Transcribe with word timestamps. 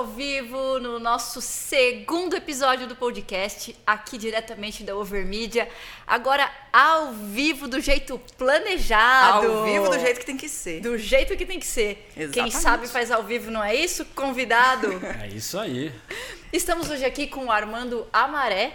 Ao 0.00 0.06
vivo 0.06 0.78
no 0.80 0.98
nosso 0.98 1.42
segundo 1.42 2.34
episódio 2.34 2.86
do 2.86 2.96
podcast, 2.96 3.76
aqui 3.86 4.16
diretamente 4.16 4.82
da 4.82 4.96
Overmídia. 4.96 5.68
Agora 6.06 6.50
ao 6.72 7.12
vivo 7.12 7.68
do 7.68 7.78
jeito 7.80 8.18
planejado. 8.38 9.46
Ao 9.52 9.64
vivo 9.66 9.90
do 9.90 9.98
jeito 9.98 10.20
que 10.20 10.24
tem 10.24 10.38
que 10.38 10.48
ser. 10.48 10.80
Do 10.80 10.96
jeito 10.96 11.36
que 11.36 11.44
tem 11.44 11.60
que 11.60 11.66
ser. 11.66 12.08
Exatamente. 12.16 12.32
Quem 12.32 12.50
sabe 12.50 12.88
faz 12.88 13.10
ao 13.10 13.22
vivo, 13.22 13.50
não 13.50 13.62
é 13.62 13.74
isso? 13.74 14.06
Convidado. 14.14 14.88
É 15.22 15.28
isso 15.28 15.58
aí. 15.58 15.92
Estamos 16.50 16.88
hoje 16.88 17.04
aqui 17.04 17.26
com 17.26 17.44
o 17.44 17.52
Armando 17.52 18.06
Amaré, 18.10 18.72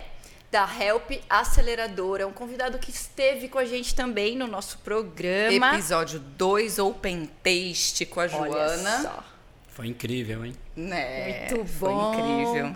da 0.52 0.70
Help 0.80 1.10
Aceleradora, 1.28 2.28
um 2.28 2.34
convidado 2.34 2.78
que 2.78 2.92
esteve 2.92 3.50
com 3.50 3.58
a 3.58 3.66
gente 3.66 3.96
também 3.96 4.38
no 4.38 4.46
nosso 4.46 4.78
programa. 4.78 5.74
Episódio 5.74 6.20
2, 6.20 6.78
Open 6.78 7.28
Taste 7.42 8.06
com 8.06 8.20
a 8.20 8.26
Olha 8.26 8.52
Joana. 8.52 9.02
só. 9.02 9.35
Foi 9.76 9.88
incrível, 9.88 10.46
hein? 10.46 10.56
Né? 10.76 11.50
Muito 11.52 11.66
Foi 11.68 11.90
bom. 11.94 12.14
incrível. 12.14 12.76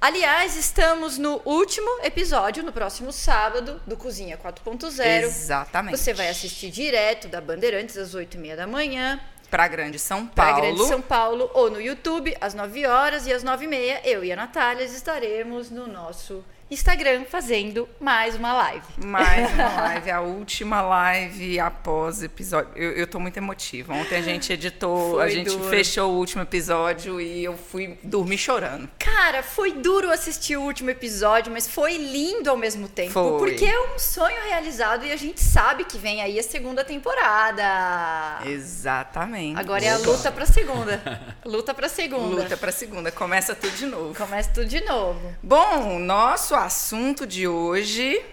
Aliás, 0.00 0.56
estamos 0.56 1.16
no 1.16 1.40
último 1.44 2.00
episódio, 2.02 2.64
no 2.64 2.72
próximo 2.72 3.12
sábado, 3.12 3.80
do 3.86 3.96
Cozinha 3.96 4.36
4.0. 4.36 5.22
Exatamente. 5.22 5.96
Você 5.96 6.12
vai 6.12 6.28
assistir 6.28 6.72
direto 6.72 7.28
da 7.28 7.40
Bandeirantes 7.40 7.96
às 7.96 8.12
8h30 8.12 8.56
da 8.56 8.66
manhã, 8.66 9.20
Pra 9.48 9.68
Grande 9.68 9.98
São 9.98 10.26
para 10.26 10.46
Paulo. 10.54 10.62
Grande 10.62 10.88
São 10.88 11.00
Paulo, 11.00 11.50
ou 11.54 11.70
no 11.70 11.80
YouTube, 11.80 12.34
às 12.40 12.54
9 12.54 12.86
horas 12.86 13.26
e 13.26 13.32
às 13.32 13.44
9h30, 13.44 14.00
eu 14.02 14.24
e 14.24 14.32
a 14.32 14.36
Natália 14.36 14.82
estaremos 14.82 15.70
no 15.70 15.86
nosso 15.86 16.42
Instagram 16.72 17.26
fazendo 17.28 17.86
mais 18.00 18.34
uma 18.34 18.54
live. 18.54 18.86
Mais 19.04 19.52
uma 19.52 19.68
live, 19.82 20.10
a 20.10 20.22
última 20.22 20.80
live 20.80 21.60
após 21.60 22.22
episódio. 22.22 22.70
Eu, 22.74 22.92
eu 22.92 23.06
tô 23.06 23.20
muito 23.20 23.36
emotiva. 23.36 23.92
Ontem 23.92 24.16
a 24.16 24.22
gente 24.22 24.50
editou, 24.54 25.16
Foi 25.16 25.22
a 25.22 25.28
gente 25.28 25.50
duro. 25.50 25.68
fechou 25.68 26.10
o 26.10 26.16
último 26.16 26.40
episódio 26.40 27.20
e 27.20 27.44
eu 27.44 27.58
fui 27.58 27.98
dormir 28.02 28.38
chorando. 28.38 28.88
Cara, 28.98 29.42
foi 29.42 29.72
duro 29.72 30.10
assistir 30.10 30.56
o 30.56 30.62
último 30.62 30.88
episódio, 30.88 31.52
mas 31.52 31.68
foi 31.68 31.98
lindo 31.98 32.48
ao 32.48 32.56
mesmo 32.56 32.88
tempo. 32.88 33.12
Foi. 33.12 33.38
Porque 33.38 33.66
é 33.66 33.94
um 33.94 33.98
sonho 33.98 34.42
realizado 34.48 35.04
e 35.04 35.12
a 35.12 35.16
gente 35.16 35.42
sabe 35.42 35.84
que 35.84 35.98
vem 35.98 36.22
aí 36.22 36.38
a 36.38 36.42
segunda 36.42 36.82
temporada. 36.82 37.62
Exatamente. 38.46 39.60
Agora 39.60 39.84
é 39.84 39.90
a 39.90 39.98
luta 39.98 40.32
pra 40.32 40.46
segunda. 40.46 41.02
Luta 41.44 41.74
pra 41.74 41.88
segunda. 41.88 42.42
Luta 42.42 42.56
pra 42.56 42.72
segunda. 42.72 43.12
Começa 43.12 43.54
tudo 43.54 43.76
de 43.76 43.84
novo. 43.84 44.14
Começa 44.14 44.50
tudo 44.54 44.66
de 44.66 44.80
novo. 44.84 45.34
Bom, 45.42 45.98
nosso 45.98 46.54
assunto 46.62 47.26
de 47.26 47.46
hoje 47.46 48.24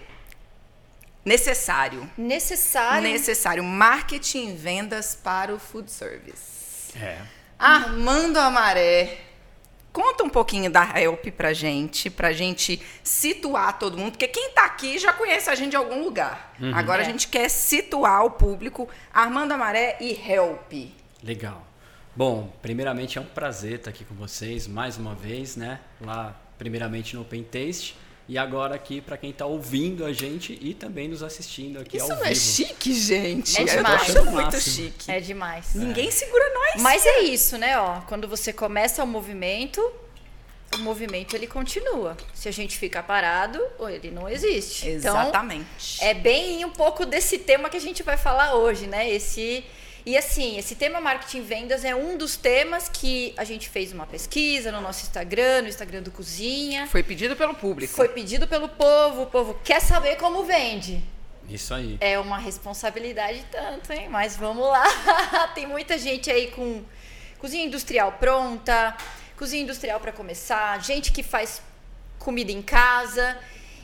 necessário. 1.24 2.08
Necessário. 2.16 3.02
Necessário 3.08 3.62
marketing 3.64 4.48
e 4.50 4.52
vendas 4.52 5.14
para 5.14 5.54
o 5.54 5.58
food 5.58 5.90
service. 5.90 6.96
É. 6.98 7.18
Armando 7.58 8.38
Amaré, 8.38 9.18
conta 9.92 10.24
um 10.24 10.30
pouquinho 10.30 10.70
da 10.70 10.98
Help 10.98 11.26
pra 11.36 11.52
gente, 11.52 12.08
pra 12.08 12.32
gente 12.32 12.80
situar 13.04 13.78
todo 13.78 13.98
mundo, 13.98 14.12
porque 14.12 14.26
quem 14.28 14.50
tá 14.52 14.64
aqui 14.64 14.98
já 14.98 15.12
conhece 15.12 15.50
a 15.50 15.54
gente 15.54 15.70
de 15.70 15.76
algum 15.76 16.02
lugar. 16.02 16.54
Agora 16.74 17.02
É. 17.02 17.06
a 17.06 17.08
gente 17.10 17.28
quer 17.28 17.48
situar 17.50 18.24
o 18.24 18.30
público 18.30 18.88
Armando 19.12 19.52
Amaré 19.52 19.98
e 20.00 20.12
Help. 20.12 20.72
Legal. 21.22 21.66
Bom, 22.16 22.52
primeiramente 22.62 23.18
é 23.18 23.20
um 23.20 23.24
prazer 23.26 23.74
estar 23.74 23.90
aqui 23.90 24.04
com 24.04 24.14
vocês 24.14 24.66
mais 24.66 24.96
uma 24.96 25.14
vez, 25.14 25.54
né? 25.54 25.80
Lá, 26.00 26.34
primeiramente 26.58 27.14
no 27.14 27.22
Open 27.22 27.42
Taste 27.44 27.96
e 28.30 28.38
agora 28.38 28.76
aqui 28.76 29.00
para 29.00 29.16
quem 29.16 29.30
está 29.30 29.44
ouvindo 29.44 30.04
a 30.04 30.12
gente 30.12 30.56
e 30.62 30.72
também 30.72 31.08
nos 31.08 31.20
assistindo 31.20 31.80
aqui 31.80 31.96
Isso 31.96 32.12
ao 32.12 32.18
não 32.18 32.24
é 32.24 32.28
vivo. 32.28 32.40
chique, 32.40 32.94
gente. 32.94 33.58
É 33.58 33.62
Eu 33.62 33.66
tô 33.66 33.72
demais. 33.74 34.02
achando 34.02 34.30
muito 34.30 34.60
chique. 34.60 35.10
É 35.10 35.18
demais. 35.18 35.74
Ninguém 35.74 36.12
segura 36.12 36.44
nós. 36.54 36.80
Mas 36.80 37.04
é 37.04 37.22
isso, 37.22 37.58
né? 37.58 37.76
Ó, 37.76 38.02
quando 38.02 38.28
você 38.28 38.52
começa 38.52 39.02
o 39.02 39.06
movimento, 39.06 39.80
o 40.74 40.78
movimento 40.78 41.34
ele 41.34 41.48
continua. 41.48 42.16
Se 42.32 42.48
a 42.48 42.52
gente 42.52 42.78
fica 42.78 43.02
parado, 43.02 43.60
ele 43.88 44.12
não 44.12 44.28
existe. 44.28 44.86
Exatamente. 44.88 45.96
Então, 45.96 46.08
é 46.08 46.14
bem 46.14 46.64
um 46.64 46.70
pouco 46.70 47.04
desse 47.04 47.36
tema 47.36 47.68
que 47.68 47.78
a 47.78 47.80
gente 47.80 48.04
vai 48.04 48.16
falar 48.16 48.54
hoje, 48.54 48.86
né? 48.86 49.10
Esse 49.10 49.64
e 50.04 50.16
assim, 50.16 50.58
esse 50.58 50.74
tema 50.74 51.00
marketing 51.00 51.38
e 51.38 51.40
vendas 51.42 51.84
é 51.84 51.94
um 51.94 52.16
dos 52.16 52.36
temas 52.36 52.88
que 52.88 53.34
a 53.36 53.44
gente 53.44 53.68
fez 53.68 53.92
uma 53.92 54.06
pesquisa 54.06 54.72
no 54.72 54.80
nosso 54.80 55.02
Instagram, 55.02 55.62
no 55.62 55.68
Instagram 55.68 56.02
do 56.02 56.10
Cozinha. 56.10 56.86
Foi 56.86 57.02
pedido 57.02 57.36
pelo 57.36 57.54
público. 57.54 57.92
Foi 57.92 58.08
pedido 58.08 58.46
pelo 58.48 58.68
povo, 58.68 59.22
o 59.22 59.26
povo 59.26 59.58
quer 59.62 59.80
saber 59.80 60.16
como 60.16 60.44
vende. 60.44 61.02
Isso 61.48 61.74
aí. 61.74 61.98
É 62.00 62.18
uma 62.18 62.38
responsabilidade 62.38 63.44
tanto, 63.50 63.92
hein? 63.92 64.08
Mas 64.08 64.36
vamos 64.36 64.66
lá. 64.66 65.48
Tem 65.54 65.66
muita 65.66 65.98
gente 65.98 66.30
aí 66.30 66.50
com 66.52 66.82
cozinha 67.38 67.64
industrial 67.64 68.12
pronta, 68.12 68.96
cozinha 69.36 69.62
industrial 69.62 69.98
para 69.98 70.12
começar, 70.12 70.78
gente 70.82 71.10
que 71.10 71.22
faz 71.22 71.60
comida 72.18 72.52
em 72.52 72.62
casa 72.62 73.36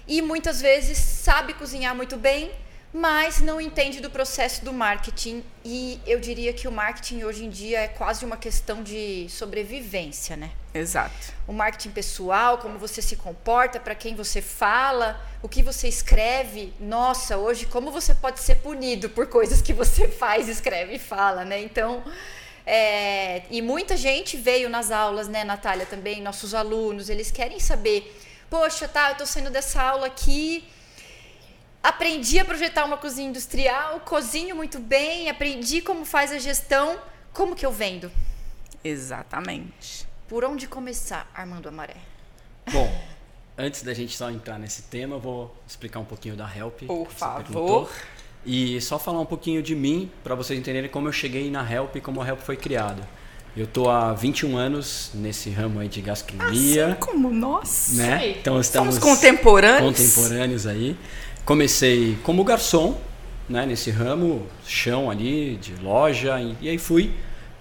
e 0.07 0.23
muitas 0.23 0.61
vezes 0.61 0.99
sabe 0.99 1.55
cozinhar 1.55 1.95
muito 1.95 2.17
bem, 2.17 2.53
mas 2.97 3.41
não 3.43 3.61
entende 3.61 4.01
do 4.01 4.09
processo 4.09 4.65
do 4.65 4.73
marketing. 4.73 5.45
E 5.63 6.01
eu 6.07 6.19
diria 6.19 6.51
que 6.55 6.67
o 6.67 6.73
marketing 6.73 7.25
hoje 7.25 7.45
em 7.45 7.51
dia 7.51 7.81
é 7.81 7.89
quase 7.89 8.25
uma 8.25 8.39
questão 8.39 8.83
de 8.83 9.27
sobrevivência, 9.29 10.35
né? 10.35 10.51
Exato. 10.73 11.35
o 11.47 11.53
marketing 11.53 11.91
pessoal, 11.91 12.57
como 12.57 12.79
você 12.79 13.03
se 13.03 13.17
comporta, 13.17 13.79
para 13.79 13.95
quem 13.95 14.15
você 14.15 14.41
fala, 14.41 15.21
o 15.43 15.49
que 15.49 15.63
você 15.63 15.89
escreve. 15.89 16.73
Nossa, 16.81 17.37
hoje 17.37 17.67
como 17.67 17.91
você 17.91 18.15
pode 18.15 18.41
ser 18.41 18.57
punido 18.57 19.11
por 19.11 19.27
coisas 19.27 19.61
que 19.61 19.75
você 19.75 20.09
faz, 20.23 20.49
escreve 20.49 20.95
e 20.95 20.99
fala, 20.99 21.45
né? 21.45 21.61
Então, 21.61 22.03
é, 22.65 23.43
e 23.51 23.61
muita 23.61 23.95
gente 23.95 24.39
veio 24.39 24.71
nas 24.71 24.91
aulas, 24.91 25.29
né, 25.29 25.45
Natália, 25.45 25.85
também, 25.85 26.23
nossos 26.23 26.55
alunos, 26.55 27.11
eles 27.11 27.31
querem 27.31 27.61
saber, 27.61 28.19
poxa, 28.49 28.89
tá, 28.89 29.11
eu 29.11 29.17
tô 29.17 29.27
saindo 29.27 29.51
dessa 29.51 29.83
aula 29.83 30.07
aqui, 30.07 30.67
aprendi 31.89 32.39
a 32.39 32.45
projetar 32.45 32.85
uma 32.85 32.97
cozinha 32.97 33.29
industrial, 33.29 34.01
cozinho 34.01 34.57
muito 34.57 34.79
bem, 34.81 35.29
aprendi 35.31 35.81
como 35.81 36.05
faz 36.05 36.33
a 36.33 36.39
gestão, 36.39 36.99
como 37.33 37.55
que 37.55 37.65
eu 37.65 37.71
vendo? 37.71 38.11
Exatamente. 38.83 40.07
Por 40.29 40.45
onde 40.45 40.67
começar, 40.67 41.31
Armando 41.33 41.69
Amaré? 41.69 41.97
Bom, 42.73 42.93
antes 43.57 43.83
da 43.83 43.95
gente 43.95 44.17
só 44.17 44.31
entrar 44.31 44.59
nesse 44.59 44.83
tema, 44.83 45.15
eu 45.17 45.21
vou 45.21 45.55
explicar 45.67 46.01
um 46.01 46.05
pouquinho 46.05 46.35
da 46.35 46.51
Help. 46.53 46.83
Por 46.87 47.07
você 47.09 47.15
favor. 47.19 47.91
E 48.45 48.81
só 48.81 48.99
falar 48.99 49.21
um 49.21 49.27
pouquinho 49.27 49.63
de 49.63 49.75
mim, 49.75 50.11
para 50.25 50.35
vocês 50.35 50.59
entenderem 50.59 50.91
como 50.91 51.07
eu 51.09 51.13
cheguei 51.13 51.51
na 51.51 51.69
Help 51.71 51.97
e 51.97 52.01
como 52.01 52.21
a 52.21 52.27
Help 52.27 52.41
foi 52.41 52.57
criada. 52.57 53.07
Eu 53.57 53.67
tô 53.67 53.89
há 53.89 54.13
21 54.13 54.57
anos 54.57 55.11
nesse 55.15 55.51
ramo 55.51 55.81
aí 55.81 55.89
de 55.89 56.01
gastronomia. 56.03 56.89
Assim 56.89 57.01
como 57.01 57.31
nós. 57.31 57.93
né? 57.95 58.31
Então 58.31 58.61
estamos 58.61 58.97
Somos 58.97 59.17
contemporâneos. 59.17 59.97
contemporâneos 59.97 60.67
aí. 60.67 60.97
Comecei 61.47 62.19
como 62.25 62.43
garçom, 62.43 62.99
né, 63.49 63.65
nesse 63.65 63.89
ramo, 63.89 64.49
chão 64.67 65.09
ali 65.09 65.55
de 65.55 65.77
loja 65.77 66.41
e, 66.41 66.57
e 66.61 66.69
aí 66.69 66.77
fui 66.77 67.13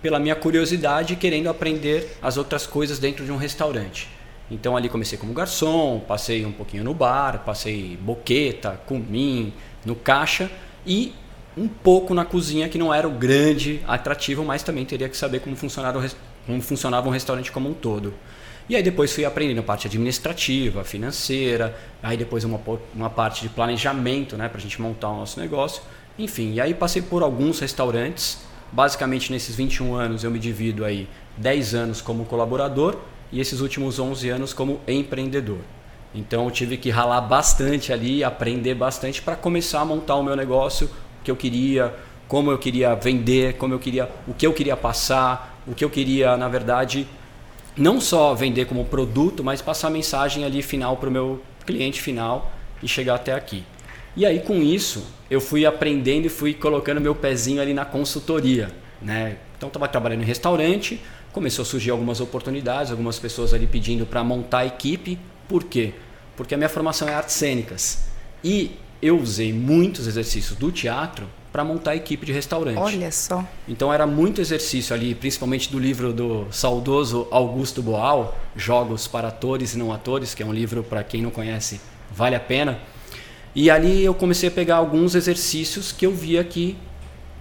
pela 0.01 0.17
minha 0.17 0.35
curiosidade 0.35 1.15
querendo 1.15 1.49
aprender 1.49 2.17
as 2.19 2.35
outras 2.35 2.65
coisas 2.65 2.97
dentro 2.97 3.23
de 3.23 3.31
um 3.31 3.37
restaurante. 3.37 4.09
Então 4.49 4.75
ali 4.75 4.89
comecei 4.89 5.19
como 5.19 5.31
garçom, 5.33 5.99
passei 5.99 6.43
um 6.47 6.51
pouquinho 6.51 6.83
no 6.83 6.95
bar, 6.95 7.43
passei 7.45 7.95
boqueta, 8.01 8.81
cumim, 8.87 9.53
no 9.85 9.95
caixa 9.95 10.49
e 10.83 11.13
um 11.55 11.67
pouco 11.67 12.15
na 12.15 12.25
cozinha 12.25 12.67
que 12.67 12.79
não 12.79 12.91
era 12.91 13.07
o 13.07 13.11
grande 13.11 13.81
atrativo, 13.87 14.43
mas 14.43 14.63
também 14.63 14.83
teria 14.83 15.07
que 15.07 15.15
saber 15.15 15.41
como 15.41 15.55
funcionava, 15.55 15.99
um 17.07 17.11
restaurante 17.11 17.51
como 17.51 17.69
um 17.69 17.73
todo. 17.75 18.15
E 18.67 18.75
aí 18.75 18.81
depois 18.81 19.13
fui 19.13 19.23
aprendendo 19.23 19.59
a 19.59 19.63
parte 19.63 19.85
administrativa, 19.85 20.83
financeira, 20.83 21.77
aí 22.01 22.17
depois 22.17 22.43
uma, 22.43 22.59
uma 22.95 23.09
parte 23.09 23.41
de 23.43 23.49
planejamento, 23.49 24.35
né, 24.35 24.49
para 24.49 24.57
a 24.57 24.61
gente 24.61 24.81
montar 24.81 25.09
o 25.09 25.17
nosso 25.17 25.39
negócio. 25.39 25.83
Enfim, 26.17 26.53
e 26.53 26.61
aí 26.61 26.73
passei 26.73 27.01
por 27.01 27.21
alguns 27.21 27.59
restaurantes. 27.59 28.39
Basicamente 28.71 29.31
nesses 29.31 29.55
21 29.55 29.95
anos 29.95 30.23
eu 30.23 30.31
me 30.31 30.39
divido 30.39 30.83
aí 30.83 31.07
10 31.37 31.75
anos 31.75 32.01
como 32.01 32.25
colaborador 32.25 32.97
e 33.31 33.39
esses 33.39 33.59
últimos 33.59 33.99
11 33.99 34.29
anos 34.29 34.53
como 34.53 34.79
empreendedor. 34.87 35.59
Então 36.13 36.45
eu 36.45 36.51
tive 36.51 36.77
que 36.77 36.89
ralar 36.89 37.21
bastante 37.21 37.93
ali, 37.93 38.23
aprender 38.23 38.73
bastante 38.73 39.21
para 39.21 39.35
começar 39.35 39.81
a 39.81 39.85
montar 39.85 40.15
o 40.15 40.23
meu 40.23 40.35
negócio, 40.35 40.87
o 40.87 41.23
que 41.23 41.29
eu 41.29 41.35
queria, 41.35 41.93
como 42.27 42.49
eu 42.49 42.57
queria 42.57 42.95
vender, 42.95 43.57
como 43.57 43.73
eu 43.73 43.79
queria, 43.79 44.09
o 44.27 44.33
que 44.33 44.47
eu 44.47 44.53
queria 44.53 44.75
passar, 44.75 45.61
o 45.67 45.75
que 45.75 45.83
eu 45.83 45.89
queria, 45.89 46.35
na 46.37 46.47
verdade, 46.47 47.07
não 47.77 47.99
só 47.99 48.33
vender 48.33 48.65
como 48.65 48.85
produto, 48.85 49.43
mas 49.43 49.61
passar 49.61 49.89
mensagem 49.89 50.45
ali 50.45 50.61
final 50.61 50.97
para 50.97 51.09
o 51.09 51.11
meu 51.11 51.41
cliente 51.65 52.01
final 52.01 52.51
e 52.81 52.87
chegar 52.87 53.15
até 53.15 53.33
aqui. 53.33 53.63
E 54.15 54.25
aí 54.25 54.39
com 54.39 54.61
isso 54.61 55.05
eu 55.29 55.41
fui 55.41 55.65
aprendendo 55.65 56.25
e 56.25 56.29
fui 56.29 56.53
colocando 56.53 57.01
meu 57.01 57.13
pezinho 57.13 57.61
ali 57.61 57.73
na 57.73 57.83
consultoria, 57.83 58.71
né? 59.01 59.37
Então 59.57 59.67
estava 59.67 59.87
trabalhando 59.87 60.21
em 60.21 60.25
restaurante, 60.25 61.01
começou 61.33 61.63
a 61.63 61.65
surgir 61.65 61.91
algumas 61.91 62.21
oportunidades, 62.21 62.91
algumas 62.91 63.19
pessoas 63.19 63.53
ali 63.53 63.67
pedindo 63.67 64.05
para 64.05 64.23
montar 64.23 64.59
a 64.59 64.65
equipe. 64.65 65.19
Por 65.47 65.63
quê? 65.65 65.93
Porque 66.37 66.53
a 66.53 66.57
minha 66.57 66.69
formação 66.69 67.09
é 67.09 67.13
artes 67.13 67.35
cênicas 67.35 68.05
e 68.43 68.71
eu 69.01 69.19
usei 69.19 69.51
muitos 69.51 70.07
exercícios 70.07 70.57
do 70.57 70.71
teatro 70.71 71.27
para 71.55 71.63
montar 71.63 71.91
a 71.91 71.95
equipe 71.95 72.25
de 72.25 72.33
restaurante. 72.33 72.77
Olha 72.77 73.09
só. 73.13 73.41
Então 73.65 73.93
era 73.93 74.05
muito 74.05 74.41
exercício 74.41 74.93
ali, 74.93 75.15
principalmente 75.15 75.71
do 75.71 75.79
livro 75.79 76.11
do 76.11 76.47
saudoso 76.51 77.29
Augusto 77.31 77.81
Boal, 77.81 78.37
Jogos 78.57 79.07
para 79.07 79.29
Atores 79.29 79.73
e 79.73 79.77
Não 79.77 79.93
Atores, 79.93 80.33
que 80.33 80.43
é 80.43 80.45
um 80.45 80.51
livro 80.51 80.83
para 80.83 81.01
quem 81.01 81.21
não 81.21 81.31
conhece, 81.31 81.79
vale 82.11 82.35
a 82.35 82.41
pena. 82.41 82.77
E 83.55 83.69
ali 83.69 84.03
eu 84.03 84.13
comecei 84.13 84.49
a 84.49 84.51
pegar 84.51 84.75
alguns 84.75 85.15
exercícios 85.15 85.93
que 85.93 86.05
eu 86.05 86.11
via 86.11 86.43
que 86.43 86.75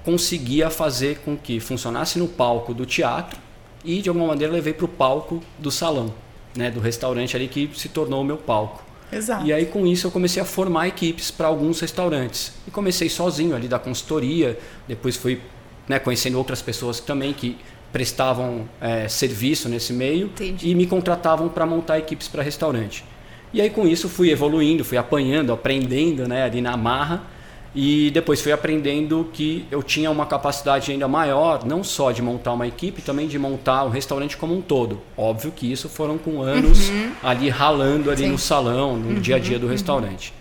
conseguia 0.05 0.71
fazer 0.71 1.19
com 1.25 1.37
que 1.37 1.59
funcionasse 1.59 2.17
no 2.17 2.29
palco 2.29 2.73
do 2.73 2.87
teatro 2.87 3.37
e 3.85 4.01
de 4.01 4.09
alguma 4.09 4.29
maneira 4.29 4.53
levei 4.53 4.75
para 4.75 4.85
o 4.85 4.89
palco 4.89 5.43
do 5.59 5.73
salão, 5.73 6.15
né, 6.57 6.71
do 6.71 6.79
restaurante 6.79 7.35
ali 7.35 7.49
que 7.49 7.69
se 7.75 7.89
tornou 7.89 8.21
o 8.21 8.25
meu 8.25 8.37
palco. 8.37 8.84
Exato. 9.13 9.47
E 9.47 9.53
aí 9.53 9.67
com 9.67 9.87
isso 9.87 10.07
eu 10.07 10.11
comecei 10.11 10.43
a 10.43 10.45
formar 10.45 10.89
equipes 10.89 11.31
para 11.31 11.47
alguns 11.47 11.81
restaurantes. 11.81 12.53
E 12.67 12.71
comecei 12.71 13.09
sozinho 13.09 13.55
ali 13.55 13.69
da 13.69 13.79
consultoria, 13.79 14.59
depois 14.89 15.17
fui 15.17 15.41
né, 15.89 15.99
conhecendo 15.99 16.39
outras 16.39 16.63
pessoas 16.63 17.01
também 17.01 17.33
que 17.33 17.57
prestavam 17.93 18.69
é, 18.81 19.07
serviço 19.07 19.69
nesse 19.69 19.93
meio 19.93 20.27
Entendi. 20.27 20.69
e 20.69 20.75
me 20.75 20.87
contratavam 20.87 21.49
para 21.49 21.65
montar 21.65 21.99
equipes 21.99 22.27
para 22.27 22.43
restaurante. 22.43 23.05
E 23.53 23.61
aí 23.61 23.71
com 23.71 23.87
isso 23.87 24.09
fui 24.09 24.31
evoluindo, 24.31 24.85
fui 24.85 24.99
apanhando, 24.99 25.53
aprendendo 25.53 26.27
né, 26.27 26.43
ali 26.43 26.61
na 26.61 26.77
marra 26.77 27.34
e 27.75 28.11
depois 28.13 28.41
fui 28.41 28.53
aprendendo 28.53 29.29
que 29.33 29.67
eu 29.71 29.83
tinha 29.83 30.11
uma 30.11 30.25
capacidade 30.27 30.93
ainda 30.93 31.09
maior, 31.09 31.65
não 31.65 31.83
só 31.83 32.13
de 32.13 32.23
montar 32.23 32.53
uma 32.53 32.67
equipe, 32.67 33.03
também 33.03 33.27
de 33.27 33.39
montar 33.39 33.83
o 33.85 33.89
restaurante 33.89 34.37
como 34.37 34.57
um 34.57 34.61
todo. 34.61 35.01
Óbvio 35.17 35.51
que 35.51 35.71
isso 35.71 35.89
foram 35.89 36.17
com 36.17 36.41
anos 36.41 36.91
ali 37.23 37.49
ralando 37.49 38.11
ali 38.11 38.25
Sim. 38.25 38.29
no 38.29 38.39
salão, 38.39 38.97
no 38.97 39.21
dia 39.21 39.37
a 39.37 39.39
dia 39.39 39.59
do 39.59 39.67
restaurante. 39.67 40.33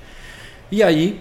E 0.71 0.83
aí, 0.83 1.19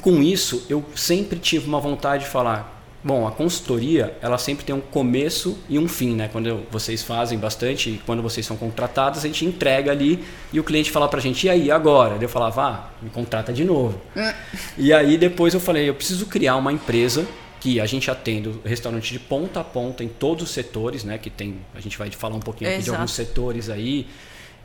com 0.00 0.22
isso, 0.22 0.64
eu 0.68 0.84
sempre 0.94 1.38
tive 1.38 1.66
uma 1.66 1.80
vontade 1.80 2.24
de 2.24 2.30
falar, 2.30 2.73
bom, 3.04 3.28
a 3.28 3.30
consultoria, 3.30 4.16
ela 4.22 4.38
sempre 4.38 4.64
tem 4.64 4.74
um 4.74 4.80
começo 4.80 5.58
e 5.68 5.78
um 5.78 5.86
fim, 5.86 6.14
né? 6.14 6.28
Quando 6.32 6.66
vocês 6.70 7.02
fazem 7.02 7.38
bastante, 7.38 7.90
e 7.90 7.98
quando 8.06 8.22
vocês 8.22 8.46
são 8.46 8.56
contratados, 8.56 9.20
a 9.20 9.26
gente 9.26 9.44
entrega 9.44 9.92
ali 9.92 10.24
e 10.50 10.58
o 10.58 10.64
cliente 10.64 10.90
fala 10.90 11.06
pra 11.06 11.20
gente, 11.20 11.46
e 11.46 11.50
aí, 11.50 11.70
agora? 11.70 12.16
Eu 12.18 12.28
falava, 12.28 12.62
ah, 12.62 12.90
me 13.02 13.10
contrata 13.10 13.52
de 13.52 13.64
novo. 13.64 14.00
E 14.78 14.92
aí 14.92 15.18
depois 15.18 15.52
eu 15.52 15.60
falei, 15.60 15.88
eu 15.88 15.94
preciso 15.94 16.26
criar 16.26 16.56
uma 16.56 16.72
empresa 16.72 17.26
que 17.60 17.80
a 17.80 17.86
gente 17.86 18.10
atenda 18.10 18.50
o 18.50 18.60
restaurante 18.64 19.12
de 19.12 19.18
ponta 19.18 19.60
a 19.60 19.64
ponta 19.64 20.02
em 20.02 20.08
todos 20.08 20.44
os 20.44 20.50
setores, 20.50 21.04
né? 21.04 21.18
Que 21.18 21.30
tem, 21.30 21.58
a 21.74 21.80
gente 21.80 21.98
vai 21.98 22.10
falar 22.10 22.36
um 22.36 22.40
pouquinho 22.40 22.70
aqui 22.70 22.78
de 22.78 22.84
Exato. 22.84 22.96
alguns 22.96 23.12
setores 23.12 23.68
aí, 23.68 24.06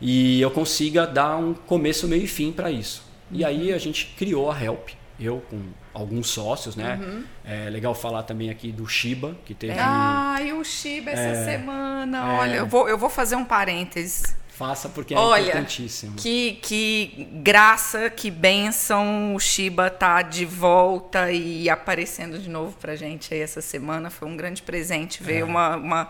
e 0.02 0.42
eu 0.42 0.50
consiga 0.50 1.06
dar 1.06 1.38
um 1.38 1.54
começo, 1.54 2.08
meio 2.08 2.24
e 2.24 2.28
fim 2.28 2.52
para 2.52 2.72
isso. 2.72 3.04
E 3.32 3.44
aí 3.44 3.74
a 3.74 3.78
gente 3.78 4.14
criou 4.18 4.50
a 4.50 4.64
Help, 4.64 4.90
eu 5.20 5.44
com 5.50 5.60
alguns 5.94 6.30
sócios, 6.30 6.76
né? 6.76 7.00
É 7.44 7.70
legal 7.70 7.94
falar 7.96 8.24
também 8.24 8.50
aqui 8.50 8.72
do 8.72 8.88
Shiba, 8.88 9.36
que 9.46 9.54
teve. 9.54 9.76
Ai, 9.78 10.52
o 10.54 10.64
Shiba 10.64 11.12
essa 11.12 11.46
semana. 11.46 12.18
É. 12.18 12.40
Olha, 12.40 12.56
eu 12.58 12.68
vou, 12.68 12.88
eu 12.88 12.98
vou 12.98 13.10
fazer 13.10 13.36
um 13.36 13.46
parênteses. 13.46 14.38
Faça 14.60 14.90
porque 14.90 15.14
é 15.14 15.18
Olha, 15.18 15.42
importantíssimo. 15.42 16.16
Que, 16.18 16.60
que 16.62 17.30
graça, 17.42 18.10
que 18.10 18.30
bênção. 18.30 19.34
O 19.34 19.40
Shiba 19.40 19.90
tá 19.90 20.22
de 20.22 20.44
volta 20.44 21.32
e 21.32 21.70
aparecendo 21.70 22.38
de 22.38 22.50
novo 22.50 22.76
pra 22.78 22.94
gente 22.98 23.34
aí 23.34 23.40
essa 23.40 23.62
semana. 23.62 24.10
Foi 24.10 24.28
um 24.28 24.36
grande 24.36 24.62
presente 24.62 25.24
ver 25.24 25.46
uma, 25.46 25.78
uma 25.78 26.10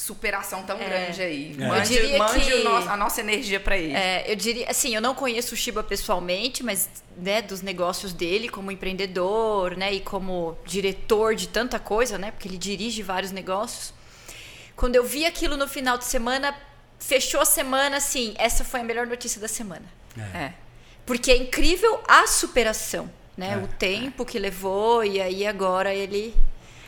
superação 0.00 0.62
tão 0.62 0.78
grande 0.78 1.20
aí. 1.20 1.54
É. 1.58 1.66
Mande, 1.66 1.94
Eu 1.94 2.02
diria 2.02 2.18
mande 2.18 2.40
que- 2.44 2.54
o 2.54 2.64
nosso- 2.64 2.88
a 2.88 2.96
nossa 2.96 3.20
energia 3.20 3.60
pra 3.60 3.76
ele. 3.76 3.92
É, 3.94 4.24
eu 4.32 4.34
diria, 4.34 4.68
assim, 4.70 4.94
eu 4.94 5.00
não 5.02 5.14
conheço 5.14 5.54
o 5.54 5.56
Shiba 5.56 5.82
pessoalmente, 5.82 6.62
mas 6.62 6.88
né, 7.16 7.42
dos 7.42 7.60
negócios 7.60 8.12
dele 8.14 8.48
como 8.48 8.70
empreendedor, 8.70 9.76
né, 9.76 9.92
e 9.92 10.00
como 10.00 10.56
diretor 10.64 11.34
de 11.34 11.48
tanta 11.48 11.78
coisa, 11.78 12.16
né, 12.16 12.30
porque 12.30 12.48
ele 12.48 12.56
dirige 12.56 13.02
vários 13.02 13.30
negócios. 13.30 13.92
Quando 14.74 14.96
eu 14.96 15.04
vi 15.04 15.26
aquilo 15.26 15.54
no 15.56 15.68
final 15.68 15.98
de 15.98 16.06
semana, 16.06 16.54
fechou 16.98 17.40
a 17.40 17.44
semana, 17.44 17.98
assim, 17.98 18.34
essa 18.38 18.64
foi 18.64 18.80
a 18.80 18.84
melhor 18.84 19.06
notícia 19.06 19.38
da 19.38 19.48
semana. 19.48 19.84
É. 20.34 20.52
Porque 21.04 21.30
é 21.30 21.36
incrível 21.36 22.00
a 22.08 22.26
superação, 22.26 23.10
né, 23.36 23.52
É. 23.52 23.56
o 23.64 23.68
tempo 23.68 24.24
que 24.24 24.38
levou 24.38 25.04
e 25.04 25.20
aí 25.20 25.46
agora 25.46 25.94
ele 25.94 26.34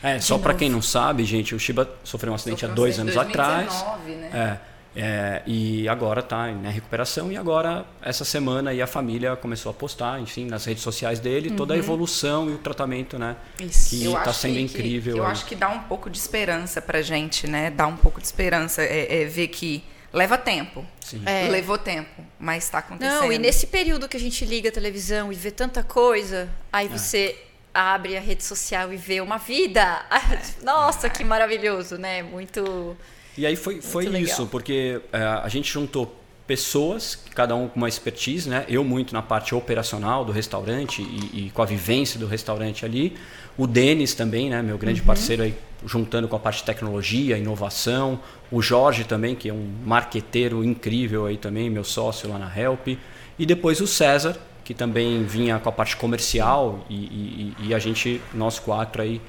É, 0.03 0.19
só 0.19 0.37
para 0.37 0.53
quem 0.53 0.69
não 0.69 0.81
sabe, 0.81 1.23
gente, 1.23 1.55
o 1.55 1.59
Shiba 1.59 1.89
sofreu 2.03 2.31
um 2.33 2.35
acidente 2.35 2.59
Sofreu 2.59 2.71
há 2.73 2.75
dois 2.75 2.99
anos 2.99 3.15
em 3.15 3.19
atrás. 3.19 3.67
2019, 4.05 4.11
né? 4.15 4.59
É, 4.59 4.73
é, 4.95 5.41
e 5.47 5.87
agora 5.89 6.19
está 6.19 6.51
em 6.51 6.55
né, 6.55 6.69
recuperação 6.69 7.31
e 7.31 7.37
agora 7.37 7.83
essa 8.01 8.23
semana 8.23 8.69
aí 8.71 8.79
a 8.81 8.85
família 8.85 9.35
começou 9.35 9.69
a 9.71 9.73
postar, 9.73 10.19
enfim, 10.19 10.45
nas 10.45 10.65
redes 10.65 10.83
sociais 10.83 11.19
dele 11.19 11.49
toda 11.51 11.73
a 11.73 11.77
evolução 11.77 12.49
e 12.49 12.53
o 12.53 12.57
tratamento, 12.59 13.17
né? 13.17 13.35
Isso. 13.59 13.89
Que 13.91 14.03
Eu 14.03 14.11
está 14.17 14.29
acho 14.29 14.39
sendo 14.41 14.53
que- 14.55 14.61
incrível. 14.61 15.13
que 15.13 15.19
eu 15.19 15.25
aí. 15.25 15.31
acho 15.31 15.45
que 15.45 15.55
dá 15.55 15.69
um 15.69 15.79
pouco 15.83 16.09
de 16.09 16.17
esperança 16.17 16.79
pra 16.81 17.01
gente, 17.01 17.47
né? 17.47 17.71
Dá 17.71 17.87
um 17.87 17.97
pouco 17.97 18.19
de 18.19 18.25
esperança. 18.27 18.83
É, 18.83 19.23
é 19.23 19.25
ver 19.25 19.47
que 19.47 19.83
leva 20.11 20.37
tempo. 20.37 20.85
Sim. 20.99 21.23
É. 21.25 21.47
Levou 21.49 21.77
tempo, 21.77 22.23
mas 22.39 22.69
tá 22.69 22.77
acontecendo. 22.79 23.21
Não, 23.21 23.31
e 23.31 23.39
nesse 23.39 23.65
período 23.67 24.07
que 24.07 24.15
a 24.15 24.19
gente 24.19 24.45
liga 24.45 24.69
a 24.69 24.71
televisão 24.71 25.31
e 25.31 25.35
vê 25.35 25.49
tanta 25.49 25.81
coisa, 25.81 26.47
aí 26.71 26.87
você 26.87 27.35
abre 27.73 28.15
a 28.15 28.19
rede 28.19 28.43
social 28.43 28.93
e 28.93 28.97
vê 28.97 29.19
uma 29.19 29.37
vida. 29.37 30.05
Nossa, 30.61 31.09
que 31.09 31.23
maravilhoso, 31.23 31.97
né? 31.97 32.21
Muito. 32.21 32.95
E 33.37 33.45
aí 33.45 33.55
foi, 33.55 33.81
foi 33.81 34.05
isso, 34.19 34.45
porque 34.47 35.01
é, 35.11 35.23
a 35.23 35.47
gente 35.49 35.71
juntou 35.71 36.19
pessoas, 36.45 37.17
cada 37.33 37.55
um 37.55 37.67
com 37.67 37.77
uma 37.77 37.87
expertise, 37.87 38.49
né? 38.49 38.65
Eu 38.67 38.83
muito 38.83 39.13
na 39.13 39.21
parte 39.21 39.55
operacional 39.55 40.25
do 40.25 40.31
restaurante 40.31 41.01
e, 41.01 41.45
e 41.45 41.49
com 41.51 41.61
a 41.61 41.65
vivência 41.65 42.19
do 42.19 42.27
restaurante 42.27 42.85
ali. 42.85 43.15
O 43.57 43.65
Denis 43.65 44.13
também, 44.13 44.49
né? 44.49 44.61
Meu 44.61 44.77
grande 44.77 45.01
parceiro 45.01 45.43
aí, 45.43 45.55
juntando 45.85 46.27
com 46.27 46.35
a 46.35 46.39
parte 46.39 46.57
de 46.57 46.63
tecnologia, 46.65 47.37
inovação. 47.37 48.19
O 48.51 48.61
Jorge 48.61 49.03
também, 49.03 49.35
que 49.35 49.49
é 49.49 49.53
um 49.53 49.67
marqueteiro 49.85 50.63
incrível 50.63 51.25
aí 51.25 51.37
também, 51.37 51.69
meu 51.69 51.83
sócio 51.83 52.29
lá 52.29 52.37
na 52.37 52.55
Help. 52.55 52.87
E 53.39 53.45
depois 53.45 53.79
o 53.81 53.87
César, 53.87 54.37
que 54.63 54.73
também 54.73 55.23
vinha 55.23 55.59
com 55.59 55.69
a 55.69 55.71
parte 55.71 55.97
comercial 55.97 56.85
e, 56.89 56.95
e- 56.95 57.55
e 57.67 57.73
a 57.73 57.79
gente, 57.79 58.21
nós 58.33 58.59
quatro 58.59 59.01
aí, 59.01 59.21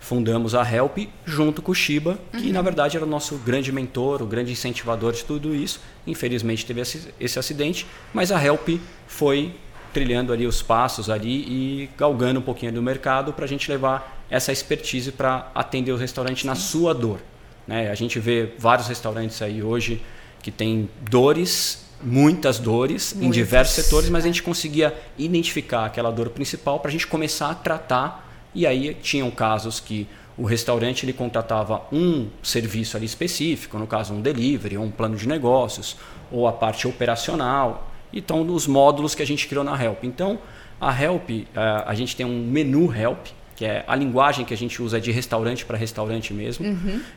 fundamos 0.00 0.54
a 0.54 0.62
Help 0.68 0.98
junto 1.26 1.60
com 1.60 1.72
o 1.72 1.74
Shiba, 1.74 2.18
que 2.32 2.50
na 2.50 2.62
verdade 2.62 2.96
era 2.96 3.04
o 3.04 3.08
nosso 3.08 3.36
grande 3.36 3.70
mentor, 3.70 4.22
o 4.22 4.26
grande 4.26 4.50
incentivador 4.50 5.12
de 5.12 5.24
tudo 5.24 5.54
isso. 5.54 5.80
Infelizmente 6.06 6.64
teve 6.64 6.80
esse, 6.80 7.38
acidente, 7.38 7.86
mas 8.12 8.32
a 8.32 8.42
Help 8.42 8.68
foi 9.06 9.54
trilhando 9.92 10.32
ali 10.32 10.46
os 10.46 10.62
passos 10.62 11.10
ali 11.10 11.40
e 11.42 11.90
galgando 11.98 12.40
um 12.40 12.42
pouquinho 12.42 12.72
do 12.72 12.80
mercado 12.82 13.32
para 13.32 13.44
a 13.44 13.48
gente 13.48 13.70
levar 13.70 14.24
essa 14.30 14.52
expertise 14.52 15.12
para 15.12 15.50
atender 15.54 15.92
o 15.92 15.96
restaurante 15.96 16.46
na 16.46 16.54
sua 16.54 16.94
dor. 16.94 17.20
Né? 17.66 17.90
A 17.90 17.94
gente 17.94 18.18
vê 18.18 18.54
vários 18.58 18.88
restaurantes 18.88 19.42
aí 19.42 19.62
hoje 19.62 20.00
que 20.42 20.50
têm 20.50 20.88
dores, 21.02 21.84
muitas 22.02 22.58
dores 22.58 23.12
em 23.12 23.18
Muitas. 23.18 23.34
diversos 23.34 23.84
setores, 23.84 24.08
mas 24.08 24.24
a 24.24 24.26
gente 24.26 24.42
conseguia 24.42 24.94
identificar 25.18 25.84
aquela 25.84 26.10
dor 26.10 26.30
principal 26.30 26.80
para 26.80 26.88
a 26.88 26.92
gente 26.92 27.06
começar 27.06 27.50
a 27.50 27.54
tratar. 27.54 28.28
E 28.54 28.66
aí 28.66 28.94
tinham 28.94 29.30
casos 29.30 29.78
que 29.80 30.08
o 30.36 30.44
restaurante 30.44 31.04
ele 31.04 31.12
contratava 31.12 31.82
um 31.92 32.28
serviço 32.42 32.96
ali 32.96 33.06
específico, 33.06 33.78
no 33.78 33.86
caso 33.86 34.14
um 34.14 34.20
delivery, 34.20 34.76
ou 34.76 34.84
um 34.84 34.90
plano 34.90 35.16
de 35.16 35.28
negócios, 35.28 35.96
ou 36.32 36.48
a 36.48 36.52
parte 36.52 36.88
operacional. 36.88 37.90
Então, 38.12 38.42
nos 38.42 38.66
módulos 38.66 39.14
que 39.14 39.22
a 39.22 39.26
gente 39.26 39.46
criou 39.46 39.62
na 39.62 39.80
Help. 39.80 40.04
Então, 40.04 40.38
a 40.80 40.90
Help, 40.98 41.30
eh, 41.30 41.46
a 41.54 41.94
gente 41.94 42.16
tem 42.16 42.24
um 42.24 42.44
menu 42.46 42.92
Help, 42.92 43.26
que 43.60 43.66
é 43.66 43.84
a 43.86 43.94
linguagem 43.94 44.42
que 44.46 44.54
a 44.54 44.56
gente 44.56 44.80
usa 44.80 44.98
de 44.98 45.10
restaurante 45.12 45.66
para 45.66 45.76
restaurante 45.76 46.32
mesmo. 46.32 46.64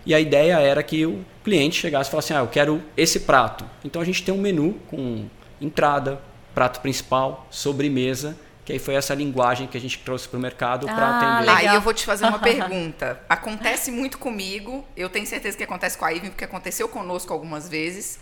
E 0.05 0.13
a 0.13 0.19
ideia 0.19 0.59
era 0.59 0.83
que 0.83 1.05
o 1.05 1.23
cliente 1.41 1.79
chegasse 1.79 2.09
e 2.09 2.12
falasse: 2.12 2.33
Ah, 2.33 2.39
eu 2.39 2.47
quero 2.47 2.83
esse 2.97 3.21
prato. 3.21 3.63
Então 3.81 4.01
a 4.01 4.03
gente 4.03 4.21
tem 4.23 4.33
um 4.33 4.38
menu 4.41 4.73
com 4.89 5.25
entrada, 5.62 6.19
prato 6.53 6.81
principal, 6.81 7.47
sobremesa, 7.50 8.35
que 8.65 8.73
aí 8.73 8.79
foi 8.79 8.95
essa 8.95 9.13
linguagem 9.15 9.67
que 9.67 9.77
a 9.77 9.79
gente 9.79 9.97
trouxe 10.00 10.27
para 10.27 10.38
o 10.38 10.41
mercado 10.41 10.85
para 10.85 10.95
Ah, 11.07 11.17
atender. 11.17 11.39
legal. 11.51 11.55
Aí 11.71 11.75
eu 11.75 11.79
vou 11.81 11.93
te 11.93 12.03
fazer 12.05 12.25
uma 12.25 12.39
pergunta. 12.43 13.21
Acontece 13.29 13.89
muito 13.89 14.17
comigo, 14.17 14.85
eu 14.97 15.07
tenho 15.09 15.25
certeza 15.25 15.55
que 15.55 15.63
acontece 15.63 15.97
com 15.97 16.03
a 16.03 16.09
Ivy, 16.09 16.31
porque 16.31 16.43
aconteceu 16.43 16.89
conosco 16.89 17.31
algumas 17.31 17.69
vezes. 17.69 18.19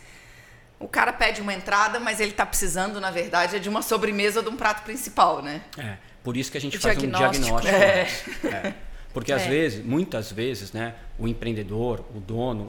O 0.79 0.87
cara 0.87 1.11
pede 1.11 1.41
uma 1.41 1.55
entrada, 1.55 1.99
mas 1.99 2.19
ele 2.19 2.33
tá 2.33 2.45
precisando, 2.45 3.01
na 3.01 3.09
verdade, 3.09 3.55
é 3.55 3.59
de 3.59 3.67
uma 3.67 3.81
sobremesa 3.81 4.41
ou 4.41 4.45
de 4.45 4.51
um 4.51 4.55
prato 4.57 4.83
principal, 4.83 5.41
né? 5.41 5.61
É, 5.75 5.97
por 6.23 6.35
isso 6.37 6.51
que 6.51 6.57
a 6.57 6.61
gente 6.61 6.77
O 6.77 6.81
faz 6.81 6.97
diagnóstico. 6.97 7.55
um 7.57 7.59
diagnóstico. 7.61 7.75
É. 7.75 8.01
antes. 8.01 8.45
É. 8.45 8.73
Porque 9.13 9.33
às 9.33 9.41
É. 9.41 9.49
vezes, 9.49 9.85
muitas 9.85 10.31
vezes, 10.31 10.71
né, 10.71 10.93
o 11.19 11.27
empreendedor, 11.27 11.99
o 12.15 12.19
dono, 12.21 12.61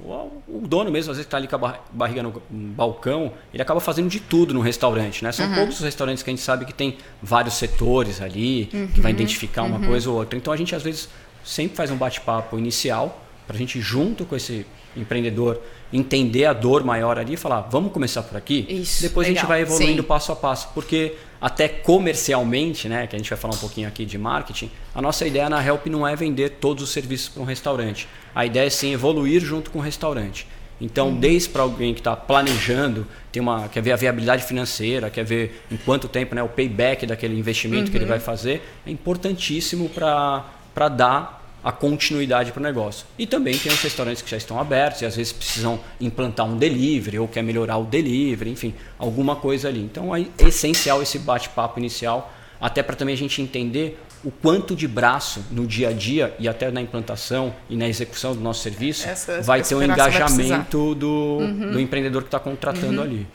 o 0.49 0.67
dono 0.67 0.91
mesmo, 0.91 1.13
às 1.13 1.17
vezes 1.17 1.27
está 1.29 1.37
ali 1.37 1.47
com 1.47 1.55
a 1.55 1.59
bar- 1.59 1.81
barriga 1.93 2.21
no 2.21 2.43
balcão, 2.51 3.33
ele 3.55 3.63
acaba 3.63 3.79
fazendo 3.79 4.09
de 4.09 4.19
tudo 4.19 4.53
no 4.53 4.61
restaurante, 4.61 5.23
né? 5.23 5.31
São 5.31 5.47
Uhum. 5.49 5.55
poucos 5.55 5.77
os 5.77 5.83
restaurantes 5.85 6.21
que 6.23 6.31
a 6.31 6.33
gente 6.33 6.43
sabe 6.43 6.65
que 6.65 6.73
tem 6.75 6.99
vários 7.23 7.55
setores 7.55 8.21
ali, 8.21 8.67
que 8.67 8.77
Uhum. 8.77 8.89
vai 9.03 9.13
identificar 9.13 9.63
uma 9.63 9.79
coisa 9.87 10.11
ou 10.11 10.17
outra. 10.17 10.37
Então 10.37 10.53
a 10.53 10.57
gente 10.57 10.75
às 10.75 10.83
vezes 10.83 11.09
sempre 11.45 11.77
faz 11.77 11.93
um 11.93 11.97
bate-papo 11.97 12.59
inicial 12.59 13.25
para 13.47 13.55
a 13.55 13.59
gente 13.59 13.81
junto 13.81 14.25
com 14.25 14.35
esse 14.35 14.67
empreendedor 14.97 15.61
entender 15.93 16.47
a 16.47 16.53
dor 16.55 16.83
maior 16.85 17.19
ali 17.19 17.35
e 17.35 17.37
falar, 17.37 17.61
vamos 17.63 17.93
começar 17.93 18.23
por 18.23 18.37
aqui. 18.37 18.67
Isso, 18.69 19.03
Depois 19.03 19.27
legal. 19.29 19.41
a 19.41 19.43
gente 19.43 19.49
vai 19.49 19.61
evoluindo 19.61 20.03
Sim. 20.03 20.09
passo 20.09 20.33
a 20.33 20.37
passo, 20.37 20.69
porque 20.75 21.15
até 21.41 21.69
comercialmente, 21.69 22.89
né, 22.89 23.07
que 23.07 23.15
a 23.17 23.19
gente 23.19 23.29
vai 23.29 23.39
falar 23.39 23.55
um 23.55 23.59
pouquinho 23.59 23.89
aqui 23.89 24.05
de 24.05 24.17
marketing, 24.19 24.71
a 24.95 25.03
nossa 25.03 25.27
ideia 25.27 25.49
na 25.51 25.65
Help 25.65 25.87
não 25.87 26.07
é 26.07 26.15
vender 26.17 26.51
todos 26.61 26.83
os 26.85 26.91
serviços 26.91 27.29
para 27.29 27.43
um 27.43 27.45
restaurante. 27.47 28.09
A 28.35 28.47
ideia 28.47 28.67
é 28.67 28.71
sim 28.71 28.93
evoluir 28.93 29.41
junto 29.43 29.71
com 29.71 29.79
o 29.79 29.83
restaurante. 29.83 30.47
Então, 30.81 31.09
Uhum. 31.09 31.21
desde 31.21 31.49
para 31.51 31.63
alguém 31.63 31.95
que 31.95 32.01
está 32.01 32.17
planejando, 32.17 33.07
tem 33.31 33.41
uma, 33.41 33.69
quer 33.69 33.81
ver 33.83 33.93
a 33.93 33.97
viabilidade 33.97 34.43
financeira, 34.45 35.11
quer 35.11 35.25
ver 35.25 35.63
em 35.71 35.77
quanto 35.77 36.09
tempo 36.09 36.35
né, 36.35 36.43
o 36.43 36.49
payback 36.49 37.07
daquele 37.07 37.39
investimento 37.39 37.91
que 37.91 37.97
ele 37.97 38.05
Uhum. 38.05 38.11
vai 38.11 38.19
fazer, 38.21 38.63
é 38.87 38.91
importantíssimo 38.91 39.89
para 39.91 40.89
dar 40.89 41.42
a 41.65 41.71
continuidade 41.71 42.51
para 42.53 42.61
o 42.61 42.63
negócio. 42.63 43.07
E 43.19 43.27
também 43.27 43.57
tem 43.57 43.71
os 43.73 43.81
restaurantes 43.81 44.21
que 44.23 44.31
já 44.31 44.37
estão 44.37 44.59
abertos 44.59 45.03
e 45.03 45.07
às 45.07 45.15
vezes 45.17 45.33
precisam 45.33 45.79
implantar 46.01 46.45
um 46.47 46.57
delivery 46.57 47.19
ou 47.19 47.29
quer 47.29 47.43
melhorar 47.43 47.77
o 47.79 47.85
delivery, 47.85 48.51
enfim, 48.51 48.75
alguma 48.99 49.37
coisa 49.37 49.69
ali. 49.69 49.81
Então 49.81 50.15
é 50.15 50.27
essencial 50.41 51.01
esse 51.03 51.19
bate-papo 51.21 51.79
inicial, 51.79 52.33
até 52.61 52.83
para 52.83 52.97
também 52.97 53.15
a 53.15 53.19
gente 53.19 53.41
entender 53.41 54.01
o 54.25 54.31
quanto 54.31 54.77
de 54.77 54.87
braço 54.87 55.45
no 55.51 55.67
dia 55.67 55.89
a 55.89 55.93
dia 55.93 56.35
e 56.39 56.49
até 56.49 56.71
na 56.71 56.81
implantação 56.81 57.53
e 57.69 57.77
na 57.77 57.89
execução 57.89 58.35
do 58.35 58.41
nosso 58.41 58.63
serviço 58.63 59.09
Essa- 59.09 59.43
vai 59.43 59.63
ter 59.63 59.75
um 59.75 59.83
engajamento 59.83 60.95
do, 60.95 61.39
do 61.73 61.81
empreendedor 61.81 62.23
que 62.23 62.29
está 62.29 62.39
contratando 62.39 63.03
ali. 63.03 63.27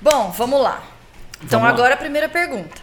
Bom, 0.00 0.30
vamos 0.30 0.60
lá. 0.62 0.82
Então 1.42 1.58
Vamos 1.60 1.64
lá. 1.68 1.70
agora 1.70 1.94
a 1.94 1.96
primeira 1.96 2.28
pergunta. 2.28 2.80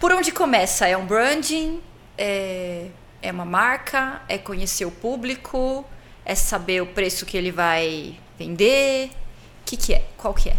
Por 0.00 0.12
onde 0.12 0.30
começa? 0.32 0.86
É 0.86 0.96
um 0.96 1.04
branding? 1.06 1.80
É, 2.16 2.86
é 3.24 3.32
uma 3.32 3.44
marca? 3.44 4.20
É 4.28 4.36
conhecer 4.36 4.84
o 4.84 4.90
público? 4.90 5.84
É 6.24 6.34
saber 6.34 6.82
o 6.82 6.86
preço 6.86 7.24
que 7.24 7.36
ele 7.36 7.50
vai 7.50 8.16
vender? 8.38 9.06
O 9.06 9.64
que, 9.64 9.76
que 9.76 9.94
é? 9.94 10.04
Qual 10.16 10.34
que 10.34 10.50
é? 10.50 10.56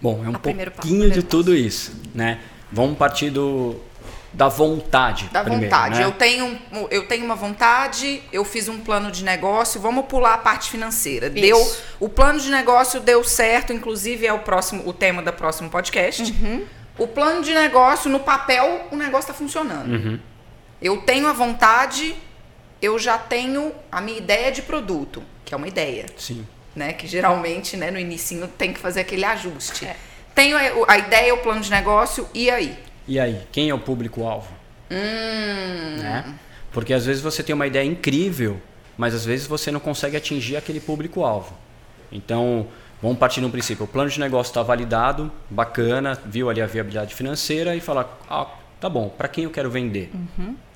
Bom, 0.00 0.22
é 0.22 0.28
um 0.28 0.34
A 0.36 0.38
passo, 0.38 0.42
pouquinho 0.42 0.70
primeiro 0.76 1.14
de 1.14 1.22
tudo 1.22 1.56
isso, 1.56 1.92
né? 2.14 2.40
Vamos 2.70 2.98
partir 2.98 3.30
do, 3.30 3.80
da 4.34 4.48
vontade. 4.48 5.30
Da 5.32 5.42
primeiro, 5.42 5.64
vontade. 5.64 5.98
né? 5.98 6.04
Eu, 6.04 6.12
tenho, 6.12 6.58
eu 6.90 7.06
tenho 7.06 7.24
uma 7.24 7.36
vontade, 7.36 8.22
eu 8.30 8.44
fiz 8.44 8.68
um 8.68 8.80
plano 8.80 9.10
de 9.10 9.24
negócio, 9.24 9.80
vamos 9.80 10.04
pular 10.04 10.34
a 10.34 10.38
parte 10.38 10.70
financeira. 10.70 11.30
Deu, 11.30 11.58
o 11.98 12.08
plano 12.08 12.38
de 12.38 12.50
negócio 12.50 13.00
deu 13.00 13.24
certo, 13.24 13.72
inclusive 13.72 14.26
é 14.26 14.32
o 14.32 14.40
próximo, 14.40 14.86
o 14.86 14.92
tema 14.92 15.22
do 15.22 15.32
próximo 15.32 15.70
podcast. 15.70 16.22
Uhum. 16.22 16.64
O 16.98 17.06
plano 17.06 17.42
de 17.42 17.54
negócio, 17.54 18.10
no 18.10 18.20
papel, 18.20 18.88
o 18.90 18.96
negócio 18.96 19.30
está 19.30 19.34
funcionando. 19.34 19.90
Uhum. 19.90 20.18
Eu 20.84 20.98
tenho 20.98 21.26
a 21.26 21.32
vontade, 21.32 22.14
eu 22.82 22.98
já 22.98 23.16
tenho 23.16 23.72
a 23.90 24.02
minha 24.02 24.18
ideia 24.18 24.52
de 24.52 24.60
produto, 24.60 25.22
que 25.42 25.54
é 25.54 25.56
uma 25.56 25.66
ideia. 25.66 26.04
Sim. 26.18 26.46
né? 26.76 26.92
Que 26.92 27.06
geralmente, 27.06 27.74
né, 27.74 27.90
no 27.90 27.98
início 27.98 28.46
tem 28.48 28.70
que 28.70 28.78
fazer 28.78 29.00
aquele 29.00 29.24
ajuste. 29.24 29.86
É. 29.86 29.96
Tenho 30.34 30.58
a, 30.58 30.92
a 30.92 30.98
ideia, 30.98 31.34
o 31.34 31.38
plano 31.38 31.62
de 31.62 31.70
negócio, 31.70 32.28
e 32.34 32.50
aí? 32.50 32.76
E 33.08 33.18
aí, 33.18 33.40
quem 33.50 33.70
é 33.70 33.74
o 33.74 33.78
público-alvo? 33.78 34.52
Hum, 34.90 35.96
Né? 36.02 36.34
Porque 36.70 36.92
às 36.92 37.06
vezes 37.06 37.22
você 37.22 37.42
tem 37.42 37.54
uma 37.54 37.66
ideia 37.66 37.86
incrível, 37.86 38.60
mas 38.98 39.14
às 39.14 39.24
vezes 39.24 39.46
você 39.46 39.70
não 39.70 39.80
consegue 39.80 40.18
atingir 40.18 40.56
aquele 40.56 40.80
público-alvo. 40.80 41.56
Então, 42.12 42.66
vamos 43.00 43.16
partir 43.16 43.40
no 43.40 43.48
princípio. 43.48 43.84
O 43.84 43.88
plano 43.88 44.10
de 44.10 44.20
negócio 44.20 44.50
está 44.50 44.62
validado, 44.62 45.32
bacana, 45.48 46.20
viu 46.26 46.50
ali 46.50 46.60
a 46.60 46.66
viabilidade 46.66 47.14
financeira 47.14 47.74
e 47.74 47.80
falar, 47.80 48.18
ah, 48.28 48.48
tá 48.84 48.90
bom, 48.90 49.08
para 49.08 49.28
quem 49.28 49.44
eu 49.44 49.50
quero 49.50 49.70
vender? 49.70 50.10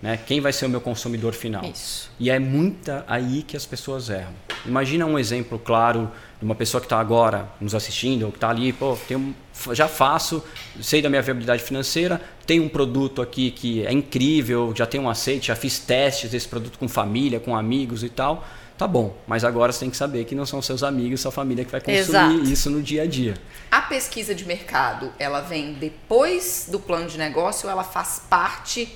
Né? 0.01 0.19
Quem 0.27 0.41
vai 0.41 0.51
ser 0.51 0.65
o 0.65 0.69
meu 0.71 0.81
consumidor 0.81 1.35
final? 1.35 1.63
Isso. 1.63 2.11
E 2.19 2.31
é 2.31 2.39
muita 2.39 3.05
aí 3.07 3.43
que 3.43 3.55
as 3.55 3.67
pessoas 3.67 4.09
erram. 4.09 4.33
Imagina 4.65 5.05
um 5.05 5.19
exemplo 5.19 5.59
claro 5.59 6.11
de 6.39 6.45
uma 6.47 6.55
pessoa 6.55 6.81
que 6.81 6.87
está 6.87 6.99
agora 6.99 7.47
nos 7.61 7.75
assistindo, 7.75 8.23
ou 8.25 8.31
que 8.33 8.39
está 8.39 8.49
ali, 8.49 8.73
pô, 8.73 8.97
tem 9.07 9.19
um- 9.19 9.35
já 9.75 9.87
faço, 9.87 10.43
sei 10.81 11.03
da 11.03 11.11
minha 11.11 11.21
viabilidade 11.21 11.63
financeira, 11.63 12.19
tem 12.47 12.61
um 12.61 12.69
produto 12.69 13.21
aqui 13.21 13.51
que 13.51 13.85
é 13.85 13.93
incrível, 13.93 14.73
já 14.75 14.87
tem 14.87 14.99
um 14.99 15.11
aceite, 15.11 15.49
já 15.49 15.55
fiz 15.57 15.79
testes 15.79 16.31
desse 16.31 16.49
produto 16.49 16.79
com 16.79 16.89
família, 16.89 17.39
com 17.39 17.55
amigos 17.55 18.03
e 18.03 18.09
tal. 18.09 18.43
Tá 18.79 18.87
bom, 18.87 19.17
mas 19.27 19.43
agora 19.45 19.73
você 19.73 19.81
tem 19.81 19.91
que 19.91 19.97
saber 19.97 20.25
que 20.25 20.35
não 20.37 20.47
são 20.47 20.63
seus 20.63 20.83
amigos, 20.85 21.21
sua 21.21 21.33
família 21.33 21.65
que 21.65 21.71
vai 21.73 21.81
consumir 21.81 21.99
Exato. 21.99 22.43
isso 22.45 22.71
no 22.71 22.81
dia 22.81 23.03
a 23.03 23.07
dia. 23.07 23.35
a 23.71 23.83
pesquisa 23.83 24.33
de 24.35 24.45
mercado, 24.47 25.13
ela 25.19 25.41
vem 25.41 25.73
depois 25.75 26.69
do 26.71 26.79
plano 26.79 27.09
de 27.09 27.19
negócio 27.19 27.67
ou 27.67 27.73
ela 27.73 27.83
faz 27.83 28.23
parte 28.31 28.89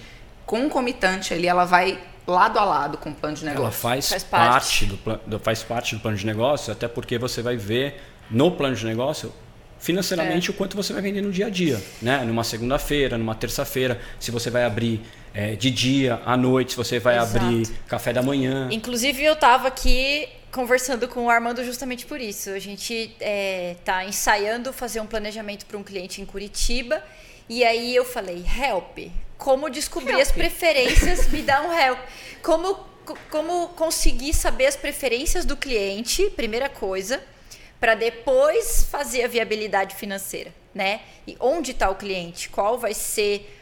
concomitante 0.47 1.35
ali, 1.35 1.47
ela 1.47 1.65
vai 1.65 1.99
lado 2.27 2.59
a 2.59 2.65
lado 2.65 2.99
com 2.99 3.11
o 3.11 3.15
plano 3.15 3.35
de 3.37 3.43
Ela 3.45 3.55
negócio? 3.55 3.81
faz, 3.81 4.09
Faz 4.09 4.23
parte. 4.23 4.53
parte 4.53 4.87
do, 4.87 5.21
do- 5.27 5.39
faz 5.41 5.63
parte 5.63 5.95
do 5.97 6.01
plano 6.01 6.17
de 6.17 6.27
negócio, 6.27 6.73
até 6.73 6.87
porque 6.87 7.19
você 7.19 7.43
vai 7.43 7.57
ver 7.57 8.01
no 8.31 8.51
plano 8.53 8.77
de 8.77 8.85
negócio 8.87 9.33
financeiramente 9.81 10.49
É. 10.49 10.55
o 10.55 10.57
quanto 10.57 10.77
você 10.77 10.93
vai 10.93 11.03
vender 11.03 11.23
no 11.23 11.33
dia 11.33 11.47
a 11.47 11.51
dia, 11.51 11.83
né? 12.01 12.19
Numa 12.25 12.45
segunda-feira, 12.45 13.19
numa 13.19 13.35
terça-feira, 13.35 14.01
se 14.21 14.31
você 14.31 14.49
vai 14.49 14.65
abrir 14.65 15.01
eh, 15.35 15.55
de 15.57 15.71
dia, 15.71 16.21
à 16.25 16.37
noite, 16.37 16.73
se 16.73 16.77
você 16.77 16.99
vai 16.99 17.17
Exato. 17.19 17.45
abrir 17.45 17.67
café 17.89 18.13
da 18.13 18.23
manhã. 18.23 18.69
Inclusive, 18.71 19.23
eu 19.25 19.35
tava 19.37 19.69
aqui 19.69 20.29
conversando 20.51 21.09
com 21.09 21.25
o 21.25 21.31
Armando 21.31 21.65
justamente 21.65 22.05
por 22.07 22.21
isso. 22.21 22.51
A 22.51 22.59
gente 22.59 23.15
é, 23.21 23.77
tá 23.85 24.05
ensaiando 24.05 24.73
fazer 24.73 25.01
um 25.01 25.07
planejamento 25.07 25.65
para 25.67 25.79
um 25.79 25.83
cliente 25.83 26.21
em 26.21 26.27
Curitiba. 26.27 27.03
E 27.49 27.65
aí 27.65 27.95
eu 27.95 28.05
falei, 28.05 28.45
help, 28.63 28.99
como 29.37 29.69
descobrir 29.69 30.21
as 30.21 30.29
Help. 30.29 30.37
preferências, 30.39 31.29
me 31.29 31.43
dá 31.43 31.63
um 31.63 31.73
help. 31.73 31.99
Como, 32.43 32.75
co- 33.05 33.19
como 33.31 33.69
conseguir 33.69 34.33
saber 34.33 34.67
as 34.67 34.77
preferências 34.77 35.45
do 35.45 35.57
cliente, 35.57 36.31
primeira 36.31 36.69
coisa, 36.69 37.23
para 37.81 37.95
depois 37.95 38.85
fazer 38.91 39.25
a 39.25 39.29
viabilidade 39.29 39.97
financeira, 39.97 40.53
né? 40.75 41.01
E 41.27 41.37
onde 41.41 41.73
está 41.73 41.91
o 41.91 41.97
cliente? 41.97 42.49
Qual 42.49 42.79
vai 42.79 42.95
ser 42.95 43.59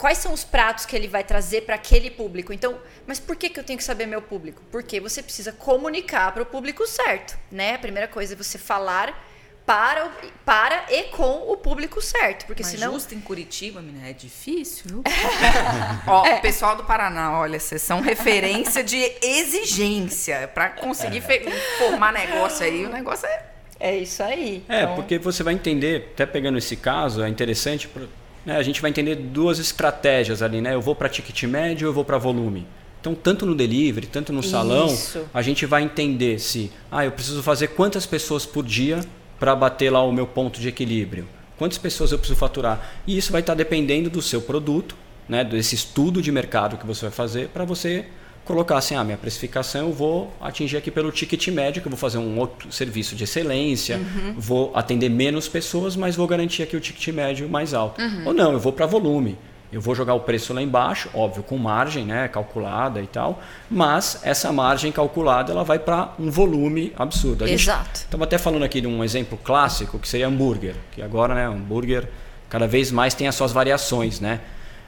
quais 0.00 0.18
são 0.18 0.32
os 0.32 0.42
pratos 0.44 0.84
que 0.86 0.96
ele 0.96 1.06
vai 1.06 1.22
trazer 1.22 1.60
para 1.62 1.74
aquele 1.74 2.10
público. 2.10 2.52
Então, 2.52 2.78
mas 3.06 3.20
por 3.20 3.36
que, 3.36 3.48
que 3.50 3.60
eu 3.60 3.64
tenho 3.64 3.76
que 3.76 3.84
saber 3.84 4.06
meu 4.06 4.22
público? 4.22 4.62
Porque 4.72 4.98
você 4.98 5.22
precisa 5.22 5.52
comunicar 5.52 6.32
para 6.32 6.42
o 6.42 6.46
público 6.46 6.86
certo, 6.86 7.38
né? 7.52 7.74
A 7.74 7.78
primeira 7.78 8.08
coisa 8.08 8.32
é 8.32 8.36
você 8.36 8.56
falar 8.58 9.26
para, 9.66 10.06
o- 10.06 10.10
para 10.44 10.84
e 10.90 11.04
com 11.04 11.52
o 11.52 11.56
público 11.56 12.00
certo, 12.00 12.46
porque 12.46 12.62
Mas 12.62 12.72
senão 12.72 12.94
justo 12.94 13.14
em 13.14 13.20
Curitiba, 13.20 13.80
menina, 13.80 14.08
é 14.08 14.12
difícil, 14.12 14.84
viu? 14.86 15.02
Ó, 16.08 16.22
o 16.36 16.40
pessoal 16.40 16.74
do 16.74 16.82
Paraná, 16.84 17.38
olha, 17.38 17.60
vocês 17.60 17.80
são 17.82 18.00
referência 18.00 18.82
de 18.82 18.96
exigência. 19.22 20.48
Pra 20.52 20.70
conseguir 20.70 21.20
fe- 21.20 21.44
formar 21.78 22.12
negócio 22.12 22.64
aí, 22.64 22.84
o 22.84 22.88
negócio 22.88 23.26
é... 23.26 23.42
é 23.78 23.96
isso 23.98 24.22
aí. 24.22 24.64
É, 24.68 24.82
Então, 24.82 24.94
porque 24.96 25.18
você 25.18 25.42
vai 25.42 25.54
entender, 25.54 26.10
até 26.14 26.26
pegando 26.26 26.58
esse 26.58 26.74
caso, 26.76 27.22
é 27.22 27.28
interessante, 27.28 27.86
pro- 27.86 28.08
né, 28.44 28.56
a 28.56 28.62
gente 28.62 28.80
vai 28.80 28.90
entender 28.90 29.14
duas 29.14 29.58
estratégias 29.58 30.42
ali, 30.42 30.60
né? 30.60 30.74
Eu 30.74 30.80
vou 30.80 30.94
para 30.94 31.08
ticket 31.08 31.42
médio, 31.44 31.86
eu 31.86 31.92
vou 31.92 32.04
para 32.04 32.18
volume. 32.18 32.66
Então, 33.00 33.14
tanto 33.14 33.46
no 33.46 33.54
delivery, 33.54 34.06
tanto 34.06 34.32
no 34.32 34.42
salão, 34.42 34.86
Isso. 34.86 35.24
a 35.32 35.40
gente 35.40 35.64
vai 35.64 35.82
entender 35.82 36.38
se, 36.38 36.70
ah, 36.90 37.04
eu 37.04 37.12
preciso 37.12 37.42
fazer 37.42 37.68
quantas 37.68 38.04
pessoas 38.04 38.44
por 38.44 38.64
dia 38.64 39.00
para 39.38 39.56
bater 39.56 39.90
lá 39.90 40.02
o 40.02 40.12
meu 40.12 40.26
ponto 40.26 40.60
de 40.60 40.68
equilíbrio. 40.68 41.26
Quantas 41.56 41.78
pessoas 41.78 42.12
eu 42.12 42.18
preciso 42.18 42.38
faturar? 42.38 42.92
E 43.06 43.16
isso 43.16 43.32
vai 43.32 43.40
estar 43.40 43.54
dependendo 43.54 44.10
do 44.10 44.20
seu 44.20 44.42
produto, 44.42 44.94
né, 45.26 45.42
desse 45.44 45.74
estudo 45.74 46.20
de 46.20 46.30
mercado 46.30 46.76
que 46.76 46.86
você 46.86 47.02
vai 47.02 47.10
fazer 47.10 47.48
para 47.48 47.64
você 47.64 48.06
colocar 48.50 48.76
assim, 48.78 48.94
ah, 48.94 49.04
minha 49.04 49.16
precificação 49.16 49.88
eu 49.88 49.92
vou 49.92 50.32
atingir 50.40 50.76
aqui 50.76 50.90
pelo 50.90 51.12
ticket 51.12 51.48
médio, 51.48 51.80
que 51.80 51.88
eu 51.88 51.90
vou 51.90 51.98
fazer 51.98 52.18
um 52.18 52.38
outro 52.38 52.72
serviço 52.72 53.14
de 53.14 53.24
excelência, 53.24 54.00
vou 54.36 54.72
atender 54.74 55.08
menos 55.08 55.48
pessoas, 55.48 55.96
mas 55.96 56.16
vou 56.16 56.26
garantir 56.26 56.62
aqui 56.62 56.76
o 56.76 56.80
ticket 56.80 57.14
médio 57.14 57.48
mais 57.48 57.72
alto. 57.74 58.00
Ou 58.24 58.34
não, 58.34 58.52
eu 58.52 58.58
vou 58.58 58.72
para 58.72 58.86
volume. 58.86 59.38
Eu 59.72 59.80
vou 59.80 59.94
jogar 59.94 60.14
o 60.14 60.20
preço 60.20 60.52
lá 60.52 60.60
embaixo, 60.60 61.08
óbvio, 61.14 61.44
com 61.44 61.56
margem 61.56 62.04
né, 62.04 62.26
calculada 62.26 63.00
e 63.00 63.06
tal, 63.06 63.40
mas 63.70 64.20
essa 64.24 64.52
margem 64.52 64.90
calculada 64.90 65.52
ela 65.52 65.62
vai 65.62 65.78
para 65.78 66.12
um 66.18 66.28
volume 66.28 66.92
absurdo. 66.96 67.44
A 67.44 67.48
Exato. 67.48 68.00
Estamos 68.00 68.24
até 68.24 68.36
falando 68.36 68.64
aqui 68.64 68.80
de 68.80 68.88
um 68.88 69.04
exemplo 69.04 69.38
clássico 69.42 69.96
que 70.00 70.08
seria 70.08 70.26
hambúrguer, 70.26 70.74
que 70.90 71.00
agora 71.00 71.36
né, 71.36 71.46
hambúrguer 71.46 72.08
cada 72.48 72.66
vez 72.66 72.90
mais 72.90 73.14
tem 73.14 73.28
as 73.28 73.36
suas 73.36 73.52
variações, 73.52 74.18
né? 74.18 74.40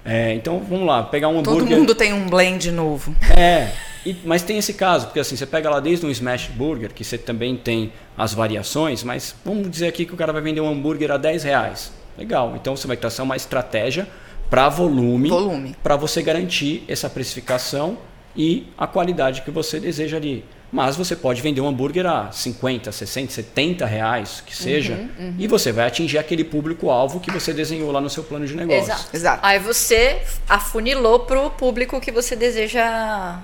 É, 0.04 0.34
então 0.34 0.58
vamos 0.68 0.86
lá, 0.86 1.02
pegar 1.04 1.28
um 1.28 1.42
Todo 1.42 1.56
hambúrguer. 1.58 1.78
mundo 1.78 1.94
tem 1.94 2.12
um 2.12 2.28
blend 2.28 2.70
novo. 2.72 3.14
É, 3.36 3.70
e- 4.04 4.16
mas 4.24 4.42
tem 4.42 4.58
esse 4.58 4.74
caso, 4.74 5.06
porque 5.06 5.20
assim, 5.20 5.36
você 5.36 5.46
pega 5.46 5.70
lá 5.70 5.78
desde 5.78 6.04
um 6.04 6.10
smash 6.10 6.48
burger, 6.48 6.92
que 6.92 7.04
você 7.04 7.16
também 7.16 7.56
tem 7.56 7.92
as 8.18 8.34
variações, 8.34 9.04
mas 9.04 9.34
vamos 9.44 9.70
dizer 9.70 9.86
aqui 9.86 10.04
que 10.04 10.12
o 10.12 10.16
cara 10.16 10.32
vai 10.32 10.42
vender 10.42 10.60
um 10.60 10.68
hambúrguer 10.68 11.10
a 11.12 11.16
10 11.16 11.44
reais. 11.44 11.92
Legal, 12.18 12.54
então 12.56 12.76
você 12.76 12.86
vai 12.86 12.96
traçar 12.96 13.24
uma 13.24 13.36
estratégia 13.36 14.06
para 14.50 14.68
volume, 14.68 15.28
Volume. 15.30 15.74
para 15.82 15.96
você 15.96 16.20
garantir 16.20 16.82
essa 16.88 17.08
precificação 17.08 17.96
e 18.36 18.66
a 18.76 18.86
qualidade 18.86 19.42
que 19.42 19.50
você 19.50 19.78
deseja 19.80 20.16
ali. 20.18 20.44
Mas 20.72 20.96
você 20.96 21.14
pode 21.14 21.42
vender 21.42 21.60
um 21.60 21.68
hambúrguer 21.68 22.06
a 22.06 22.32
50, 22.32 22.90
60, 22.90 23.30
70 23.30 23.84
reais, 23.84 24.42
que 24.46 24.56
seja, 24.56 24.98
e 25.38 25.46
você 25.46 25.70
vai 25.70 25.86
atingir 25.86 26.16
aquele 26.16 26.42
público-alvo 26.44 27.20
que 27.20 27.30
você 27.30 27.52
desenhou 27.52 27.92
lá 27.92 28.00
no 28.00 28.08
seu 28.08 28.24
plano 28.24 28.46
de 28.46 28.56
negócio. 28.56 28.82
Exato. 28.90 29.08
Exato. 29.12 29.40
Aí 29.46 29.58
você 29.58 30.22
afunilou 30.48 31.20
pro 31.20 31.50
público 31.50 32.00
que 32.00 32.10
você 32.10 32.34
deseja 32.34 33.38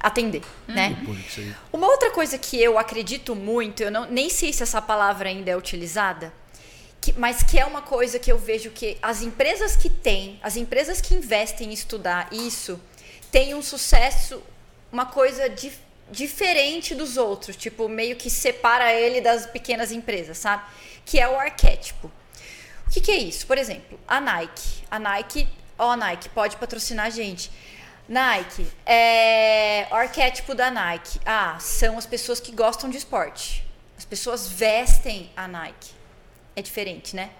atender, 0.00 0.40
Uhum. 0.68 0.74
né? 0.74 0.96
Uma 1.72 1.86
outra 1.88 2.10
coisa 2.12 2.38
que 2.38 2.58
eu 2.58 2.78
acredito 2.78 3.34
muito, 3.34 3.82
eu 3.82 3.90
não, 3.90 4.10
nem 4.10 4.30
sei 4.30 4.50
se 4.52 4.62
essa 4.62 4.80
palavra 4.80 5.28
ainda 5.28 5.50
é 5.50 5.56
utilizada, 5.56 6.32
que- 7.00 7.12
mas 7.18 7.42
que 7.42 7.58
é 7.58 7.66
uma 7.66 7.82
coisa 7.82 8.18
que 8.18 8.30
eu 8.32 8.38
vejo 8.38 8.70
que 8.70 8.96
as 9.02 9.20
empresas 9.22 9.76
que 9.76 9.90
têm, 9.90 10.38
as 10.42 10.56
empresas 10.56 11.00
que 11.00 11.14
investem 11.14 11.68
em 11.68 11.72
estudar 11.72 12.28
isso, 12.32 12.80
têm 13.30 13.54
um 13.54 13.60
sucesso, 13.62 14.40
uma 14.90 15.04
coisa 15.04 15.48
dif- 15.50 15.86
diferente 16.10 16.94
dos 16.94 17.16
outros, 17.16 17.56
tipo, 17.56 17.88
meio 17.88 18.16
que 18.16 18.30
separa 18.30 18.92
ele 18.92 19.20
das 19.20 19.46
pequenas 19.46 19.92
empresas, 19.92 20.38
sabe? 20.38 20.62
Que 21.04 21.18
é 21.18 21.28
o 21.28 21.38
arquétipo. 21.38 22.10
O 22.86 22.90
que, 22.90 23.00
que 23.00 23.10
é 23.10 23.16
isso? 23.16 23.46
Por 23.46 23.58
exemplo, 23.58 23.98
a 24.06 24.20
Nike. 24.20 24.84
A 24.90 24.98
Nike, 24.98 25.48
ó, 25.78 25.94
Nike, 25.94 26.28
pode 26.30 26.56
patrocinar 26.56 27.06
a 27.06 27.10
gente. 27.10 27.50
Nike, 28.08 28.66
é, 28.86 29.86
o 29.90 29.94
arquétipo 29.94 30.54
da 30.54 30.70
Nike. 30.70 31.20
Ah, 31.26 31.58
são 31.60 31.98
as 31.98 32.06
pessoas 32.06 32.40
que 32.40 32.52
gostam 32.52 32.88
de 32.88 32.96
esporte. 32.96 33.66
As 33.98 34.04
pessoas 34.04 34.48
vestem 34.48 35.30
a 35.36 35.46
Nike. 35.46 35.90
É 36.56 36.62
diferente, 36.62 37.14
né? 37.14 37.30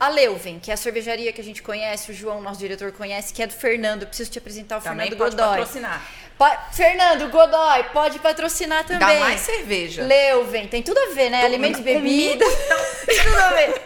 A 0.00 0.08
Leuven, 0.08 0.58
que 0.58 0.70
é 0.70 0.74
a 0.74 0.76
cervejaria 0.78 1.30
que 1.30 1.40
a 1.42 1.44
gente 1.44 1.62
conhece, 1.62 2.10
o 2.10 2.14
João, 2.14 2.40
nosso 2.40 2.58
diretor, 2.58 2.90
conhece, 2.90 3.34
que 3.34 3.42
é 3.42 3.46
do 3.46 3.52
Fernando. 3.52 4.02
Eu 4.02 4.08
preciso 4.08 4.30
te 4.30 4.38
apresentar 4.38 4.78
o 4.78 4.80
Também 4.80 5.10
Fernando 5.10 5.18
pode 5.18 5.36
Godoy. 5.36 5.48
patrocinar. 5.58 6.02
Po- 6.38 6.74
Fernando 6.74 7.28
Godoy, 7.30 7.82
pode 7.92 8.18
patrocinar 8.18 8.84
também. 8.86 8.98
Dá 9.18 9.20
mais 9.20 9.40
cerveja. 9.42 10.02
Leuven, 10.02 10.66
tem 10.68 10.82
tudo 10.82 10.98
a 10.98 11.06
ver, 11.14 11.28
né? 11.28 11.44
Alimentos 11.44 11.80
e 11.80 11.84
comida, 11.84 12.00
bebidas. 12.46 13.04
tem 13.04 13.22
tudo 13.22 13.36
a 13.38 13.48
ver. 13.50 13.82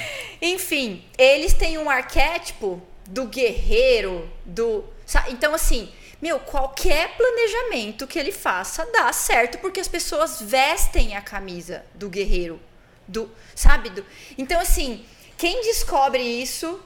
Enfim, 0.40 1.04
eles 1.18 1.52
têm 1.52 1.76
um 1.78 1.90
arquétipo 1.90 2.80
do 3.06 3.26
guerreiro, 3.26 4.30
do. 4.44 4.84
sa- 5.04 5.26
Então, 5.28 5.52
assim, 5.54 5.92
meu, 6.22 6.38
qualquer 6.40 7.10
planejamento 7.16 8.06
que 8.06 8.18
ele 8.18 8.32
faça 8.32 8.86
dá 8.92 9.12
certo, 9.12 9.58
porque 9.58 9.80
as 9.80 9.88
pessoas 9.88 10.40
vestem 10.40 11.14
a 11.16 11.20
camisa 11.20 11.84
do 11.94 12.08
guerreiro. 12.08 12.60
Do, 13.06 13.30
sabe? 13.54 13.88
Do, 13.90 14.04
então, 14.36 14.60
assim, 14.60 15.04
quem 15.38 15.62
descobre 15.62 16.20
isso, 16.20 16.80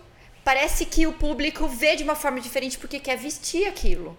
parece 0.45 0.85
que 0.85 1.07
o 1.07 1.13
público 1.15 1.67
vê 1.67 1.97
de 1.97 2.05
uma 2.05 2.15
forma 2.15 2.39
diferente 2.39 2.79
porque 2.79 3.01
quer 3.01 3.17
vestir 3.17 3.67
aquilo. 3.67 4.17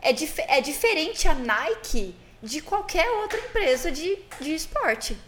É, 0.00 0.12
dif 0.12 0.40
é 0.46 0.60
diferente 0.60 1.26
a 1.26 1.34
Nike 1.34 2.14
de 2.40 2.60
qualquer 2.62 3.10
outra 3.10 3.38
empresa 3.40 3.90
de, 3.90 4.16
de 4.40 4.54
esporte. 4.54 5.18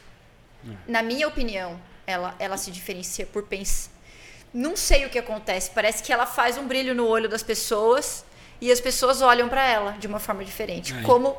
Na 0.86 1.02
minha 1.02 1.26
opinião, 1.26 1.80
ela, 2.06 2.36
ela 2.38 2.56
se 2.56 2.70
diferencia 2.70 3.26
por 3.26 3.42
pensar. 3.42 3.90
Não 4.54 4.76
sei 4.76 5.06
o 5.06 5.10
que 5.10 5.18
acontece. 5.18 5.70
Parece 5.70 6.02
que 6.02 6.12
ela 6.12 6.26
faz 6.26 6.56
um 6.56 6.66
brilho 6.66 6.94
no 6.94 7.06
olho 7.06 7.28
das 7.28 7.42
pessoas 7.42 8.24
e 8.60 8.70
as 8.70 8.80
pessoas 8.80 9.22
olham 9.22 9.48
para 9.48 9.66
ela 9.66 9.92
de 9.92 10.06
uma 10.06 10.20
forma 10.20 10.44
diferente. 10.44 10.94
Aí. 10.94 11.02
Como 11.02 11.36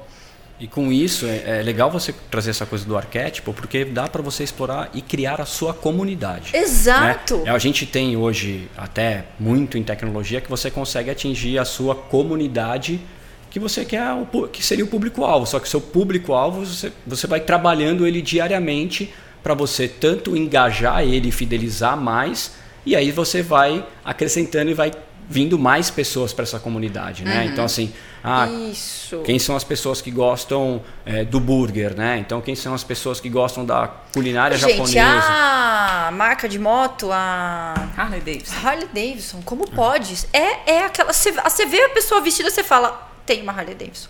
E 0.62 0.68
com 0.68 0.92
isso, 0.92 1.26
é, 1.26 1.60
é 1.60 1.64
legal 1.64 1.90
você 1.90 2.14
trazer 2.30 2.52
essa 2.52 2.68
coisa 2.68 2.86
do 2.86 2.96
arquétipo, 2.96 3.52
porque 3.52 3.84
dá 3.84 4.08
para 4.08 4.22
você 4.22 4.44
explorar 4.44 4.92
e 4.94 5.02
criar 5.02 5.42
a 5.42 5.46
sua 5.46 5.74
comunidade. 5.74 6.56
Exato. 6.56 7.38
né? 7.38 7.50
A 7.50 7.58
gente 7.58 7.84
tem 7.88 8.16
hoje, 8.16 8.70
até 8.78 9.26
muito 9.40 9.76
em 9.76 9.82
tecnologia, 9.82 10.40
que 10.40 10.48
você 10.48 10.70
consegue 10.70 11.10
atingir 11.10 11.58
a 11.58 11.66
sua 11.66 11.96
comunidade 11.96 13.02
que 13.50 13.60
você 13.60 13.84
quer, 13.84 14.06
que 14.54 14.64
seria 14.64 14.86
o 14.86 14.88
público-alvo. 14.88 15.48
Só 15.48 15.60
que 15.60 15.68
seu 15.68 15.82
público-alvo, 15.82 16.64
você, 16.64 16.94
você 17.08 17.26
vai 17.26 17.40
trabalhando 17.40 18.06
ele 18.06 18.22
diariamente 18.22 19.12
para 19.42 19.56
você 19.56 19.88
tanto 19.88 20.38
engajar 20.38 21.02
ele, 21.02 21.32
fidelizar 21.32 21.98
mais, 21.98 22.52
e 22.86 22.96
aí 22.96 23.12
você 23.12 23.42
vai 23.42 23.84
acrescentando 24.06 24.70
e 24.70 24.76
vai 24.76 24.92
vindo 25.32 25.58
mais 25.58 25.90
pessoas 25.90 26.34
para 26.34 26.44
essa 26.44 26.60
comunidade, 26.60 27.24
né? 27.24 27.46
Então 27.46 27.64
assim, 27.64 27.94
ah, 28.24 28.48
Isso. 28.48 29.22
quem 29.24 29.40
são 29.40 29.56
as 29.56 29.64
pessoas 29.64 30.00
que 30.00 30.12
gostam 30.12 30.84
é, 31.04 31.24
do 31.24 31.40
burger, 31.40 31.96
né? 31.96 32.20
Então, 32.20 32.40
quem 32.40 32.56
são 32.56 32.74
as 32.74 32.84
pessoas 32.84 33.20
que 33.20 33.30
gostam 33.30 33.66
da 33.66 33.88
culinária 34.14 34.56
Gente, 34.58 34.72
japonesa? 34.74 35.28
a 35.28 36.12
marca 36.14 36.48
de 36.48 36.60
moto, 36.60 37.10
a 37.12 37.74
Harley 37.98 38.22
Davidson. 38.22 38.56
Harley 38.64 38.88
Davidson, 38.94 39.42
como 39.44 39.68
pode? 39.72 40.28
É, 40.32 40.74
é 40.74 40.86
aquela. 40.86 41.12
Você, 41.12 41.32
você 41.32 41.66
vê 41.66 41.82
a 41.86 41.90
pessoa 41.90 42.22
vestida, 42.22 42.52
você 42.52 42.64
fala, 42.64 43.10
tem 43.26 43.42
uma 43.42 43.52
Harley 43.52 43.74
Davidson. 43.74 44.10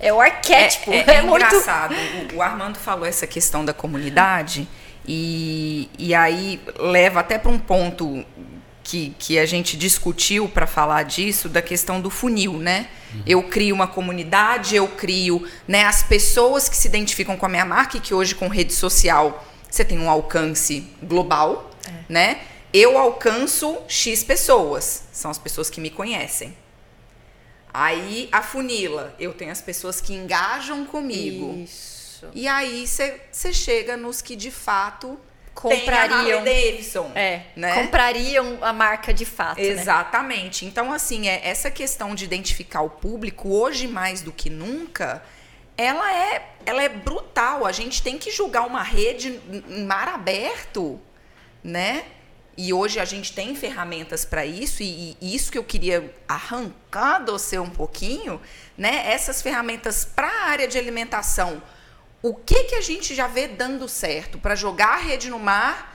É, 0.00 0.12
o 0.12 0.20
arquétipo. 0.20 0.92
É, 0.92 0.96
É, 0.96 1.04
é, 1.06 1.14
é 1.16 1.22
muito. 1.22 1.46
engraçado. 1.46 1.94
O, 2.32 2.36
o 2.38 2.42
Armando 2.42 2.76
falou 2.76 3.06
essa 3.06 3.26
questão 3.26 3.64
da 3.64 3.72
comunidade 3.72 4.66
e, 5.06 5.88
e 5.96 6.12
aí 6.12 6.60
leva 6.78 7.20
até 7.20 7.38
para 7.38 7.50
um 7.52 7.58
ponto 7.58 8.24
que, 8.84 9.16
que 9.18 9.38
a 9.38 9.46
gente 9.46 9.76
discutiu 9.76 10.46
para 10.46 10.66
falar 10.66 11.02
disso, 11.04 11.48
da 11.48 11.62
questão 11.62 12.00
do 12.00 12.10
funil, 12.10 12.58
né? 12.58 12.88
Eu 13.26 13.42
crio 13.44 13.74
uma 13.74 13.86
comunidade, 13.86 14.76
eu 14.76 14.86
crio 14.86 15.48
né, 15.66 15.84
as 15.84 16.02
pessoas 16.02 16.68
que 16.68 16.76
se 16.76 16.86
identificam 16.88 17.36
com 17.36 17.46
a 17.46 17.48
minha 17.48 17.64
marca 17.64 17.96
e 17.96 18.00
que 18.00 18.12
hoje 18.12 18.34
com 18.34 18.48
rede 18.48 18.72
social 18.72 19.44
você 19.70 19.84
tem 19.84 19.98
um 19.98 20.10
alcance 20.10 20.86
global, 21.02 21.70
né? 22.08 22.42
Eu 22.72 22.98
alcanço 22.98 23.78
X 23.88 24.22
pessoas, 24.22 25.04
são 25.12 25.30
as 25.30 25.38
pessoas 25.38 25.70
que 25.70 25.80
me 25.80 25.90
conhecem. 25.90 26.56
Aí 27.72 28.28
a 28.30 28.42
funila, 28.42 29.14
eu 29.18 29.32
tenho 29.32 29.50
as 29.50 29.60
pessoas 29.60 30.00
que 30.00 30.12
engajam 30.12 30.84
comigo. 30.84 31.56
Isso. 31.56 32.26
E 32.34 32.46
aí 32.46 32.86
você 32.86 33.52
chega 33.52 33.96
nos 33.96 34.20
que 34.20 34.36
de 34.36 34.50
fato 34.50 35.18
Comprariam. 35.54 36.24
Tem 36.24 36.32
a 36.32 36.36
Harley 36.38 36.72
Davidson. 36.72 37.12
É, 37.14 37.42
né? 37.54 37.74
comprariam 37.74 38.58
a 38.60 38.72
marca 38.72 39.14
de 39.14 39.24
fato. 39.24 39.60
né? 39.60 39.66
Exatamente. 39.66 40.66
Então, 40.66 40.92
assim, 40.92 41.28
é, 41.28 41.40
essa 41.48 41.70
questão 41.70 42.14
de 42.14 42.24
identificar 42.24 42.82
o 42.82 42.90
público, 42.90 43.48
hoje 43.48 43.86
mais 43.86 44.20
do 44.20 44.32
que 44.32 44.50
nunca, 44.50 45.22
ela 45.76 46.12
é, 46.12 46.50
ela 46.66 46.82
é 46.82 46.88
brutal. 46.88 47.64
A 47.64 47.72
gente 47.72 48.02
tem 48.02 48.18
que 48.18 48.30
julgar 48.30 48.66
uma 48.66 48.82
rede 48.82 49.40
em 49.68 49.84
mar 49.84 50.08
aberto, 50.08 51.00
né? 51.62 52.04
E 52.56 52.72
hoje 52.72 53.00
a 53.00 53.04
gente 53.04 53.32
tem 53.32 53.54
ferramentas 53.54 54.24
para 54.24 54.46
isso, 54.46 54.82
e, 54.82 55.16
e 55.20 55.34
isso 55.34 55.50
que 55.50 55.58
eu 55.58 55.64
queria 55.64 56.14
arrancar 56.28 57.18
do 57.18 57.32
você 57.32 57.58
um 57.58 57.70
pouquinho, 57.70 58.40
né? 58.78 59.10
Essas 59.10 59.42
ferramentas 59.42 60.04
para 60.04 60.28
a 60.28 60.44
área 60.50 60.68
de 60.68 60.78
alimentação. 60.78 61.60
O 62.24 62.32
que, 62.32 62.64
que 62.64 62.74
a 62.74 62.80
gente 62.80 63.14
já 63.14 63.26
vê 63.26 63.46
dando 63.46 63.86
certo 63.86 64.38
para 64.38 64.54
jogar 64.54 64.94
a 64.94 64.96
rede 64.96 65.28
no 65.28 65.38
mar 65.38 65.94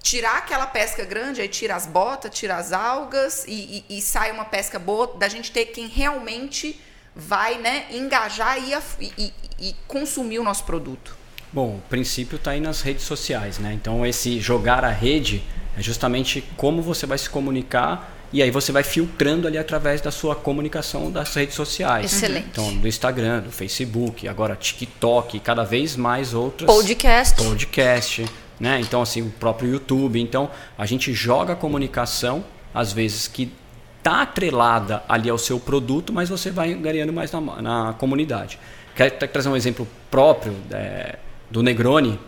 tirar 0.00 0.36
aquela 0.38 0.64
pesca 0.68 1.04
grande, 1.04 1.40
aí 1.40 1.48
tira 1.48 1.74
as 1.74 1.86
botas, 1.86 2.30
tira 2.32 2.54
as 2.54 2.72
algas 2.72 3.44
e, 3.48 3.84
e- 3.90 3.98
e 3.98 4.00
sai 4.00 4.30
uma 4.30 4.44
pesca 4.44 4.78
boa, 4.78 5.08
da 5.18 5.28
gente 5.28 5.50
ter 5.50 5.64
quem 5.66 5.88
realmente 5.88 6.80
vai 7.16 7.58
né, 7.58 7.86
engajar 7.90 8.56
e, 8.62 8.72
e- 9.18 9.34
e 9.58 9.74
consumir 9.88 10.38
o 10.38 10.44
nosso 10.44 10.62
produto. 10.62 11.16
Bom, 11.52 11.78
o 11.78 11.82
princípio 11.88 12.36
está 12.36 12.52
aí 12.52 12.60
nas 12.60 12.80
redes 12.82 13.02
sociais, 13.02 13.58
né? 13.58 13.72
Então 13.72 14.06
esse 14.06 14.38
jogar 14.38 14.84
a 14.84 14.90
rede 14.90 15.42
é 15.76 15.82
justamente 15.82 16.42
como 16.56 16.80
você 16.80 17.06
vai 17.06 17.18
se 17.18 17.28
comunicar 17.28 18.15
e 18.36 18.42
aí 18.42 18.50
você 18.50 18.70
vai 18.70 18.82
filtrando 18.82 19.46
ali 19.48 19.56
através 19.56 20.00
da 20.00 20.10
sua 20.10 20.34
comunicação 20.34 21.10
das 21.10 21.34
redes 21.34 21.54
sociais. 21.54 22.12
Excelente. 22.12 22.48
Então 22.52 22.76
do 22.76 22.86
Instagram, 22.86 23.40
do 23.40 23.50
Facebook, 23.50 24.28
agora 24.28 24.54
TikTok, 24.54 25.40
cada 25.40 25.64
vez 25.64 25.96
mais 25.96 26.34
outras. 26.34 26.66
Podcast. 26.66 27.42
podcast, 27.42 28.26
né? 28.60 28.78
Então 28.80 29.00
assim, 29.00 29.22
o 29.22 29.30
próprio 29.30 29.70
YouTube. 29.70 30.20
Então, 30.20 30.50
a 30.76 30.84
gente 30.84 31.12
joga 31.12 31.54
a 31.54 31.56
comunicação 31.56 32.44
às 32.74 32.92
vezes 32.92 33.26
que 33.26 33.50
tá 34.02 34.22
atrelada 34.22 35.02
ali 35.08 35.28
ao 35.30 35.38
seu 35.38 35.58
produto, 35.58 36.12
mas 36.12 36.28
você 36.28 36.50
vai 36.50 36.74
ganhando 36.74 37.12
mais 37.12 37.32
na, 37.32 37.40
na 37.40 37.94
comunidade. 37.98 38.58
Quero 38.94 39.10
tra- 39.12 39.26
trazer 39.28 39.48
um 39.48 39.56
exemplo 39.56 39.88
próprio 40.10 40.54
é, 40.70 41.16
do 41.50 41.62
Negroni. 41.62 42.18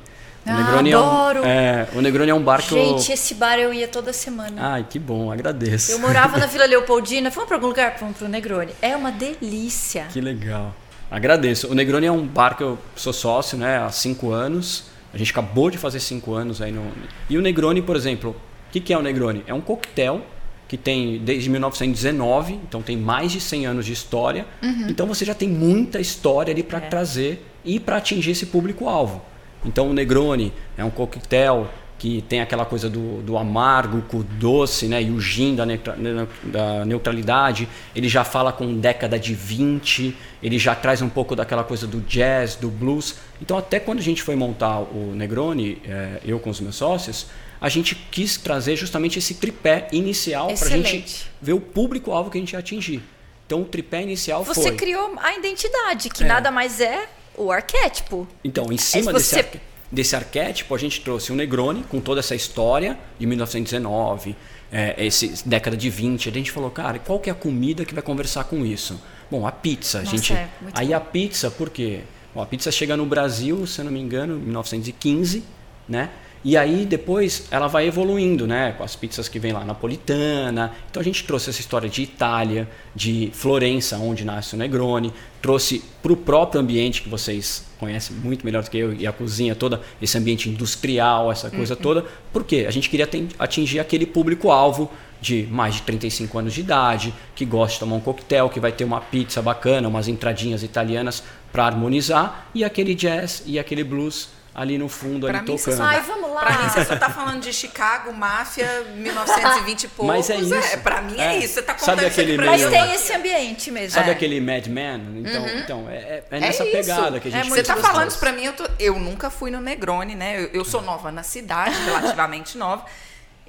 O 0.48 0.56
Negroni 0.56 0.94
adoro! 0.94 1.38
É 1.38 1.42
um, 1.42 1.46
é, 1.46 1.88
o 1.94 2.00
Negroni 2.00 2.30
é 2.30 2.34
um 2.34 2.42
bar 2.42 2.62
que 2.62 2.74
eu... 2.74 2.98
Gente, 2.98 3.12
esse 3.12 3.34
bar 3.34 3.58
eu 3.58 3.72
ia 3.72 3.88
toda 3.88 4.12
semana. 4.12 4.72
Ai, 4.72 4.86
que 4.88 4.98
bom, 4.98 5.30
agradeço. 5.30 5.92
Eu 5.92 5.98
morava 5.98 6.38
na 6.38 6.46
Vila 6.48 6.64
Leopoldina. 6.64 7.30
Vamos 7.30 7.48
para 7.48 7.56
algum 7.56 7.68
lugar? 7.68 7.96
Vamos 8.00 8.16
pro 8.16 8.28
Negroni. 8.28 8.72
É 8.80 8.96
uma 8.96 9.10
delícia. 9.10 10.06
Que 10.12 10.20
legal. 10.20 10.74
Agradeço. 11.10 11.68
O 11.68 11.74
Negroni 11.74 12.06
é 12.06 12.12
um 12.12 12.26
bar 12.26 12.56
que 12.56 12.62
eu 12.62 12.78
sou 12.94 13.12
sócio 13.12 13.56
né, 13.56 13.78
há 13.78 13.90
cinco 13.90 14.30
anos. 14.30 14.84
A 15.12 15.16
gente 15.16 15.30
acabou 15.30 15.70
de 15.70 15.78
fazer 15.78 16.00
cinco 16.00 16.34
anos 16.34 16.60
aí 16.60 16.70
no. 16.70 16.86
E 17.30 17.38
o 17.38 17.40
Negroni, 17.40 17.80
por 17.80 17.96
exemplo, 17.96 18.30
o 18.68 18.72
que, 18.72 18.80
que 18.80 18.92
é 18.92 18.98
o 18.98 19.02
Negroni? 19.02 19.42
É 19.46 19.54
um 19.54 19.60
coquetel 19.60 20.22
que 20.68 20.76
tem 20.76 21.18
desde 21.18 21.48
1919, 21.48 22.52
então 22.52 22.82
tem 22.82 22.94
mais 22.94 23.32
de 23.32 23.40
100 23.40 23.66
anos 23.66 23.86
de 23.86 23.92
história. 23.94 24.46
Então 24.86 25.06
você 25.06 25.24
já 25.24 25.34
tem 25.34 25.48
muita 25.48 25.98
história 25.98 26.52
ali 26.52 26.62
para 26.62 26.78
trazer 26.78 27.42
e 27.64 27.80
para 27.80 27.96
atingir 27.96 28.32
esse 28.32 28.44
público-alvo. 28.46 29.22
Então 29.64 29.90
o 29.90 29.92
Negroni 29.92 30.52
é 30.76 30.84
um 30.84 30.90
coquetel 30.90 31.68
que 31.98 32.22
tem 32.28 32.40
aquela 32.40 32.64
coisa 32.64 32.88
do, 32.88 33.20
do 33.22 33.36
amargo 33.36 34.02
com 34.02 34.18
o 34.18 34.22
doce, 34.22 34.86
né? 34.86 35.02
E 35.02 35.10
o 35.10 35.20
gin 35.20 35.56
da, 35.56 35.66
neutra- 35.66 35.96
da 36.44 36.84
neutralidade. 36.84 37.68
Ele 37.94 38.08
já 38.08 38.22
fala 38.22 38.52
com 38.52 38.72
década 38.78 39.18
de 39.18 39.34
20, 39.34 40.16
ele 40.40 40.60
já 40.60 40.76
traz 40.76 41.02
um 41.02 41.08
pouco 41.08 41.34
daquela 41.34 41.64
coisa 41.64 41.88
do 41.88 42.00
jazz, 42.02 42.54
do 42.54 42.68
blues. 42.68 43.16
Então 43.42 43.58
até 43.58 43.80
quando 43.80 43.98
a 43.98 44.02
gente 44.02 44.22
foi 44.22 44.36
montar 44.36 44.78
o 44.78 45.12
Negroni, 45.14 45.82
eh, 45.84 46.20
eu 46.24 46.38
com 46.38 46.50
os 46.50 46.60
meus 46.60 46.76
sócios, 46.76 47.26
a 47.60 47.68
gente 47.68 47.96
quis 47.96 48.36
trazer 48.36 48.76
justamente 48.76 49.18
esse 49.18 49.34
tripé 49.34 49.88
inicial 49.90 50.46
para 50.54 50.68
a 50.68 50.70
gente 50.70 51.26
ver 51.42 51.54
o 51.54 51.60
público-alvo 51.60 52.30
que 52.30 52.38
a 52.38 52.40
gente 52.40 52.52
ia 52.52 52.60
atingir. 52.60 53.02
Então 53.44 53.62
o 53.62 53.64
tripé 53.64 54.02
inicial 54.02 54.44
Você 54.44 54.62
foi. 54.62 54.76
criou 54.76 55.14
a 55.16 55.34
identidade, 55.36 56.10
que 56.10 56.22
É. 56.22 56.26
nada 56.28 56.52
mais 56.52 56.80
é 56.80 57.08
o 57.38 57.50
arquétipo. 57.52 58.26
Então, 58.44 58.66
em 58.72 58.78
cima 58.78 59.10
É, 59.10 59.14
desse, 59.14 59.34
você- 59.36 59.60
desse 59.90 60.16
arquétipo, 60.16 60.74
a 60.74 60.78
gente 60.78 61.00
trouxe 61.00 61.32
o 61.32 61.34
Negroni 61.34 61.84
com 61.88 62.00
toda 62.00 62.20
essa 62.20 62.34
história 62.34 62.98
de 63.18 63.26
1919, 63.26 64.36
é, 64.70 64.94
esse, 65.06 65.46
década 65.48 65.76
de 65.76 65.88
20. 65.90 66.28
A 66.28 66.32
gente 66.32 66.50
falou, 66.50 66.70
cara, 66.70 66.98
qual 66.98 67.18
que 67.18 67.30
é 67.30 67.32
a 67.32 67.36
comida 67.36 67.84
que 67.84 67.94
vai 67.94 68.02
conversar 68.02 68.44
com 68.44 68.64
isso? 68.64 69.00
Bom, 69.30 69.46
a 69.46 69.52
pizza. 69.52 69.98
A 69.98 70.02
Nossa, 70.02 70.16
gente, 70.16 70.32
é, 70.32 70.48
aí 70.74 70.92
a 70.92 71.00
pizza, 71.00 71.50
por 71.50 71.70
quê? 71.70 72.00
Bom, 72.34 72.42
a 72.42 72.46
pizza 72.46 72.70
chega 72.70 72.96
no 72.96 73.06
Brasil, 73.06 73.66
se 73.66 73.80
eu 73.80 73.84
não 73.84 73.92
me 73.92 74.00
engano, 74.00 74.36
em 74.36 74.40
1915, 74.40 75.42
né? 75.88 76.10
E 76.44 76.56
aí 76.56 76.86
depois 76.86 77.48
ela 77.50 77.66
vai 77.66 77.86
evoluindo, 77.86 78.46
né? 78.46 78.72
Com 78.72 78.84
as 78.84 78.94
pizzas 78.94 79.28
que 79.28 79.38
vem 79.38 79.52
lá 79.52 79.64
napolitana. 79.64 80.72
Então 80.90 81.00
a 81.00 81.04
gente 81.04 81.24
trouxe 81.24 81.50
essa 81.50 81.60
história 81.60 81.88
de 81.88 82.02
Itália, 82.02 82.68
de 82.94 83.30
Florença, 83.32 83.98
onde 83.98 84.24
nasce 84.24 84.54
o 84.54 84.58
Negroni, 84.58 85.12
trouxe 85.42 85.82
para 86.02 86.12
o 86.12 86.16
próprio 86.16 86.60
ambiente 86.60 87.02
que 87.02 87.08
vocês 87.08 87.66
conhecem 87.78 88.16
muito 88.16 88.44
melhor 88.44 88.62
do 88.62 88.70
que 88.70 88.78
eu 88.78 88.92
e 88.94 89.06
a 89.06 89.12
cozinha 89.12 89.54
toda, 89.54 89.80
esse 90.00 90.16
ambiente 90.16 90.48
industrial, 90.48 91.30
essa 91.30 91.50
coisa 91.50 91.74
toda. 91.76 92.04
Por 92.32 92.44
quê? 92.44 92.64
A 92.68 92.70
gente 92.70 92.88
queria 92.88 93.08
atingir 93.38 93.78
aquele 93.78 94.06
público-alvo 94.06 94.90
de 95.20 95.48
mais 95.50 95.76
de 95.76 95.82
35 95.82 96.38
anos 96.38 96.54
de 96.54 96.60
idade, 96.60 97.12
que 97.34 97.44
gosta 97.44 97.74
de 97.74 97.80
tomar 97.80 97.96
um 97.96 98.00
coquetel, 98.00 98.48
que 98.48 98.60
vai 98.60 98.70
ter 98.70 98.84
uma 98.84 99.00
pizza 99.00 99.42
bacana, 99.42 99.88
umas 99.88 100.06
entradinhas 100.06 100.62
italianas 100.62 101.22
para 101.52 101.66
harmonizar, 101.66 102.48
e 102.54 102.62
aquele 102.62 102.94
jazz 102.94 103.42
e 103.46 103.58
aquele 103.58 103.82
blues 103.82 104.28
ali 104.60 104.76
no 104.76 104.88
fundo, 104.88 105.28
Pra 105.28 105.38
ali 105.38 105.50
mim, 105.50 105.56
você 105.56 105.70
tocando. 105.70 105.76
só- 105.88 105.94
Ai, 105.96 106.00
vamos 106.02 106.30
lá. 106.32 106.40
Pra 106.40 106.58
mim, 106.58 106.68
você 106.68 106.84
só 106.84 106.96
tá 106.96 107.08
falando 107.10 107.40
de 107.40 107.52
Chicago, 107.52 108.12
máfia, 108.12 108.82
1920 108.96 109.84
e 109.84 109.88
poucos. 109.88 110.06
Mas 110.16 110.30
é 110.30 110.36
isso. 110.36 110.78
pra 110.80 111.00
mim 111.00 111.14
é, 111.18 111.36
É. 111.36 111.38
isso. 111.38 111.54
Você 111.54 111.62
tá 111.62 111.78
Sabe 111.78 111.80
contando 111.80 111.98
isso 112.10 112.20
aquele 112.20 112.32
aqui 112.34 112.42
pra 112.42 112.50
Mas 112.50 112.66
tem 112.68 112.94
esse 112.94 113.12
ambiente 113.12 113.70
mesmo. 113.70 113.90
Sabe 113.94 114.08
É. 114.10 114.12
aquele 114.12 114.40
Mad 114.40 114.66
Men? 114.66 115.22
Então, 115.24 115.48
então 115.48 115.88
é, 115.90 115.94
é- 115.96 116.24
é 116.30 116.36
É 116.36 116.40
nessa 116.40 116.64
pegada 116.64 117.20
que 117.20 117.28
a 117.28 117.30
É 117.30 117.34
gente 117.34 117.48
muito 117.50 117.54
Você 117.54 117.62
tá 117.62 117.74
gostoso. 117.74 117.92
falando 117.94 118.10
isso 118.10 118.18
pra 118.18 118.32
mim, 118.32 118.44
eu, 118.46 118.52
tô- 118.52 118.68
eu 118.80 118.98
nunca 118.98 119.30
fui 119.30 119.50
no 119.50 119.60
Negroni, 119.60 120.14
né? 120.16 120.40
Eu, 120.42 120.50
eu 120.52 120.64
sou 120.64 120.82
nova 120.82 121.12
na 121.12 121.22
cidade, 121.22 121.76
relativamente 121.84 122.58
nova. 122.58 122.84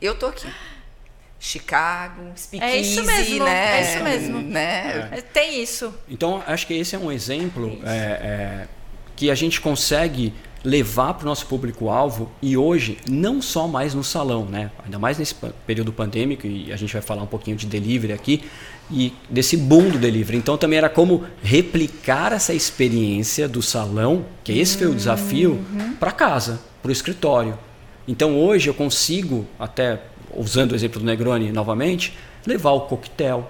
Eu 0.02 0.14
tô 0.16 0.28
aqui. 0.28 0.48
Chicago, 1.40 2.22
Speakeasy, 2.38 2.76
É 2.78 2.82
isso 2.82 3.04
mesmo, 3.06 3.46
né? 3.46 3.80
é 3.80 3.82
isso 3.94 4.04
mesmo. 4.04 4.42
Né? 4.42 5.10
É, 5.14 5.22
Tem 5.22 5.62
isso. 5.62 5.94
Então, 6.10 6.44
acho 6.46 6.68
que 6.68 6.74
esse 6.74 6.96
é 6.96 7.00
um 7.00 7.12
exemplo 7.12 7.80
é, 7.86 7.90
é, 7.96 8.68
que 9.16 9.32
a 9.32 9.36
gente 9.36 9.62
consegue 9.62 10.34
levar 10.64 11.14
para 11.14 11.24
o 11.24 11.30
nosso 11.30 11.46
público-alvo 11.46 12.30
e 12.42 12.58
hoje, 12.58 12.98
não 13.10 13.42
só 13.42 13.68
mais 13.68 13.94
no 13.94 14.04
salão, 14.04 14.46
né? 14.46 14.72
ainda 14.84 15.00
mais 15.00 15.18
nesse 15.18 15.34
período 15.66 15.94
pandêmico, 15.94 16.46
e 16.46 16.72
a 16.72 16.76
gente 16.76 16.92
vai 16.92 17.02
falar 17.02 17.24
um 17.24 17.28
pouquinho 17.28 17.56
de 17.56 17.66
delivery 17.66 18.14
aqui, 18.14 18.44
e 18.92 19.14
desse 19.30 19.56
boom 19.56 19.90
do 19.90 19.98
delivery. 19.98 20.38
Então, 20.38 20.58
também 20.58 20.78
era 20.78 20.90
como 20.90 21.24
replicar 21.44 22.34
essa 22.34 22.54
experiência 22.54 23.48
do 23.48 23.62
salão, 23.62 24.26
que 24.44 24.52
esse 24.52 24.78
foi 24.78 24.88
o 24.88 24.96
desafio, 24.96 25.64
para 26.00 26.12
casa, 26.12 26.60
para 26.82 26.90
o 26.90 26.92
escritório. 26.92 27.58
Então, 28.08 28.38
hoje 28.38 28.70
eu 28.70 28.74
consigo, 28.74 29.46
até 29.60 30.02
usando 30.36 30.72
o 30.72 30.76
exemplo 30.76 31.00
do 31.00 31.06
Negroni 31.06 31.52
novamente, 31.52 32.18
levar 32.46 32.72
o 32.72 32.82
coquetel 32.82 33.50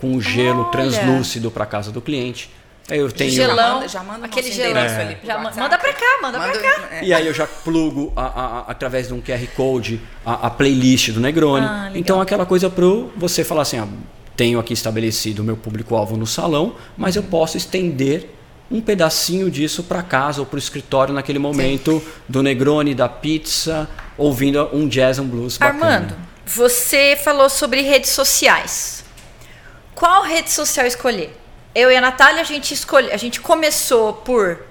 com 0.00 0.14
o 0.14 0.20
gelo 0.20 0.62
Olha. 0.62 0.70
translúcido 0.70 1.50
para 1.50 1.66
casa 1.66 1.92
do 1.92 2.00
cliente. 2.00 2.50
Eu 2.90 3.10
tenho 3.12 3.30
Gelão, 3.30 3.56
Já 3.56 3.72
manda- 3.74 3.88
já 3.88 4.02
manda 4.02 4.20
o 4.22 4.24
aquele 4.24 4.50
gelão. 4.52 4.72
pro 4.72 5.26
Já 5.26 5.36
WhatsApp. 5.36 5.60
manda 5.60 5.78
pra 5.78 5.92
cá, 5.92 6.18
manda, 6.22 6.38
Manda- 6.38 6.52
pra 6.58 6.60
cá. 6.60 6.88
é. 6.92 7.04
E 7.04 7.14
aí 7.14 7.26
eu 7.26 7.32
já 7.34 7.46
plugo 7.46 8.12
a- 8.16 8.22
a- 8.22 8.46
a- 8.58 8.64
através 8.68 9.08
de 9.08 9.14
um 9.14 9.20
QR 9.20 9.46
Code 9.54 10.00
a, 10.26 10.46
a 10.46 10.50
playlist 10.50 11.10
do 11.10 11.20
Negroni. 11.20 11.66
Ah, 11.66 11.90
então 11.94 12.20
aquela 12.20 12.44
coisa 12.44 12.68
pro 12.68 13.10
você 13.16 13.44
falar 13.44 13.62
assim, 13.62 13.78
ah, 13.78 13.86
tenho 14.36 14.58
aqui 14.58 14.72
estabelecido 14.72 15.40
o 15.42 15.44
meu 15.44 15.56
público-alvo 15.56 16.16
no 16.16 16.26
salão, 16.26 16.74
mas 16.96 17.14
eu 17.16 17.22
posso 17.22 17.56
estender 17.56 18.28
um 18.70 18.80
pedacinho 18.80 19.50
disso 19.50 19.82
para 19.82 20.02
casa 20.02 20.40
ou 20.40 20.46
para 20.46 20.56
o 20.56 20.58
escritório 20.58 21.12
naquele 21.12 21.38
momento 21.40 22.02
do 22.28 22.42
Negroni, 22.42 22.94
da 22.94 23.08
pizza, 23.08 23.88
ouvindo 24.16 24.68
um 24.72 24.86
jazz, 24.88 25.18
um 25.18 25.26
blues 25.26 25.58
bacana. 25.58 25.84
Armando, 25.96 26.16
você 26.46 27.18
falou 27.22 27.48
sobre 27.48 27.82
redes 27.82 28.10
sociais. 28.10 29.04
Qual 29.94 30.22
rede 30.22 30.50
social 30.50 30.86
escolher? 30.86 31.36
Eu 31.74 31.90
e 31.90 31.96
a 31.96 32.00
Natália, 32.00 32.40
a 32.40 32.44
gente 32.44 32.74
escolhe, 32.74 33.12
a 33.12 33.16
gente 33.16 33.40
começou 33.40 34.12
por 34.14 34.64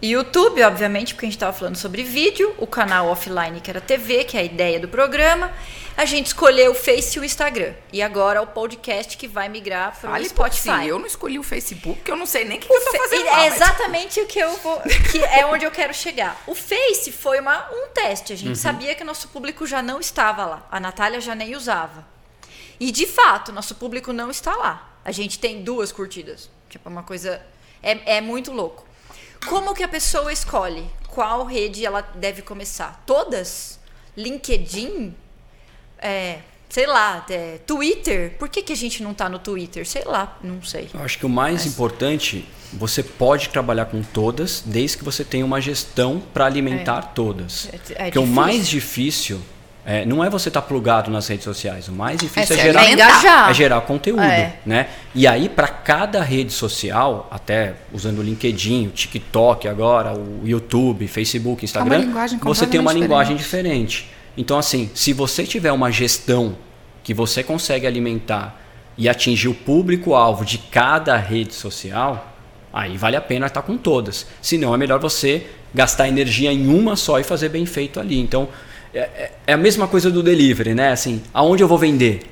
YouTube, 0.00 0.62
obviamente, 0.62 1.14
porque 1.14 1.26
a 1.26 1.28
gente 1.28 1.36
estava 1.36 1.52
falando 1.52 1.76
sobre 1.76 2.02
vídeo, 2.04 2.54
o 2.58 2.66
canal 2.66 3.08
offline 3.08 3.60
que 3.60 3.70
era 3.70 3.80
TV, 3.80 4.24
que 4.24 4.36
é 4.36 4.40
a 4.40 4.44
ideia 4.44 4.78
do 4.78 4.88
programa. 4.88 5.50
A 5.96 6.04
gente 6.04 6.26
escolheu 6.26 6.72
o 6.72 6.74
Face 6.74 7.16
e 7.16 7.20
o 7.20 7.24
Instagram. 7.24 7.72
E 7.90 8.02
agora 8.02 8.42
o 8.42 8.46
podcast 8.46 9.16
que 9.16 9.26
vai 9.26 9.48
migrar 9.48 9.98
para 9.98 10.20
o. 10.20 10.24
Spotify. 10.24 10.86
Eu 10.86 10.98
não 10.98 11.06
escolhi 11.06 11.38
o 11.38 11.42
Facebook, 11.42 11.96
porque 11.96 12.10
eu 12.12 12.16
não 12.16 12.26
sei 12.26 12.44
nem 12.44 12.58
o 12.58 12.60
que, 12.60 12.68
que 12.68 12.72
eu 12.74 12.84
tô 12.84 12.98
fazendo 12.98 13.24
lá. 13.24 13.32
É 13.46 13.48
mas- 13.50 13.54
exatamente 13.56 14.20
o 14.20 14.26
que 14.26 14.38
eu 14.38 14.54
vou. 14.58 14.78
Que 15.10 15.24
é 15.24 15.46
onde 15.46 15.64
eu 15.64 15.70
quero 15.70 15.94
chegar. 15.94 16.40
O 16.46 16.54
Face 16.54 17.10
foi 17.10 17.40
uma, 17.40 17.66
um 17.72 17.88
teste. 17.94 18.34
A 18.34 18.36
gente 18.36 18.48
Uhum. 18.50 18.54
sabia 18.54 18.94
que 18.94 19.02
nosso 19.02 19.28
público 19.28 19.66
já 19.66 19.80
não 19.82 19.98
estava 19.98 20.44
lá. 20.44 20.66
A 20.70 20.78
Natália 20.78 21.18
já 21.20 21.34
nem 21.34 21.56
usava. 21.56 22.06
E 22.78 22.92
de 22.92 23.06
fato, 23.06 23.50
nosso 23.50 23.74
público 23.76 24.12
não 24.12 24.30
está 24.30 24.54
lá. 24.54 24.92
A 25.06 25.12
gente 25.12 25.38
tem 25.38 25.62
duas 25.62 25.92
curtidas. 25.92 26.50
Tipo, 26.68 26.88
uma 26.88 27.04
coisa. 27.04 27.40
É, 27.80 28.16
é 28.16 28.20
muito 28.20 28.50
louco. 28.50 28.84
Como 29.48 29.72
que 29.72 29.84
a 29.84 29.88
pessoa 29.88 30.32
escolhe 30.32 30.84
qual 31.06 31.44
rede 31.44 31.86
ela 31.86 32.00
deve 32.16 32.42
começar? 32.42 33.04
Todas? 33.06 33.78
LinkedIn? 34.16 35.14
É, 35.96 36.40
sei 36.68 36.88
lá, 36.88 37.24
é, 37.30 37.58
Twitter? 37.64 38.34
Por 38.36 38.48
que, 38.48 38.62
que 38.62 38.72
a 38.72 38.76
gente 38.76 39.00
não 39.00 39.14
tá 39.14 39.28
no 39.28 39.38
Twitter? 39.38 39.86
Sei 39.86 40.02
lá, 40.04 40.36
não 40.42 40.60
sei. 40.60 40.90
Eu 40.92 41.00
acho 41.04 41.18
que 41.20 41.24
o 41.24 41.28
mais 41.28 41.64
importante, 41.66 42.44
você 42.72 43.00
pode 43.00 43.50
trabalhar 43.50 43.84
com 43.84 44.02
todas, 44.02 44.60
desde 44.66 44.98
que 44.98 45.04
você 45.04 45.24
tenha 45.24 45.44
uma 45.44 45.60
gestão 45.60 46.20
para 46.34 46.46
alimentar 46.46 47.12
todas. 47.14 47.68
É- 47.72 47.78
é 47.92 48.04
Porque 48.06 48.18
o 48.18 48.26
mais 48.26 48.66
difícil 48.66 49.40
é, 49.88 50.04
não 50.04 50.24
é 50.24 50.28
você 50.28 50.48
estar 50.48 50.62
plugado 50.62 51.12
nas 51.12 51.28
redes 51.28 51.44
sociais. 51.44 51.86
O 51.86 51.92
mais 51.92 52.18
difícil 52.18 52.56
É 52.56 52.58
é, 52.58 52.62
gerar. 52.62 52.90
Engajar. 52.90 53.50
é 53.50 53.54
gerar 53.54 53.80
conteúdo. 53.82 54.20
É. 54.20 54.54
Né? 54.66 54.88
E 55.14 55.28
aí, 55.28 55.48
para 55.48 55.68
cada 55.68 56.20
rede 56.22 56.52
social, 56.52 57.28
até 57.30 57.74
usando 57.92 58.18
o 58.18 58.22
LinkedIn, 58.22 58.88
o 58.88 58.90
TikTok 58.90 59.68
agora, 59.68 60.12
o 60.12 60.42
YouTube, 60.44 61.06
Facebook, 61.06 61.64
Instagram, 61.64 61.98
linguagem 61.98 62.36
você 62.42 62.66
tem 62.66 62.80
uma 62.80 62.92
linguagem 62.92 63.36
diferente. 63.36 64.10
Então, 64.36 64.58
assim, 64.58 64.90
se 64.92 65.12
você 65.12 65.44
tiver 65.44 65.70
uma 65.70 65.92
gestão 65.92 66.56
que 67.04 67.14
você 67.14 67.44
consegue 67.44 67.86
alimentar 67.86 68.60
e 68.98 69.08
atingir 69.08 69.46
o 69.46 69.54
público-alvo 69.54 70.44
de 70.44 70.58
cada 70.58 71.16
rede 71.16 71.54
social, 71.54 72.34
aí 72.72 72.96
vale 72.96 73.14
a 73.14 73.20
pena 73.20 73.46
estar 73.46 73.62
com 73.62 73.76
todas. 73.76 74.26
Senão, 74.42 74.74
é 74.74 74.76
melhor 74.76 74.98
você 74.98 75.46
gastar 75.72 76.08
energia 76.08 76.52
em 76.52 76.66
uma 76.66 76.96
só 76.96 77.20
e 77.20 77.22
fazer 77.22 77.50
bem 77.50 77.64
feito 77.64 78.00
ali. 78.00 78.18
Então, 78.18 78.48
é, 78.96 79.00
é- 79.00 79.32
é 79.48 79.52
a 79.52 79.56
mesma 79.56 79.86
coisa 79.86 80.10
do 80.10 80.22
delivery, 80.22 80.74
né? 80.74 80.90
Assim, 80.92 81.22
aonde 81.32 81.62
eu 81.62 81.68
vou 81.68 81.78
vender? 81.78 82.22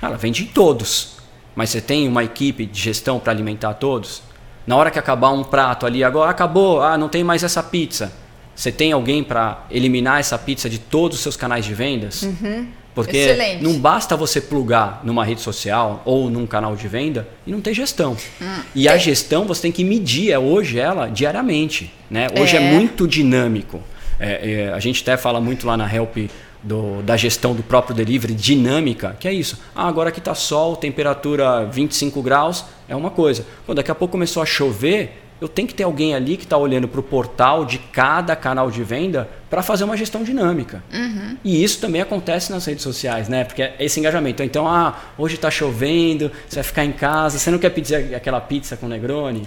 Ela 0.00 0.16
vende 0.16 0.42
em 0.42 0.46
todos. 0.46 1.16
Mas 1.54 1.70
você 1.70 1.80
tem 1.80 2.06
uma 2.06 2.22
equipe 2.22 2.64
de 2.66 2.80
gestão 2.80 3.18
para 3.18 3.32
alimentar 3.32 3.74
todos? 3.74 4.22
Na 4.66 4.76
hora 4.76 4.90
que 4.90 4.98
acabar 4.98 5.30
um 5.30 5.42
prato 5.42 5.86
ali, 5.86 6.04
agora 6.04 6.30
acabou, 6.30 6.80
ah, 6.82 6.96
não 6.96 7.08
tem 7.08 7.24
mais 7.24 7.42
essa 7.42 7.62
pizza. 7.62 8.12
Você 8.54 8.70
tem 8.70 8.92
alguém 8.92 9.24
para 9.24 9.64
eliminar 9.70 10.20
essa 10.20 10.36
pizza 10.38 10.68
de 10.68 10.78
todos 10.78 11.16
os 11.16 11.22
seus 11.22 11.36
canais 11.36 11.64
de 11.64 11.74
vendas? 11.74 12.28
Porque 12.94 13.16
Excelente. 13.16 13.62
não 13.62 13.78
basta 13.78 14.16
você 14.16 14.40
plugar 14.40 15.00
numa 15.04 15.24
rede 15.24 15.40
social 15.40 16.02
ou 16.04 16.28
num 16.28 16.46
canal 16.46 16.74
de 16.74 16.86
venda 16.88 17.28
e 17.46 17.52
não 17.52 17.60
ter 17.60 17.72
gestão. 17.72 18.16
E 18.74 18.88
a 18.88 18.96
gestão 18.96 19.44
você 19.44 19.62
tem 19.62 19.72
que 19.72 19.84
medir 19.84 20.32
é 20.32 20.38
hoje 20.38 20.78
ela 20.78 21.06
diariamente. 21.08 21.92
Né? 22.10 22.26
Hoje 22.38 22.56
é, 22.56 22.60
É. 22.62 22.72
muito 22.72 23.06
dinâmico. 23.06 23.80
É, 24.20 24.50
é, 24.68 24.72
a 24.72 24.78
gente 24.80 25.02
até 25.02 25.16
fala 25.16 25.40
muito 25.40 25.66
lá 25.66 25.76
na 25.76 25.92
Help 25.92 26.16
do- 26.62 27.02
da 27.02 27.16
gestão 27.16 27.54
do 27.54 27.62
próprio 27.62 27.94
delivery 27.94 28.34
dinâmica, 28.34 29.16
que 29.20 29.28
é 29.28 29.32
isso. 29.32 29.58
Ah, 29.74 29.86
agora 29.86 30.10
que 30.10 30.18
está 30.18 30.34
sol, 30.34 30.74
temperatura 30.76 31.64
25 31.66 32.20
graus, 32.22 32.64
é 32.88 32.96
uma 32.96 33.10
coisa. 33.10 33.46
Pô, 33.66 33.74
daqui 33.74 33.90
a 33.90 33.94
pouco 33.94 34.12
começou 34.12 34.42
a 34.42 34.46
chover, 34.46 35.22
eu 35.40 35.48
tenho 35.48 35.68
que 35.68 35.74
ter 35.74 35.84
alguém 35.84 36.14
ali 36.14 36.36
que 36.36 36.44
está 36.44 36.56
olhando 36.56 36.88
para 36.88 37.00
o 37.00 37.02
portal 37.02 37.64
de 37.64 37.78
cada 37.78 38.34
canal 38.34 38.70
de 38.70 38.82
venda 38.82 39.28
para 39.48 39.62
fazer 39.62 39.84
uma 39.84 39.96
gestão 39.96 40.22
dinâmica. 40.22 40.82
E 41.44 41.62
isso 41.62 41.80
também 41.80 42.00
acontece 42.02 42.50
nas 42.52 42.64
redes 42.66 42.82
sociais, 42.82 43.28
né? 43.28 43.44
Porque 43.44 43.62
é 43.62 43.76
esse 43.80 43.98
engajamento. 43.98 44.42
Então, 44.42 44.68
ah, 44.68 44.96
hoje 45.16 45.36
está 45.36 45.50
chovendo, 45.50 46.30
você 46.46 46.56
vai 46.56 46.64
ficar 46.64 46.84
em 46.84 46.92
casa, 46.92 47.38
você 47.38 47.50
não 47.50 47.58
quer 47.58 47.70
pedir 47.70 48.14
aquela 48.14 48.40
pizza 48.40 48.76
com 48.76 48.86
Negroni? 48.88 49.44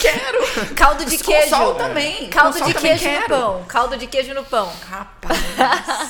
Quero. 0.00 0.44
Caldo 0.74 1.04
de 1.04 1.18
Com 1.18 1.24
queijo. 1.24 1.48
sol 1.48 1.74
também. 1.74 2.28
Caldo 2.28 2.58
sol 2.58 2.66
de 2.68 2.74
também 2.74 2.96
queijo 2.96 3.12
no 3.12 3.20
quero. 3.20 3.28
pão. 3.28 3.64
Caldo 3.66 3.96
de 3.96 4.06
queijo 4.06 4.34
no 4.34 4.44
pão. 4.44 4.70
Rapaz. 4.88 5.38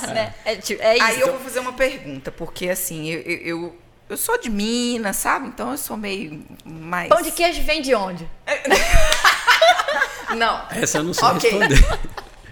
Né? 0.15 0.35
É, 0.45 0.57
tipo, 0.57 0.83
é 0.83 0.97
isso. 0.97 1.05
Aí 1.05 1.21
eu 1.21 1.33
vou 1.33 1.41
fazer 1.41 1.61
uma 1.61 1.73
pergunta, 1.73 2.31
porque 2.31 2.69
assim, 2.69 3.09
eu, 3.09 3.21
eu, 3.21 3.77
eu, 4.09 4.17
sou 4.17 4.39
de 4.41 4.49
Minas, 4.51 5.17
sabe? 5.17 5.49
Então 5.49 5.71
eu 5.71 5.79
sou 5.79 5.97
meio 5.97 6.45
mais. 6.65 7.09
Pão 7.09 7.23
de 7.23 7.31
queijo 7.33 7.63
vem 7.63 7.81
de 7.83 7.95
onde? 7.95 8.29
Não. 10.37 10.63
Essa 10.71 10.99
eu 10.99 11.05
não 11.05 11.15
sei 11.15 11.29
Ok. 11.29 11.51
responder. 11.51 11.99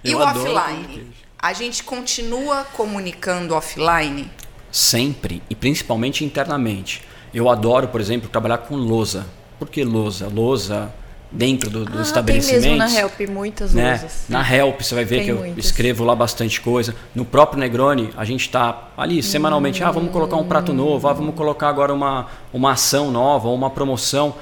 E 0.05 0.13
Eu 0.13 0.19
o 0.19 0.23
adoro 0.23 0.45
pão 0.45 0.55
de 0.55 0.59
offline? 0.59 1.13
A 1.39 1.53
gente 1.53 1.83
continua 1.83 2.65
comunicando 2.73 3.55
offline? 3.55 4.31
sempre 4.71 5.43
e 5.51 5.55
principalmente 5.55 6.25
internamente. 6.25 7.03
Eu 7.35 7.51
adoro, 7.51 7.89
por 7.89 8.01
exemplo, 8.01 8.29
trabalhar 8.29 8.59
com 8.59 8.75
lousa. 8.75 9.27
Por 9.59 9.69
que 9.69 9.85
lousa? 9.85 10.29
Lousa 10.29 10.93
dentro 11.33 11.71
do, 11.71 11.85
do 11.85 11.99
ah, 11.99 12.03
estabelecimento. 12.03 12.63
Tem 12.63 12.73
mesmo 12.73 12.95
na 12.95 13.01
Help 13.01 13.21
muitas 13.29 13.73
né? 13.73 13.91
lousas. 13.91 14.25
Na 14.29 14.55
Help 14.55 14.81
você 14.81 14.95
vai 14.95 15.05
ver 15.05 15.17
Tem 15.17 15.25
que 15.25 15.31
eu 15.31 15.39
muitas. 15.39 15.65
escrevo 15.65 16.05
lá 16.05 16.15
bastante 16.15 16.61
coisa. 16.61 16.95
No 17.15 17.25
próprio 17.25 17.59
Negroni, 17.59 18.11
a 18.17 18.25
gente 18.25 18.43
está 18.43 18.91
ali 18.97 19.23
semanalmente, 19.23 19.83
ah, 19.83 19.91
vamos 19.91 20.13
colocar 20.13 20.37
um 20.37 20.45
prato 20.45 20.73
novo, 20.73 21.09
ah, 21.09 21.13
vamos 21.13 21.35
colocar 21.35 21.69
agora 21.69 21.93
uma, 21.93 22.27
uma 22.53 22.73
ação 22.73 23.11
nova 23.11 23.49
uma 23.49 23.71
promoção. 23.71 24.35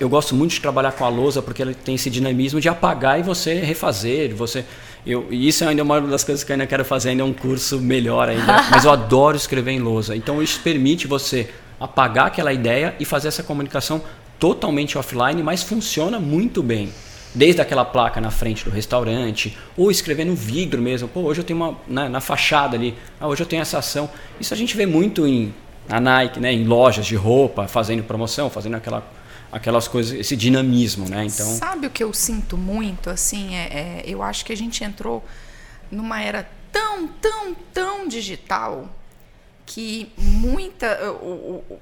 Eu 0.00 0.08
gosto 0.08 0.34
muito 0.34 0.52
de 0.52 0.60
trabalhar 0.60 0.92
com 0.92 1.04
a 1.04 1.08
lousa 1.08 1.42
porque 1.42 1.62
ela 1.62 1.72
tem 1.72 1.94
esse 1.94 2.10
dinamismo 2.10 2.60
de 2.60 2.68
apagar 2.68 3.20
e 3.20 3.22
você 3.22 3.54
refazer, 3.54 4.34
você 4.34 4.64
eu, 5.06 5.28
e 5.30 5.46
isso 5.46 5.62
é 5.62 5.68
ainda 5.68 5.84
uma 5.84 6.00
das 6.00 6.24
coisas 6.24 6.42
que 6.42 6.50
eu 6.50 6.54
ainda 6.54 6.66
quero 6.66 6.84
fazer, 6.84 7.10
ainda 7.10 7.22
é 7.22 7.24
um 7.24 7.32
curso 7.32 7.80
melhor 7.80 8.28
ainda, 8.28 8.64
mas 8.68 8.84
eu 8.84 8.90
adoro 8.90 9.36
escrever 9.36 9.70
em 9.70 9.78
lousa. 9.78 10.16
Então 10.16 10.42
isso 10.42 10.60
permite 10.60 11.06
você 11.06 11.48
apagar 11.78 12.26
aquela 12.26 12.52
ideia 12.52 12.94
e 12.98 13.04
fazer 13.04 13.28
essa 13.28 13.42
comunicação 13.42 14.02
totalmente 14.38 14.96
offline, 14.98 15.42
mas 15.42 15.62
funciona 15.62 16.18
muito 16.20 16.62
bem. 16.62 16.92
Desde 17.34 17.60
aquela 17.60 17.84
placa 17.84 18.18
na 18.20 18.30
frente 18.30 18.64
do 18.64 18.70
restaurante, 18.70 19.56
ou 19.76 19.90
escrever 19.90 20.24
no 20.24 20.34
vidro 20.34 20.80
mesmo. 20.80 21.06
Pô, 21.06 21.20
hoje 21.20 21.40
eu 21.40 21.44
tenho 21.44 21.58
uma 21.58 21.76
na, 21.86 22.08
na 22.08 22.20
fachada 22.20 22.76
ali. 22.76 22.96
Ah, 23.20 23.26
hoje 23.28 23.42
eu 23.42 23.46
tenho 23.46 23.60
essa 23.60 23.78
ação. 23.78 24.08
Isso 24.40 24.54
a 24.54 24.56
gente 24.56 24.74
vê 24.76 24.86
muito 24.86 25.26
em 25.26 25.54
na 25.88 26.00
Nike, 26.00 26.40
né, 26.40 26.52
em 26.52 26.64
lojas 26.64 27.06
de 27.06 27.14
roupa, 27.14 27.68
fazendo 27.68 28.02
promoção, 28.02 28.50
fazendo 28.50 28.74
aquela, 28.74 29.06
aquelas 29.52 29.86
coisas, 29.86 30.18
esse 30.18 30.34
dinamismo, 30.34 31.08
né? 31.08 31.24
Então, 31.26 31.46
Sabe 31.46 31.86
o 31.86 31.90
que 31.90 32.02
eu 32.02 32.12
sinto 32.12 32.56
muito? 32.56 33.08
Assim, 33.08 33.54
é, 33.54 34.00
é- 34.00 34.02
eu 34.06 34.20
acho 34.22 34.44
que 34.44 34.52
a 34.52 34.56
gente 34.56 34.82
entrou 34.82 35.24
numa 35.90 36.20
era 36.20 36.48
tão, 36.72 37.06
tão, 37.06 37.54
tão 37.72 38.08
digital 38.08 38.88
que 39.64 40.10
muita. 40.18 41.12
o- 41.22 41.62
o- 41.70 41.78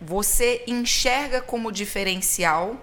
você 0.00 0.62
enxerga 0.66 1.40
como 1.40 1.72
diferencial 1.72 2.76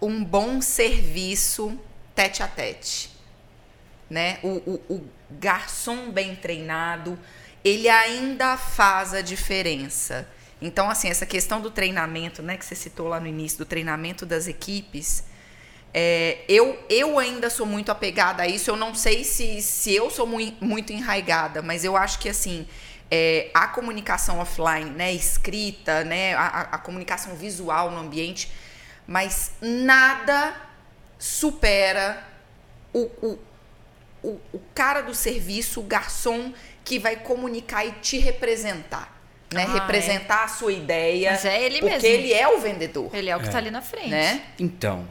um 0.00 0.24
bom 0.24 0.60
serviço 0.60 1.78
tete 2.14 2.42
a 2.42 2.48
tete. 2.48 3.10
Né? 4.08 4.38
O, 4.42 4.48
o- 4.48 4.94
o 4.96 5.08
garçom 5.30 6.10
bem 6.10 6.34
treinado, 6.34 7.18
ele 7.64 7.88
ainda 7.88 8.56
faz 8.56 9.14
a 9.14 9.20
diferença. 9.20 10.28
Então, 10.60 10.90
assim, 10.90 11.08
essa 11.08 11.24
questão 11.24 11.60
do 11.60 11.70
treinamento, 11.70 12.42
né, 12.42 12.56
que 12.56 12.64
você 12.64 12.74
citou 12.74 13.08
lá 13.08 13.20
no 13.20 13.26
início, 13.26 13.58
do 13.58 13.64
treinamento 13.64 14.26
das 14.26 14.46
equipes, 14.48 15.24
é, 15.94 16.38
eu, 16.48 16.78
eu 16.88 17.18
ainda 17.18 17.48
sou 17.48 17.64
muito 17.66 17.90
apegada 17.90 18.42
a 18.42 18.46
isso. 18.48 18.70
Eu 18.70 18.76
não 18.76 18.94
sei 18.94 19.24
se, 19.24 19.62
se 19.62 19.92
eu 19.94 20.10
sou 20.10 20.26
mui- 20.26 20.56
muito 20.60 20.92
enraigada, 20.92 21.62
mas 21.62 21.84
eu 21.84 21.96
acho 21.96 22.18
que 22.18 22.28
assim 22.28 22.66
é, 23.10 23.50
a 23.52 23.66
comunicação 23.66 24.38
offline, 24.38 24.90
né, 24.90 25.12
escrita, 25.12 26.04
né, 26.04 26.34
a, 26.34 26.46
a- 26.46 26.60
a 26.72 26.78
comunicação 26.78 27.34
visual 27.34 27.90
no 27.90 27.98
ambiente, 27.98 28.50
mas 29.06 29.52
nada 29.60 30.54
supera 31.18 32.24
o, 32.92 33.00
o, 33.22 33.38
o, 34.22 34.40
o 34.52 34.60
cara 34.74 35.00
do 35.02 35.14
serviço, 35.14 35.80
o 35.80 35.82
garçom 35.82 36.52
que 36.84 36.98
vai 36.98 37.16
comunicar 37.16 37.84
e 37.84 37.92
te 37.92 38.18
representar. 38.18 39.18
Né? 39.52 39.64
Ah, 39.68 39.72
representar 39.74 40.44
a 40.44 40.48
sua 40.48 40.72
ideia. 40.72 41.32
Mas 41.32 41.44
é 41.44 41.60
ele 41.60 41.80
porque 41.80 41.94
mesmo. 41.94 42.06
ele 42.08 42.32
é 42.32 42.48
o 42.48 42.60
vendedor. 42.60 43.10
Ele 43.12 43.28
é 43.28 43.36
o 43.36 43.40
que 43.40 43.46
está 43.46 43.58
ali 43.58 43.70
na 43.70 43.82
frente. 43.82 44.08
Né? 44.08 44.42
então 44.58 45.06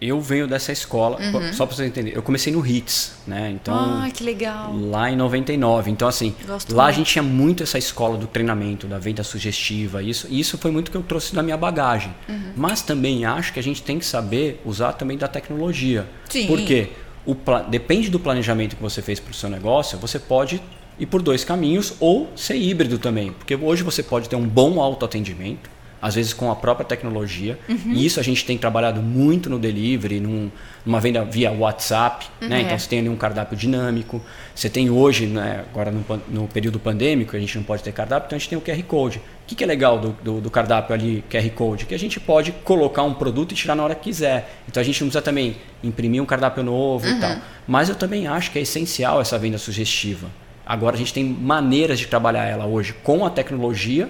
eu 0.00 0.20
venho 0.20 0.46
dessa 0.46 0.70
escola, 0.70 1.18
Uhum. 1.20 1.52
só 1.52 1.66
para 1.66 1.74
você 1.74 1.84
entender, 1.84 2.16
eu 2.16 2.22
comecei 2.22 2.52
no 2.52 2.64
Hits, 2.64 3.14
né? 3.26 3.50
Então, 3.50 3.74
Ai, 4.00 4.12
que 4.12 4.22
legal. 4.22 4.72
lá 4.76 5.10
em 5.10 5.16
99. 5.16 5.90
Então, 5.90 6.06
assim, 6.06 6.34
Gosto 6.46 6.74
lá 6.74 6.84
a 6.84 6.86
muito. 6.86 6.96
gente 6.98 7.12
tinha 7.12 7.22
muito 7.22 7.62
essa 7.64 7.78
escola 7.78 8.16
do 8.16 8.26
treinamento, 8.28 8.86
da 8.86 8.98
venda 8.98 9.24
sugestiva. 9.24 10.02
Isso, 10.02 10.26
e 10.30 10.38
isso 10.38 10.56
foi 10.56 10.70
muito 10.70 10.90
que 10.90 10.96
eu 10.96 11.02
trouxe 11.02 11.34
da 11.34 11.42
minha 11.42 11.56
bagagem. 11.56 12.14
Uhum. 12.28 12.52
Mas 12.56 12.80
também 12.82 13.24
acho 13.24 13.52
que 13.52 13.58
a 13.58 13.62
gente 13.62 13.82
tem 13.82 13.98
que 13.98 14.06
saber 14.06 14.60
usar 14.64 14.92
também 14.92 15.18
da 15.18 15.26
tecnologia. 15.26 16.06
Sim. 16.28 16.46
Porque 16.46 16.90
o 17.26 17.34
pla- 17.34 17.62
depende 17.62 18.08
do 18.08 18.20
planejamento 18.20 18.76
que 18.76 18.82
você 18.82 19.02
fez 19.02 19.18
para 19.18 19.32
o 19.32 19.34
seu 19.34 19.50
negócio, 19.50 19.98
você 19.98 20.18
pode 20.18 20.62
ir 20.98 21.06
por 21.06 21.22
dois 21.22 21.42
caminhos 21.44 21.94
ou 21.98 22.30
ser 22.36 22.56
híbrido 22.56 22.98
também. 22.98 23.32
Porque 23.32 23.54
hoje 23.56 23.82
você 23.82 24.02
pode 24.02 24.28
ter 24.28 24.36
um 24.36 24.46
bom 24.46 24.80
autoatendimento, 24.80 25.68
às 26.00 26.14
vezes 26.14 26.32
com 26.32 26.50
a 26.50 26.56
própria 26.56 26.86
tecnologia. 26.86 27.58
Uhum. 27.68 27.92
E 27.92 28.06
isso 28.06 28.20
a 28.20 28.22
gente 28.22 28.44
tem 28.44 28.56
trabalhado 28.56 29.02
muito 29.02 29.50
no 29.50 29.58
delivery, 29.58 30.20
num- 30.20 30.50
numa 30.86 31.00
venda 31.00 31.24
via 31.24 31.50
WhatsApp. 31.50 32.26
Uhum. 32.40 32.48
Né? 32.48 32.58
É. 32.58 32.62
Então 32.62 32.78
você 32.78 32.88
tem 32.88 33.00
ali 33.00 33.08
um 33.08 33.16
cardápio 33.16 33.56
dinâmico. 33.56 34.22
Você 34.54 34.68
tem 34.70 34.90
hoje, 34.90 35.26
né, 35.26 35.64
agora 35.70 35.90
no, 35.90 36.04
no 36.28 36.46
período 36.48 36.78
pandêmico, 36.78 37.36
a 37.36 37.40
gente 37.40 37.56
não 37.56 37.64
pode 37.64 37.82
ter 37.82 37.92
cardápio, 37.92 38.26
então 38.26 38.36
a 38.36 38.38
gente 38.38 38.48
tem 38.48 38.58
o 38.58 38.60
QR 38.60 38.82
Code. 38.84 39.18
O 39.18 39.22
que, 39.48 39.54
que 39.54 39.64
é 39.64 39.66
legal 39.66 39.98
do, 39.98 40.10
do, 40.22 40.40
do 40.40 40.50
cardápio 40.50 40.94
ali, 40.94 41.24
QR 41.30 41.48
Code? 41.50 41.86
Que 41.86 41.94
a 41.94 41.98
gente 41.98 42.20
pode 42.20 42.52
colocar 42.52 43.02
um 43.02 43.14
produto 43.14 43.52
e 43.52 43.54
tirar 43.54 43.74
na 43.74 43.82
hora 43.82 43.94
que 43.94 44.04
quiser. 44.04 44.60
Então 44.68 44.80
a 44.80 44.84
gente 44.84 45.00
não 45.00 45.08
precisa 45.08 45.22
também 45.22 45.56
imprimir 45.82 46.22
um 46.22 46.26
cardápio 46.26 46.62
novo 46.62 47.06
e 47.08 47.18
tal. 47.18 47.36
Mas 47.66 47.88
eu 47.88 47.94
também 47.94 48.26
acho 48.26 48.50
que 48.50 48.58
é 48.58 48.62
essencial 48.62 49.20
essa 49.20 49.38
venda 49.38 49.58
sugestiva. 49.58 50.28
Agora 50.66 50.96
a 50.96 50.98
gente 50.98 51.14
tem 51.14 51.24
maneiras 51.24 51.98
de 51.98 52.06
trabalhar 52.06 52.44
ela 52.44 52.66
hoje 52.66 52.92
com 53.02 53.24
a 53.24 53.30
tecnologia 53.30 54.08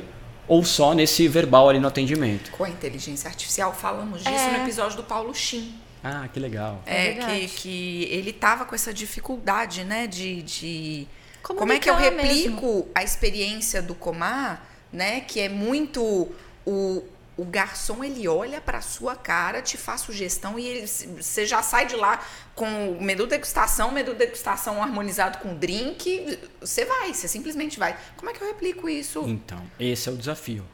ou 0.48 0.64
só 0.64 0.94
nesse 0.94 1.28
verbal 1.28 1.68
ali 1.68 1.78
no 1.78 1.86
atendimento. 1.88 2.50
Com 2.52 2.64
a 2.64 2.68
inteligência 2.70 3.28
artificial, 3.28 3.72
falamos 3.74 4.18
disso 4.24 4.34
É. 4.34 4.58
no 4.58 4.64
episódio 4.64 4.96
do 4.96 5.02
Paulo 5.04 5.34
Shin. 5.34 5.74
Ah, 6.02 6.28
que 6.32 6.40
legal. 6.40 6.82
É, 6.86 7.12
verdade. 7.12 7.40
que, 7.40 7.48
que 7.48 8.04
ele 8.10 8.32
tava 8.32 8.64
com 8.64 8.74
essa 8.74 8.92
dificuldade, 8.94 9.84
né, 9.84 10.06
de, 10.06 10.42
de 10.42 11.08
como 11.42 11.72
é 11.72 11.78
que 11.78 11.90
eu 11.90 11.94
Comunicar 11.94 12.22
replico 12.24 12.66
mesmo. 12.66 12.88
a 12.94 13.02
experiência 13.02 13.82
do 13.82 13.94
Comar, 13.94 14.64
né, 14.92 15.20
que 15.20 15.40
é 15.40 15.48
muito 15.48 16.28
o, 16.66 17.02
o 17.38 17.44
garçom 17.44 18.02
ele 18.02 18.26
olha 18.26 18.60
para 18.60 18.80
sua 18.80 19.14
cara, 19.14 19.62
te 19.62 19.76
faz 19.76 20.00
sugestão 20.00 20.58
e 20.58 20.66
ele, 20.66 20.86
você 20.86 21.46
já 21.46 21.62
sai 21.62 21.86
de 21.86 21.94
lá 21.94 22.20
com 22.52 22.90
o 22.90 23.00
menu 23.00 23.28
degustação, 23.28 23.92
menu 23.92 24.12
degustação 24.12 24.82
harmonizado 24.82 25.38
com 25.38 25.54
drink, 25.54 26.36
você 26.60 26.84
vai, 26.84 27.14
você 27.14 27.28
simplesmente 27.28 27.78
vai. 27.78 27.96
Como 28.16 28.28
é 28.28 28.34
que 28.34 28.42
eu 28.42 28.48
replico 28.48 28.88
isso? 28.88 29.22
Então, 29.28 29.62
esse 29.78 30.08
é 30.08 30.12
o 30.12 30.16
desafio. 30.16 30.64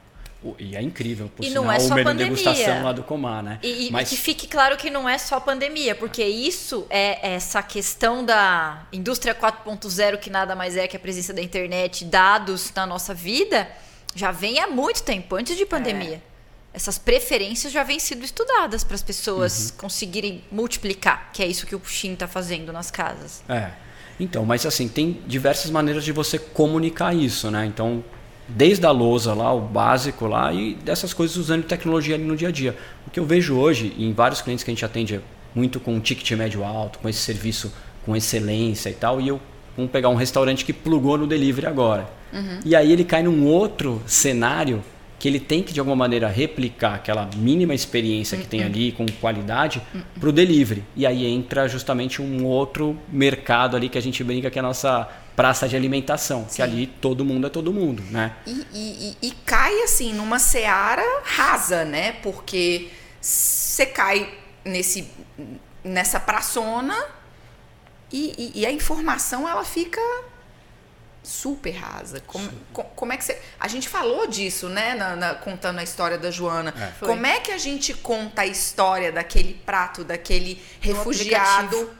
E 0.59 0.77
é 0.77 0.83
incrível, 0.83 1.31
por 1.35 1.43
E 1.43 1.49
sinal, 1.49 1.65
não 1.65 1.73
é 1.73 1.79
só 1.79 1.93
o 1.93 1.97
menu 1.97 2.15
degustação 2.15 2.83
lá 2.83 2.93
do 2.93 3.03
Comar, 3.03 3.43
né? 3.43 3.59
E, 3.63 3.89
e 3.89 3.91
Mas 3.91 4.09
que 4.09 4.17
fique 4.17 4.47
claro 4.47 4.77
que 4.77 4.91
não 4.91 5.07
é 5.09 5.19
só 5.19 5.41
pandemia, 5.41 5.95
porque 5.95 6.25
isso 6.25 6.87
é 6.89 7.35
essa 7.35 7.63
questão 7.63 8.25
da 8.25 8.87
indústria 8.91 9.35
4.0, 9.35 10.19
que 10.19 10.31
nada 10.31 10.55
mais 10.55 10.77
é 10.77 10.89
que 10.89 10.97
a 10.97 11.01
presença 11.01 11.33
da 11.33 11.43
internet, 11.43 12.07
dados 12.07 12.73
na 12.75 12.87
nossa 12.87 13.13
vida, 13.15 13.69
já 14.15 14.31
vem 14.31 14.61
há 14.61 14.67
muito 14.67 15.03
tempo, 15.03 15.35
antes 15.37 15.57
de 15.57 15.67
pandemia. 15.67 16.23
Essas 16.75 16.99
preferências 16.99 17.73
já 17.73 17.85
vêm 17.85 18.01
sido 18.01 18.25
estudadas 18.25 18.83
para 18.83 18.97
as 18.97 19.03
pessoas 19.03 19.71
conseguirem 19.71 20.43
multiplicar, 20.51 21.31
que 21.33 21.41
é 21.41 21.47
isso 21.47 21.67
que 21.67 21.75
o 21.75 21.79
Puxin 21.79 22.15
está 22.15 22.27
fazendo 22.27 22.73
nas 22.73 22.91
casas. 22.91 23.45
É. 23.49 23.71
Então, 24.19 24.45
mas 24.45 24.67
assim, 24.67 24.89
tem 24.89 25.23
diversas 25.25 25.71
maneiras 25.71 26.05
de 26.05 26.11
você 26.11 26.37
comunicar 26.37 27.15
isso, 27.15 27.49
né? 27.49 27.65
Então, 27.65 28.03
desde 28.49 28.85
a 28.85 28.91
lousa 28.91 29.35
lá, 29.35 29.53
o 29.53 29.61
básico 29.61 30.27
lá, 30.27 30.53
e 30.53 30.75
dessas 30.75 31.15
coisas 31.15 31.37
usando 31.37 31.63
tecnologia 31.65 32.17
ali 32.17 32.25
no 32.25 32.37
dia 32.37 32.49
a 32.49 32.53
dia. 32.53 32.77
O 33.07 33.11
que 33.11 33.21
eu 33.21 33.25
vejo 33.25 33.57
hoje, 33.57 33.95
em 33.97 34.13
vários 34.13 34.43
clientes 34.43 34.65
que 34.65 34.71
a 34.71 34.75
gente 34.75 34.85
atende, 34.85 35.15
é 35.15 35.21
muito 35.55 35.79
com 35.79 36.01
ticket 36.01 36.29
médio 36.33 36.65
alto, 36.65 36.99
com 36.99 37.09
esse 37.09 37.21
serviço 37.21 37.73
com 38.05 38.15
excelência 38.15 38.91
e 38.91 38.95
tal, 38.95 39.21
e 39.21 39.29
eu 39.29 39.41
vamos 39.77 39.91
pegar 39.91 40.09
um 40.09 40.15
restaurante 40.15 40.65
que 40.65 40.73
plugou 40.73 41.17
no 41.17 41.27
delivery 41.27 41.67
agora. 41.67 42.09
E 42.65 42.75
aí 42.77 42.93
ele 42.93 43.05
cai 43.05 43.23
num 43.23 43.47
outro 43.47 44.03
cenário 44.07 44.83
que 45.25 45.29
ele 45.29 45.41
tem 45.41 45.63
que 45.63 45.73
de 45.73 45.81
alguma 45.81 45.97
maneira 45.97 46.29
replicar 46.29 46.97
aquela 46.97 47.31
mínima 47.35 47.73
experiência 47.75 48.37
que 48.37 48.47
tem 48.47 48.63
ali 48.63 48.93
com 48.93 49.07
qualidade 49.23 49.81
para 50.21 50.29
o 50.29 50.31
delivery. 50.31 50.85
E 50.95 51.07
aí 51.07 51.25
entra 51.25 51.67
justamente 51.67 52.21
um 52.21 52.45
outro 52.45 53.01
mercado 53.09 53.75
ali 53.75 53.89
que 53.89 53.97
a 53.97 54.03
gente 54.03 54.23
brinca 54.23 54.51
que 54.51 54.59
é 54.59 54.61
a 54.61 54.63
nossa 54.63 55.09
praça 55.35 55.67
de 55.67 55.75
alimentação, 55.75 56.45
que 56.45 56.61
ali 56.61 56.87
todo 56.87 57.25
mundo 57.25 57.47
é 57.47 57.49
todo 57.49 57.73
mundo, 57.73 58.03
né? 58.11 58.35
E, 58.47 58.51
e- 58.75 59.17
e- 59.23 59.29
e 59.29 59.31
cai 59.47 59.81
assim 59.85 60.13
numa 60.13 60.39
seara 60.39 61.03
rasa, 61.25 61.87
né? 61.87 62.13
Porque 62.23 62.89
você 63.19 63.87
cai 63.87 64.29
nesse, 64.63 65.09
nessa 65.83 66.21
praçona 66.21 66.95
e, 68.13 68.35
e- 68.55 68.61
e 68.61 68.67
a 68.67 68.71
informação 68.71 69.49
ela 69.49 69.65
fica 69.65 70.03
super 71.25 71.71
rasa. 71.73 72.21
Como, 72.27 72.49
co- 72.73 72.85
como 72.95 73.13
é 73.13 73.17
que 73.17 73.25
você. 73.25 73.41
A 73.59 73.67
gente 73.67 73.89
falou 73.89 74.27
disso, 74.29 74.69
né? 74.69 74.95
na- 74.95 75.17
na- 75.17 75.35
contando 75.35 75.79
a 75.81 75.83
história 75.83 76.17
da 76.19 76.31
Joana. 76.31 76.73
É. 76.79 77.05
Como 77.05 77.27
é 77.27 77.41
que 77.41 77.51
a 77.51 77.59
gente 77.59 77.93
conta 77.95 78.43
a 78.43 78.47
história 78.47 79.11
daquele 79.11 79.55
prato, 79.55 80.05
daquele 80.05 80.63
refugiado 80.81 81.91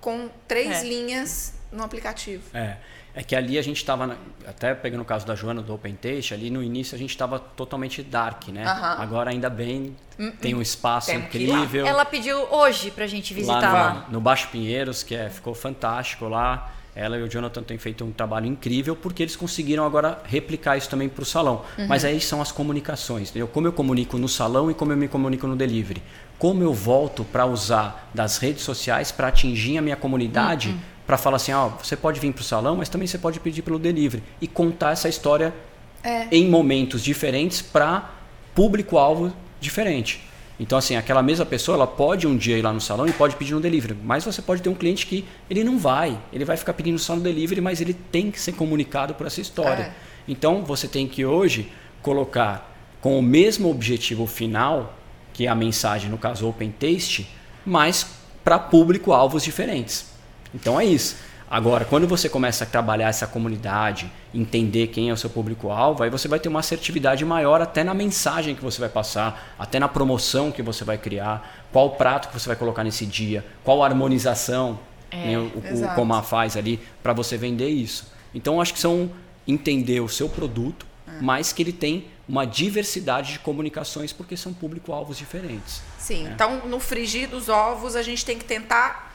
com 0.00 0.28
três 0.48 0.78
É. 0.78 0.84
linhas 0.84 1.54
no 1.70 1.82
aplicativo? 1.84 2.42
É. 2.54 2.76
É 3.12 3.24
que 3.24 3.34
ali 3.34 3.58
a 3.58 3.62
gente 3.62 3.78
estava, 3.78 4.16
até 4.46 4.72
pegando 4.72 5.00
o 5.00 5.04
caso 5.04 5.26
da 5.26 5.34
Joana 5.34 5.60
do 5.60 5.74
Open 5.74 5.96
Taste, 5.96 6.32
ali 6.32 6.48
no 6.48 6.62
início 6.62 6.94
a 6.94 6.98
gente 6.98 7.10
estava 7.10 7.40
totalmente 7.40 8.04
dark, 8.04 8.46
né? 8.48 8.64
Aham. 8.64 8.98
Hum, 8.98 9.02
Agora 9.02 9.30
ainda 9.30 9.50
bem, 9.50 9.96
tem 10.40 10.54
um 10.54 10.62
espaço 10.62 11.08
Temos 11.08 11.22
lá. 11.24 11.28
incrível. 11.28 11.86
Ela 11.86 12.04
pediu 12.04 12.38
hoje 12.52 12.92
pra 12.92 13.08
gente 13.08 13.34
visitar 13.34 13.60
lá 13.60 13.72
lá. 13.72 13.92
no, 14.06 14.12
no 14.12 14.20
Baixo 14.20 14.46
Pinheiros, 14.48 15.02
que 15.02 15.16
é, 15.16 15.28
ficou 15.28 15.54
fantástico 15.56 16.28
lá. 16.28 16.72
Ela 16.94 17.18
e 17.18 17.22
o 17.22 17.28
Jonathan 17.28 17.62
têm 17.62 17.78
feito 17.78 18.04
um 18.04 18.10
trabalho 18.10 18.46
incrível 18.46 18.96
porque 18.96 19.22
eles 19.22 19.36
conseguiram 19.36 19.84
agora 19.84 20.20
replicar 20.24 20.76
isso 20.76 20.88
também 20.88 21.08
para 21.08 21.22
o 21.22 21.24
salão. 21.24 21.62
Uhum. 21.78 21.86
Mas 21.86 22.04
aí 22.04 22.20
são 22.20 22.42
as 22.42 22.50
comunicações. 22.50 23.30
Entendeu? 23.30 23.46
Como 23.46 23.66
eu 23.66 23.72
comunico 23.72 24.18
no 24.18 24.28
salão 24.28 24.70
e 24.70 24.74
como 24.74 24.92
eu 24.92 24.96
me 24.96 25.06
comunico 25.08 25.46
no 25.46 25.54
delivery. 25.54 26.02
Como 26.38 26.62
eu 26.62 26.74
volto 26.74 27.24
para 27.24 27.46
usar 27.46 28.10
das 28.12 28.38
redes 28.38 28.62
sociais 28.62 29.12
para 29.12 29.28
atingir 29.28 29.78
a 29.78 29.82
minha 29.82 29.96
comunidade, 29.96 30.70
uhum. 30.70 30.78
para 31.06 31.16
falar 31.16 31.36
assim: 31.36 31.52
ó, 31.52 31.68
você 31.68 31.96
pode 31.96 32.18
vir 32.18 32.32
para 32.32 32.40
o 32.40 32.44
salão, 32.44 32.76
mas 32.76 32.88
também 32.88 33.06
você 33.06 33.18
pode 33.18 33.38
pedir 33.38 33.62
pelo 33.62 33.78
delivery. 33.78 34.22
E 34.40 34.48
contar 34.48 34.92
essa 34.92 35.08
história 35.08 35.54
é. 36.02 36.26
em 36.32 36.48
momentos 36.48 37.04
diferentes 37.04 37.62
para 37.62 38.10
público-alvo 38.54 39.32
diferente. 39.60 40.29
Então, 40.60 40.76
assim, 40.76 40.94
aquela 40.94 41.22
mesma 41.22 41.46
pessoa, 41.46 41.74
ela 41.74 41.86
pode 41.86 42.26
um 42.26 42.36
dia 42.36 42.58
ir 42.58 42.60
lá 42.60 42.70
no 42.70 42.82
salão 42.82 43.06
e 43.06 43.12
pode 43.14 43.34
pedir 43.34 43.54
no 43.54 43.60
delivery. 43.62 43.96
Mas 44.04 44.26
você 44.26 44.42
pode 44.42 44.60
ter 44.60 44.68
um 44.68 44.74
cliente 44.74 45.06
que 45.06 45.24
ele 45.48 45.64
não 45.64 45.78
vai. 45.78 46.18
Ele 46.30 46.44
vai 46.44 46.54
ficar 46.54 46.74
pedindo 46.74 46.98
só 46.98 47.16
no 47.16 47.22
delivery, 47.22 47.62
mas 47.62 47.80
ele 47.80 47.94
tem 47.94 48.30
que 48.30 48.38
ser 48.38 48.52
comunicado 48.52 49.14
por 49.14 49.26
essa 49.26 49.40
história. 49.40 49.84
É. 49.84 49.92
Então, 50.28 50.62
você 50.62 50.86
tem 50.86 51.08
que 51.08 51.24
hoje 51.24 51.72
colocar 52.02 52.76
com 53.00 53.18
o 53.18 53.22
mesmo 53.22 53.70
objetivo 53.70 54.26
final, 54.26 54.98
que 55.32 55.46
é 55.46 55.48
a 55.48 55.54
mensagem, 55.54 56.10
no 56.10 56.18
caso 56.18 56.46
Open 56.46 56.70
Taste, 56.70 57.26
mas 57.64 58.06
para 58.44 58.58
público-alvos 58.58 59.42
diferentes. 59.42 60.10
Então, 60.54 60.78
é 60.78 60.84
isso. 60.84 61.16
Agora, 61.50 61.84
quando 61.84 62.06
você 62.06 62.28
começa 62.28 62.62
a 62.62 62.66
trabalhar 62.66 63.08
essa 63.08 63.26
comunidade, 63.26 64.08
entender 64.32 64.86
quem 64.86 65.10
é 65.10 65.12
o 65.12 65.16
seu 65.16 65.28
público-alvo, 65.28 66.04
aí 66.04 66.08
você 66.08 66.28
vai 66.28 66.38
ter 66.38 66.48
uma 66.48 66.60
assertividade 66.60 67.24
maior 67.24 67.60
até 67.60 67.82
na 67.82 67.92
mensagem 67.92 68.54
que 68.54 68.62
você 68.62 68.78
vai 68.78 68.88
passar, 68.88 69.52
até 69.58 69.80
na 69.80 69.88
promoção 69.88 70.52
que 70.52 70.62
você 70.62 70.84
vai 70.84 70.96
criar, 70.96 71.66
qual 71.72 71.90
prato 71.90 72.28
que 72.28 72.38
você 72.38 72.46
vai 72.46 72.54
colocar 72.54 72.84
nesse 72.84 73.04
dia, 73.04 73.44
qual 73.64 73.82
harmonização 73.82 74.78
é, 75.10 75.32
né, 75.32 75.38
o, 75.38 75.84
o 75.84 75.94
Comar 75.96 76.22
faz 76.22 76.56
ali 76.56 76.78
para 77.02 77.12
você 77.12 77.36
vender 77.36 77.68
isso. 77.68 78.12
Então, 78.32 78.60
acho 78.60 78.72
que 78.72 78.78
são 78.78 79.10
entender 79.44 79.98
o 79.98 80.08
seu 80.08 80.28
produto, 80.28 80.86
é. 81.08 81.20
mas 81.20 81.52
que 81.52 81.62
ele 81.62 81.72
tem 81.72 82.06
uma 82.28 82.44
diversidade 82.44 83.32
de 83.32 83.38
comunicações 83.40 84.12
porque 84.12 84.36
são 84.36 84.52
público-alvos 84.52 85.18
diferentes. 85.18 85.82
Sim, 85.98 86.24
né? 86.24 86.30
então 86.32 86.68
no 86.68 86.78
frigir 86.78 87.28
dos 87.28 87.48
ovos 87.48 87.96
a 87.96 88.02
gente 88.02 88.24
tem 88.24 88.38
que 88.38 88.44
tentar 88.44 89.09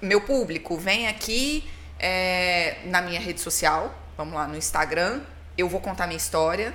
meu 0.00 0.20
público, 0.20 0.76
vem 0.76 1.08
aqui 1.08 1.68
é, 1.98 2.78
na 2.84 3.02
minha 3.02 3.20
rede 3.20 3.40
social, 3.40 3.94
vamos 4.16 4.34
lá, 4.34 4.46
no 4.46 4.56
Instagram, 4.56 5.20
eu 5.56 5.68
vou 5.68 5.80
contar 5.80 6.06
minha 6.06 6.16
história. 6.16 6.74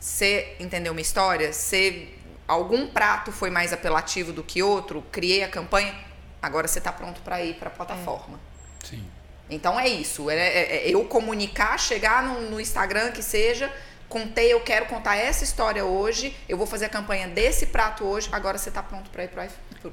Você 0.00 0.56
entendeu 0.60 0.92
minha 0.94 1.02
história? 1.02 1.52
Se 1.52 2.08
algum 2.46 2.86
prato 2.86 3.32
foi 3.32 3.50
mais 3.50 3.72
apelativo 3.72 4.32
do 4.32 4.42
que 4.42 4.62
outro, 4.62 5.02
criei 5.12 5.42
a 5.42 5.48
campanha, 5.48 5.94
agora 6.40 6.66
você 6.66 6.78
está 6.78 6.92
pronto 6.92 7.20
para 7.22 7.42
ir 7.42 7.54
para 7.54 7.68
a 7.68 7.72
plataforma. 7.72 8.38
É. 8.84 8.86
Sim. 8.86 9.04
Então 9.50 9.80
é 9.80 9.88
isso, 9.88 10.30
é, 10.30 10.36
é, 10.36 10.88
é, 10.88 10.94
eu 10.94 11.04
comunicar, 11.04 11.78
chegar 11.78 12.22
no, 12.22 12.50
no 12.50 12.60
Instagram 12.60 13.12
que 13.12 13.22
seja, 13.22 13.72
contei, 14.08 14.52
eu 14.52 14.60
quero 14.60 14.86
contar 14.86 15.16
essa 15.16 15.42
história 15.42 15.84
hoje, 15.84 16.36
eu 16.48 16.56
vou 16.58 16.66
fazer 16.66 16.84
a 16.84 16.88
campanha 16.88 17.28
desse 17.28 17.66
prato 17.66 18.04
hoje, 18.04 18.28
agora 18.30 18.58
você 18.58 18.68
está 18.68 18.82
pronto 18.82 19.08
para 19.10 19.24
ir 19.24 19.28
para 19.28 19.44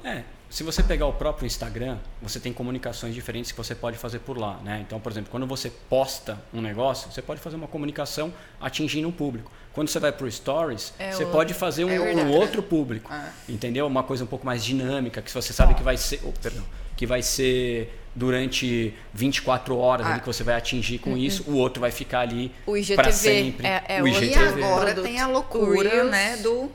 É, 0.04 0.24
se 0.48 0.62
você 0.62 0.82
pegar 0.82 1.06
o 1.06 1.12
próprio 1.12 1.46
Instagram, 1.46 1.98
você 2.22 2.38
tem 2.38 2.52
comunicações 2.52 3.14
diferentes 3.14 3.50
que 3.50 3.58
você 3.58 3.74
pode 3.74 3.98
fazer 3.98 4.20
por 4.20 4.38
lá, 4.38 4.58
né? 4.64 4.82
Então, 4.86 5.00
por 5.00 5.10
exemplo, 5.10 5.30
quando 5.30 5.46
você 5.46 5.70
posta 5.88 6.40
um 6.54 6.60
negócio, 6.60 7.10
você 7.10 7.20
pode 7.20 7.40
fazer 7.40 7.56
uma 7.56 7.66
comunicação 7.66 8.32
atingindo 8.60 9.08
um 9.08 9.12
público. 9.12 9.50
Quando 9.72 9.88
você 9.88 9.98
vai 9.98 10.12
para 10.12 10.24
o 10.24 10.30
Stories, 10.30 10.94
é 10.98 11.10
você 11.10 11.24
outro. 11.24 11.36
pode 11.36 11.54
fazer 11.54 11.84
um, 11.84 11.90
é 11.90 12.00
um 12.00 12.30
outro 12.30 12.62
público, 12.62 13.10
ah. 13.12 13.30
entendeu? 13.48 13.86
Uma 13.86 14.02
coisa 14.02 14.24
um 14.24 14.26
pouco 14.26 14.46
mais 14.46 14.64
dinâmica, 14.64 15.20
que 15.20 15.32
você 15.32 15.52
sabe 15.52 15.74
que 15.74 15.82
vai 15.82 15.96
ser, 15.96 16.20
oh, 16.24 16.32
perdão, 16.32 16.64
que 16.96 17.06
vai 17.06 17.22
ser 17.22 17.92
durante 18.14 18.94
24 19.12 19.76
horas 19.76 20.06
ah. 20.06 20.12
ali 20.12 20.20
que 20.20 20.26
você 20.26 20.42
vai 20.42 20.54
atingir 20.54 20.98
com 20.98 21.10
uhum. 21.10 21.16
isso, 21.18 21.44
o 21.50 21.56
outro 21.56 21.80
vai 21.80 21.90
ficar 21.90 22.20
ali 22.20 22.50
para 22.94 23.12
sempre. 23.12 23.66
É, 23.66 23.84
é 23.88 24.02
o 24.02 24.08
IGTV. 24.08 24.60
E 24.60 24.64
agora 24.64 24.94
tem 24.94 25.20
a 25.20 25.26
loucura, 25.26 26.04
né, 26.04 26.36
do 26.38 26.70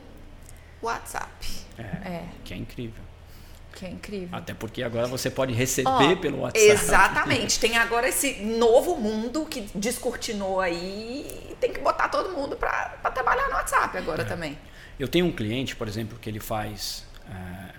WhatsApp. 0.80 1.48
É, 1.78 1.82
é, 1.82 2.24
que 2.44 2.54
é 2.54 2.56
incrível. 2.56 3.02
Que 3.82 3.86
é 3.86 3.90
incrível. 3.90 4.28
Até 4.30 4.54
porque 4.54 4.80
agora 4.80 5.08
você 5.08 5.28
pode 5.28 5.52
receber 5.52 6.12
oh, 6.12 6.16
pelo 6.16 6.42
WhatsApp. 6.42 6.68
Exatamente. 6.68 7.58
Tem 7.58 7.76
agora 7.76 8.08
esse 8.08 8.40
novo 8.40 8.94
mundo 8.94 9.44
que 9.44 9.62
descortinou 9.74 10.60
aí. 10.60 11.56
Tem 11.60 11.72
que 11.72 11.80
botar 11.80 12.08
todo 12.08 12.30
mundo 12.30 12.54
para 12.54 13.10
trabalhar 13.12 13.48
no 13.48 13.54
WhatsApp 13.54 13.98
agora 13.98 14.22
é. 14.22 14.24
também. 14.24 14.56
Eu 15.00 15.08
tenho 15.08 15.26
um 15.26 15.32
cliente, 15.32 15.74
por 15.74 15.88
exemplo, 15.88 16.16
que 16.20 16.30
ele 16.30 16.38
faz. 16.38 17.04
É, 17.28 17.74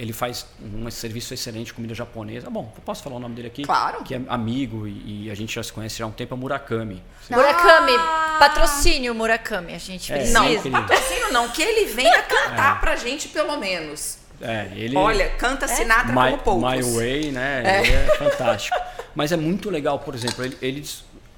ele 0.00 0.12
faz 0.12 0.48
um 0.60 0.90
serviço 0.90 1.32
excelente 1.32 1.66
de 1.66 1.74
comida 1.74 1.94
japonesa. 1.94 2.50
Bom, 2.50 2.74
posso 2.84 3.04
falar 3.04 3.14
o 3.14 3.20
nome 3.20 3.36
dele 3.36 3.46
aqui? 3.46 3.62
Claro. 3.62 4.02
Que 4.02 4.16
é 4.16 4.22
amigo 4.26 4.88
e, 4.88 5.26
e 5.26 5.30
a 5.30 5.34
gente 5.36 5.54
já 5.54 5.62
se 5.62 5.72
conhece 5.72 5.96
já 5.96 6.06
há 6.06 6.08
um 6.08 6.12
tempo, 6.12 6.34
é 6.34 6.36
Murakami. 6.36 7.04
Murakami, 7.30 7.92
ah! 7.96 8.36
patrocínio 8.40 9.14
Murakami, 9.14 9.74
a 9.74 9.78
gente 9.78 10.12
é, 10.12 10.16
precisa. 10.16 10.40
Não, 10.40 10.72
patrocínio 10.72 11.32
não, 11.32 11.48
que 11.50 11.62
ele 11.62 11.86
venha 11.94 12.20
cantar 12.22 12.78
é. 12.78 12.80
pra 12.80 12.96
gente 12.96 13.28
pelo 13.28 13.56
menos. 13.58 14.25
É, 14.40 14.68
ele, 14.74 14.96
Olha, 14.96 15.28
canta 15.30 15.66
Sinatra 15.66 16.12
my, 16.12 16.30
como 16.30 16.38
poucos. 16.38 16.76
My 16.76 16.96
Way, 16.96 17.32
né? 17.32 17.62
É. 17.64 17.80
Ele 17.80 17.92
é 17.92 18.16
fantástico. 18.18 18.76
Mas 19.14 19.32
é 19.32 19.36
muito 19.36 19.70
legal, 19.70 19.98
por 19.98 20.14
exemplo, 20.14 20.44
ele, 20.44 20.56
ele, 20.60 20.84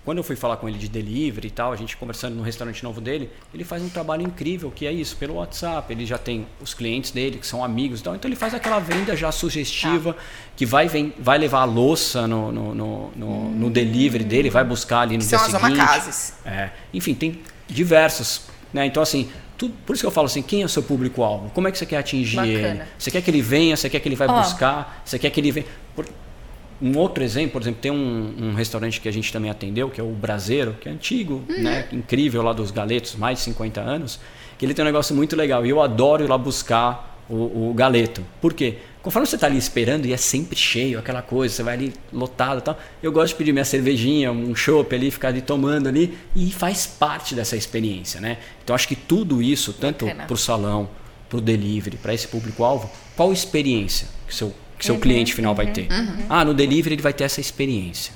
quando 0.05 0.19
eu 0.19 0.25
fui 0.25 0.35
falar 0.35 0.57
com 0.57 0.69
ele 0.69 0.79
de 0.79 0.89
delivery 0.89 1.47
e 1.47 1.51
tal, 1.51 1.73
a 1.73 1.77
gente 1.77 1.97
conversando 1.97 2.35
no 2.35 2.43
restaurante 2.43 2.83
novo 2.83 3.01
dele, 3.01 3.31
ele 3.55 3.63
faz 3.63 3.83
um 3.83 3.89
trabalho 3.89 4.23
incrível, 4.23 4.71
que 4.71 4.87
é 4.87 4.93
isso, 4.93 5.15
pelo 5.17 5.35
WhatsApp. 5.35 5.93
Ele 5.93 6.05
já 6.05 6.19
tem 6.19 6.47
os 6.61 6.75
clientes 6.75 7.11
dele, 7.13 7.39
que 7.39 7.47
são 7.47 7.63
amigos 7.63 8.01
e 8.01 8.03
tal. 8.03 8.15
Então 8.17 8.29
ele 8.29 8.37
faz 8.37 8.53
aquela 8.53 8.81
venda 8.81 9.15
já 9.15 9.31
sugestiva, 9.31 10.15
tá. 10.15 10.21
que 10.57 10.67
vai, 10.67 10.89
vem, 10.89 11.13
vai 11.19 11.39
levar 11.39 11.61
a 11.61 11.65
louça 11.65 12.27
no, 12.27 12.51
no, 12.51 12.75
no, 12.75 13.11
no, 13.15 13.27
hum. 13.27 13.51
no 13.55 13.71
delivery 13.71 14.25
dele, 14.25 14.51
vai 14.51 14.65
buscar 14.65 15.01
ali 15.01 15.17
no 15.17 15.23
que 15.23 15.29
dia 15.29 15.39
são 15.39 15.61
seguinte. 15.61 15.81
As 15.81 16.35
é, 16.45 16.71
enfim, 16.93 17.15
tem 17.15 17.41
diversos. 17.69 18.43
Né? 18.73 18.87
Então, 18.87 19.03
assim, 19.03 19.31
tudo, 19.59 19.75
por 19.85 19.93
isso 19.93 20.03
que 20.03 20.07
eu 20.07 20.13
falo 20.13 20.27
assim, 20.27 20.41
quem 20.41 20.63
é 20.63 20.65
o 20.65 20.69
seu 20.69 20.85
público-alvo? 20.85 21.51
Como 21.51 21.67
é 21.67 21.73
que 21.73 21.77
você 21.77 21.85
quer 21.85 21.99
atingir 21.99 22.37
Bacana. 22.37 22.57
ele? 22.57 22.83
Você 22.97 23.11
quer 23.11 23.21
que 23.21 23.29
ele 23.29 23.43
venha? 23.43 23.77
Você 23.77 23.91
quer 23.91 23.99
que 23.99 24.09
ele 24.09 24.15
vai 24.15 24.29
oh. 24.29 24.35
buscar? 24.35 25.03
Você 25.05 25.19
quer 25.19 25.31
que 25.31 25.41
ele 25.41 25.51
venha? 25.51 25.67
Por, 25.97 26.07
um 26.81 26.97
outro 26.97 27.25
exemplo, 27.25 27.55
por 27.55 27.63
exemplo, 27.63 27.81
tem 27.81 27.91
um, 27.91 28.35
um, 28.41 28.55
restaurante 28.55 29.01
que 29.01 29.09
a 29.09 29.13
gente 29.13 29.33
também 29.33 29.51
atendeu, 29.51 29.91
que 29.91 30.01
é 30.01 30.05
o 30.05 30.13
Braseiro, 30.13 30.77
que 30.81 30.89
é 30.89 30.93
antigo, 30.93 31.43
uhum. 31.49 31.61
né? 31.61 31.89
incrível 31.91 32.41
lá 32.41 32.53
dos 32.53 32.71
galetos, 32.71 33.17
mais 33.17 33.39
de 33.39 33.45
50 33.47 33.81
anos, 33.81 34.21
que 34.57 34.65
ele 34.65 34.73
tem 34.73 34.85
um 34.85 34.87
negócio 34.87 35.15
muito 35.15 35.35
legal. 35.35 35.67
E 35.67 35.71
eu 35.71 35.83
adoro 35.83 36.23
ir 36.23 36.29
lá 36.29 36.39
buscar 36.39 37.21
o, 37.29 37.71
o 37.71 37.75
galeto. 37.75 38.25
Por 38.41 38.55
quê? 38.55 38.79
Conforme 39.03 39.27
você 39.27 39.37
está 39.37 39.47
ali 39.47 39.57
esperando 39.57 40.07
e 40.07 40.13
é 40.13 40.17
sempre 40.17 40.57
cheio, 40.57 40.99
aquela 40.99 41.23
coisa, 41.23 41.55
você 41.55 41.63
vai 41.63 41.75
ali 41.75 41.95
lotado 42.13 42.59
e 42.59 42.63
tal. 42.63 42.79
Eu 43.03 43.13
gosto 43.13 43.33
de 43.33 43.37
pedir 43.37 43.53
minha 43.53 43.65
cervejinha, 43.65 44.33
um 44.33 44.55
chopp 44.55 44.93
ali, 44.95 45.11
ficar 45.11 45.29
ali 45.29 45.41
tomando 45.41 45.89
ali 45.89 46.19
e 46.35 46.51
faz 46.51 46.87
parte 46.87 47.35
dessa 47.35 47.57
experiência, 47.57 48.21
né? 48.21 48.39
Então 48.63 48.75
acho 48.75 48.89
que 48.89 48.97
tudo 48.97 49.41
isso, 49.41 49.73
tanto 49.73 50.05
para 50.07 50.35
o 50.35 50.37
salão, 50.37 50.91
para 51.29 51.39
o 51.39 51.41
delivery, 51.41 51.97
para 51.97 52.13
esse 52.13 52.27
público-alvo, 52.27 52.91
qual 53.17 53.33
experiência 53.33 54.09
que 54.27 54.35
seu, 54.35 54.55
que 54.77 54.85
seu 54.85 54.97
uhum, 54.97 55.01
cliente 55.01 55.33
final 55.33 55.53
uhum, 55.53 55.57
vai 55.57 55.67
ter? 55.69 55.91
Uhum. 55.91 56.27
Ah, 56.29 56.45
no 56.45 56.53
delivery 56.53 56.97
ele 56.97 57.03
vai 57.03 57.13
ter 57.13 57.25
essa 57.25 57.41
experiência 57.41 58.13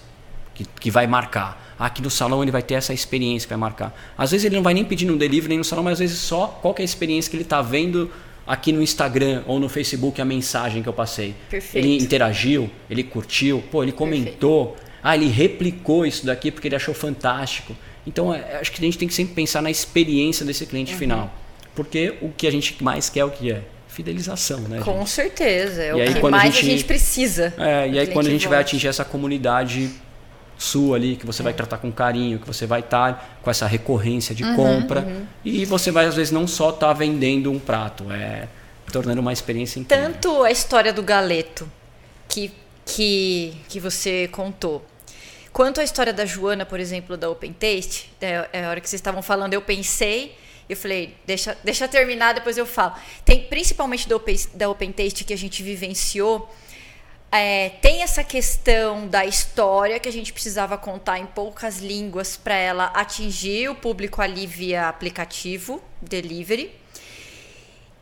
que, 0.54 0.64
que 0.64 0.90
vai 0.90 1.06
marcar. 1.06 1.74
Aqui 1.78 2.02
no 2.02 2.10
salão 2.10 2.42
ele 2.42 2.52
vai 2.52 2.62
ter 2.62 2.74
essa 2.74 2.92
experiência 2.92 3.46
que 3.46 3.52
vai 3.52 3.58
marcar. 3.58 3.94
Às 4.16 4.30
vezes 4.30 4.44
ele 4.44 4.56
não 4.56 4.62
vai 4.62 4.74
nem 4.74 4.84
pedir 4.84 5.06
no 5.06 5.16
delivery 5.16 5.50
nem 5.50 5.58
no 5.58 5.64
salão, 5.64 5.84
mas 5.84 5.94
às 5.94 5.98
vezes 6.00 6.18
só 6.18 6.46
qual 6.60 6.74
é 6.78 6.82
a 6.82 6.84
experiência 6.84 7.30
que 7.30 7.36
ele 7.36 7.44
está 7.44 7.62
vendo 7.62 8.10
aqui 8.46 8.72
no 8.72 8.82
Instagram 8.82 9.42
ou 9.46 9.58
no 9.58 9.68
Facebook 9.68 10.20
a 10.20 10.24
mensagem 10.24 10.82
que 10.82 10.88
eu 10.88 10.92
passei. 10.92 11.34
Perfeito. 11.48 11.84
Ele 11.84 11.96
interagiu, 12.02 12.70
ele 12.90 13.02
curtiu, 13.02 13.62
pô, 13.70 13.82
ele 13.82 13.92
comentou, 13.92 14.68
Perfeito. 14.68 14.92
ah, 15.02 15.16
ele 15.16 15.28
replicou 15.28 16.04
isso 16.04 16.26
daqui 16.26 16.50
porque 16.50 16.68
ele 16.68 16.76
achou 16.76 16.94
fantástico. 16.94 17.76
Então, 18.06 18.34
é, 18.34 18.58
acho 18.60 18.72
que 18.72 18.80
a 18.80 18.84
gente 18.84 18.98
tem 18.98 19.06
que 19.06 19.14
sempre 19.14 19.34
pensar 19.34 19.62
na 19.62 19.70
experiência 19.70 20.44
desse 20.44 20.66
cliente 20.66 20.92
uhum. 20.92 20.98
final. 20.98 21.34
Porque 21.74 22.14
o 22.20 22.30
que 22.30 22.46
a 22.46 22.50
gente 22.50 22.82
mais 22.82 23.08
quer 23.08 23.20
é 23.20 23.24
o 23.24 23.30
que 23.30 23.50
é? 23.50 23.62
Fidelização, 23.88 24.60
né? 24.60 24.80
Com 24.82 24.98
gente? 24.98 25.10
certeza. 25.10 25.82
É 25.82 25.90
e 25.90 25.92
o 25.92 25.96
aí, 25.96 26.14
que 26.14 26.22
mais 26.22 26.42
a 26.42 26.46
gente, 26.46 26.58
a 26.58 26.70
gente 26.70 26.84
precisa. 26.84 27.54
É, 27.58 27.88
e 27.88 27.98
aí 27.98 28.06
quando 28.08 28.26
a 28.26 28.30
gente 28.30 28.48
vai 28.48 28.58
atingir 28.58 28.88
essa 28.88 29.04
comunidade 29.04 29.90
sua 30.62 30.96
ali, 30.96 31.16
que 31.16 31.26
você 31.26 31.42
vai 31.42 31.52
tratar 31.52 31.78
com 31.78 31.90
carinho, 31.90 32.38
que 32.38 32.46
você 32.46 32.66
vai 32.66 32.80
estar 32.80 33.14
tá 33.14 33.28
com 33.42 33.50
essa 33.50 33.66
recorrência 33.66 34.34
de 34.34 34.44
uhum, 34.44 34.56
compra. 34.56 35.00
Uhum. 35.00 35.26
E 35.44 35.64
você 35.64 35.90
vai, 35.90 36.06
às 36.06 36.14
vezes, 36.14 36.30
não 36.30 36.46
só 36.46 36.70
estar 36.70 36.88
tá 36.88 36.92
vendendo 36.92 37.50
um 37.50 37.58
prato, 37.58 38.10
é 38.10 38.48
tornando 38.92 39.20
uma 39.20 39.32
experiência 39.32 39.80
incrível. 39.80 40.12
Tanto 40.12 40.42
a 40.42 40.50
história 40.50 40.92
do 40.92 41.02
galeto 41.02 41.68
que, 42.28 42.52
que, 42.84 43.56
que 43.68 43.80
você 43.80 44.28
contou, 44.28 44.84
quanto 45.52 45.80
a 45.80 45.84
história 45.84 46.12
da 46.12 46.24
Joana, 46.24 46.64
por 46.64 46.78
exemplo, 46.78 47.16
da 47.16 47.28
Open 47.28 47.52
Taste, 47.52 48.12
é, 48.20 48.48
é 48.52 48.64
a 48.64 48.70
hora 48.70 48.80
que 48.80 48.88
vocês 48.88 49.00
estavam 49.00 49.22
falando, 49.22 49.54
eu 49.54 49.62
pensei. 49.62 50.36
Eu 50.68 50.76
falei, 50.76 51.16
deixa, 51.26 51.58
deixa 51.64 51.88
terminar, 51.88 52.34
depois 52.34 52.56
eu 52.56 52.64
falo. 52.64 52.94
Tem 53.24 53.40
principalmente 53.44 54.08
da 54.08 54.16
Open, 54.16 54.36
da 54.54 54.68
Open 54.68 54.92
Taste 54.92 55.24
que 55.24 55.32
a 55.32 55.36
gente 55.36 55.62
vivenciou 55.62 56.48
é, 57.34 57.70
tem 57.80 58.02
essa 58.02 58.22
questão 58.22 59.08
da 59.08 59.24
história 59.24 59.98
que 59.98 60.06
a 60.06 60.12
gente 60.12 60.34
precisava 60.34 60.76
contar 60.76 61.18
em 61.18 61.24
poucas 61.24 61.78
línguas 61.78 62.36
para 62.36 62.54
ela 62.54 62.86
atingir 62.88 63.70
o 63.70 63.74
público 63.74 64.20
ali 64.20 64.46
via 64.46 64.86
aplicativo, 64.86 65.82
delivery, 66.02 66.70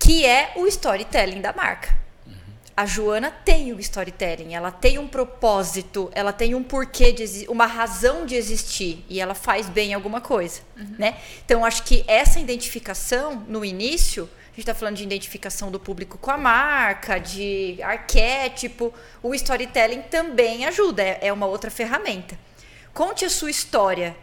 que 0.00 0.26
é 0.26 0.52
o 0.56 0.66
storytelling 0.66 1.40
da 1.40 1.52
marca. 1.52 1.96
Uhum. 2.26 2.34
a 2.76 2.84
Joana 2.84 3.30
tem 3.30 3.72
o 3.72 3.78
storytelling, 3.78 4.54
ela 4.54 4.72
tem 4.72 4.98
um 4.98 5.06
propósito, 5.06 6.10
ela 6.12 6.32
tem 6.32 6.56
um 6.56 6.64
porquê, 6.64 7.12
de, 7.12 7.46
uma 7.48 7.66
razão 7.66 8.26
de 8.26 8.34
existir 8.34 9.04
e 9.08 9.20
ela 9.20 9.34
faz 9.34 9.68
bem 9.68 9.94
alguma 9.94 10.20
coisa, 10.20 10.60
uhum. 10.76 10.96
né? 10.98 11.16
Então 11.44 11.64
acho 11.64 11.84
que 11.84 12.04
essa 12.08 12.40
identificação 12.40 13.44
no 13.46 13.64
início, 13.64 14.28
a 14.50 14.56
gente 14.56 14.60
está 14.60 14.74
falando 14.74 14.96
de 14.96 15.04
identificação 15.04 15.70
do 15.70 15.78
público 15.78 16.18
com 16.18 16.30
a 16.30 16.36
marca, 16.36 17.18
de 17.18 17.80
arquétipo, 17.82 18.92
o 19.22 19.34
storytelling 19.34 20.02
também 20.02 20.66
ajuda, 20.66 21.02
é, 21.02 21.18
é 21.22 21.32
uma 21.32 21.46
outra 21.46 21.70
ferramenta. 21.70 22.38
Conte 22.92 23.24
a 23.24 23.30
sua 23.30 23.50
história. 23.50 24.16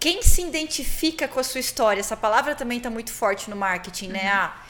Quem 0.00 0.22
se 0.22 0.42
identifica 0.42 1.28
com 1.28 1.38
a 1.38 1.44
sua 1.44 1.60
história? 1.60 2.00
Essa 2.00 2.16
palavra 2.16 2.54
também 2.54 2.78
está 2.78 2.88
muito 2.88 3.12
forte 3.12 3.50
no 3.50 3.56
marketing, 3.56 4.08
né? 4.08 4.18
uhum. 4.18 4.24
né? 4.24 4.30
Ah, 4.30 4.64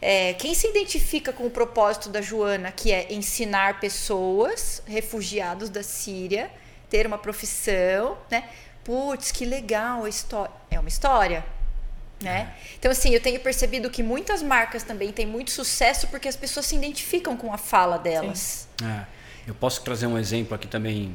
é, 0.00 0.34
quem 0.34 0.54
se 0.54 0.68
identifica 0.68 1.32
com 1.32 1.46
o 1.46 1.50
propósito 1.50 2.08
da 2.08 2.20
Joana, 2.20 2.70
que 2.70 2.92
é 2.92 3.12
ensinar 3.12 3.80
pessoas, 3.80 4.82
refugiados 4.86 5.70
da 5.70 5.82
Síria, 5.82 6.50
ter 6.90 7.06
uma 7.06 7.18
profissão, 7.18 8.18
né? 8.30 8.48
Putz, 8.84 9.32
que 9.32 9.44
legal 9.44 10.04
a 10.04 10.08
história. 10.08 10.52
É 10.70 10.78
uma 10.78 10.88
história, 10.88 11.44
né? 12.20 12.50
É. 12.50 12.74
Então, 12.78 12.90
assim, 12.90 13.10
eu 13.10 13.20
tenho 13.20 13.38
percebido 13.40 13.90
que 13.90 14.02
muitas 14.02 14.42
marcas 14.42 14.82
também 14.82 15.12
têm 15.12 15.26
muito 15.26 15.50
sucesso 15.50 16.06
porque 16.08 16.28
as 16.28 16.36
pessoas 16.36 16.66
se 16.66 16.76
identificam 16.76 17.36
com 17.36 17.52
a 17.52 17.58
fala 17.58 17.98
delas. 17.98 18.68
É. 18.82 19.04
Eu 19.46 19.54
posso 19.54 19.82
trazer 19.82 20.06
um 20.06 20.18
exemplo 20.18 20.54
aqui 20.54 20.66
também 20.66 21.14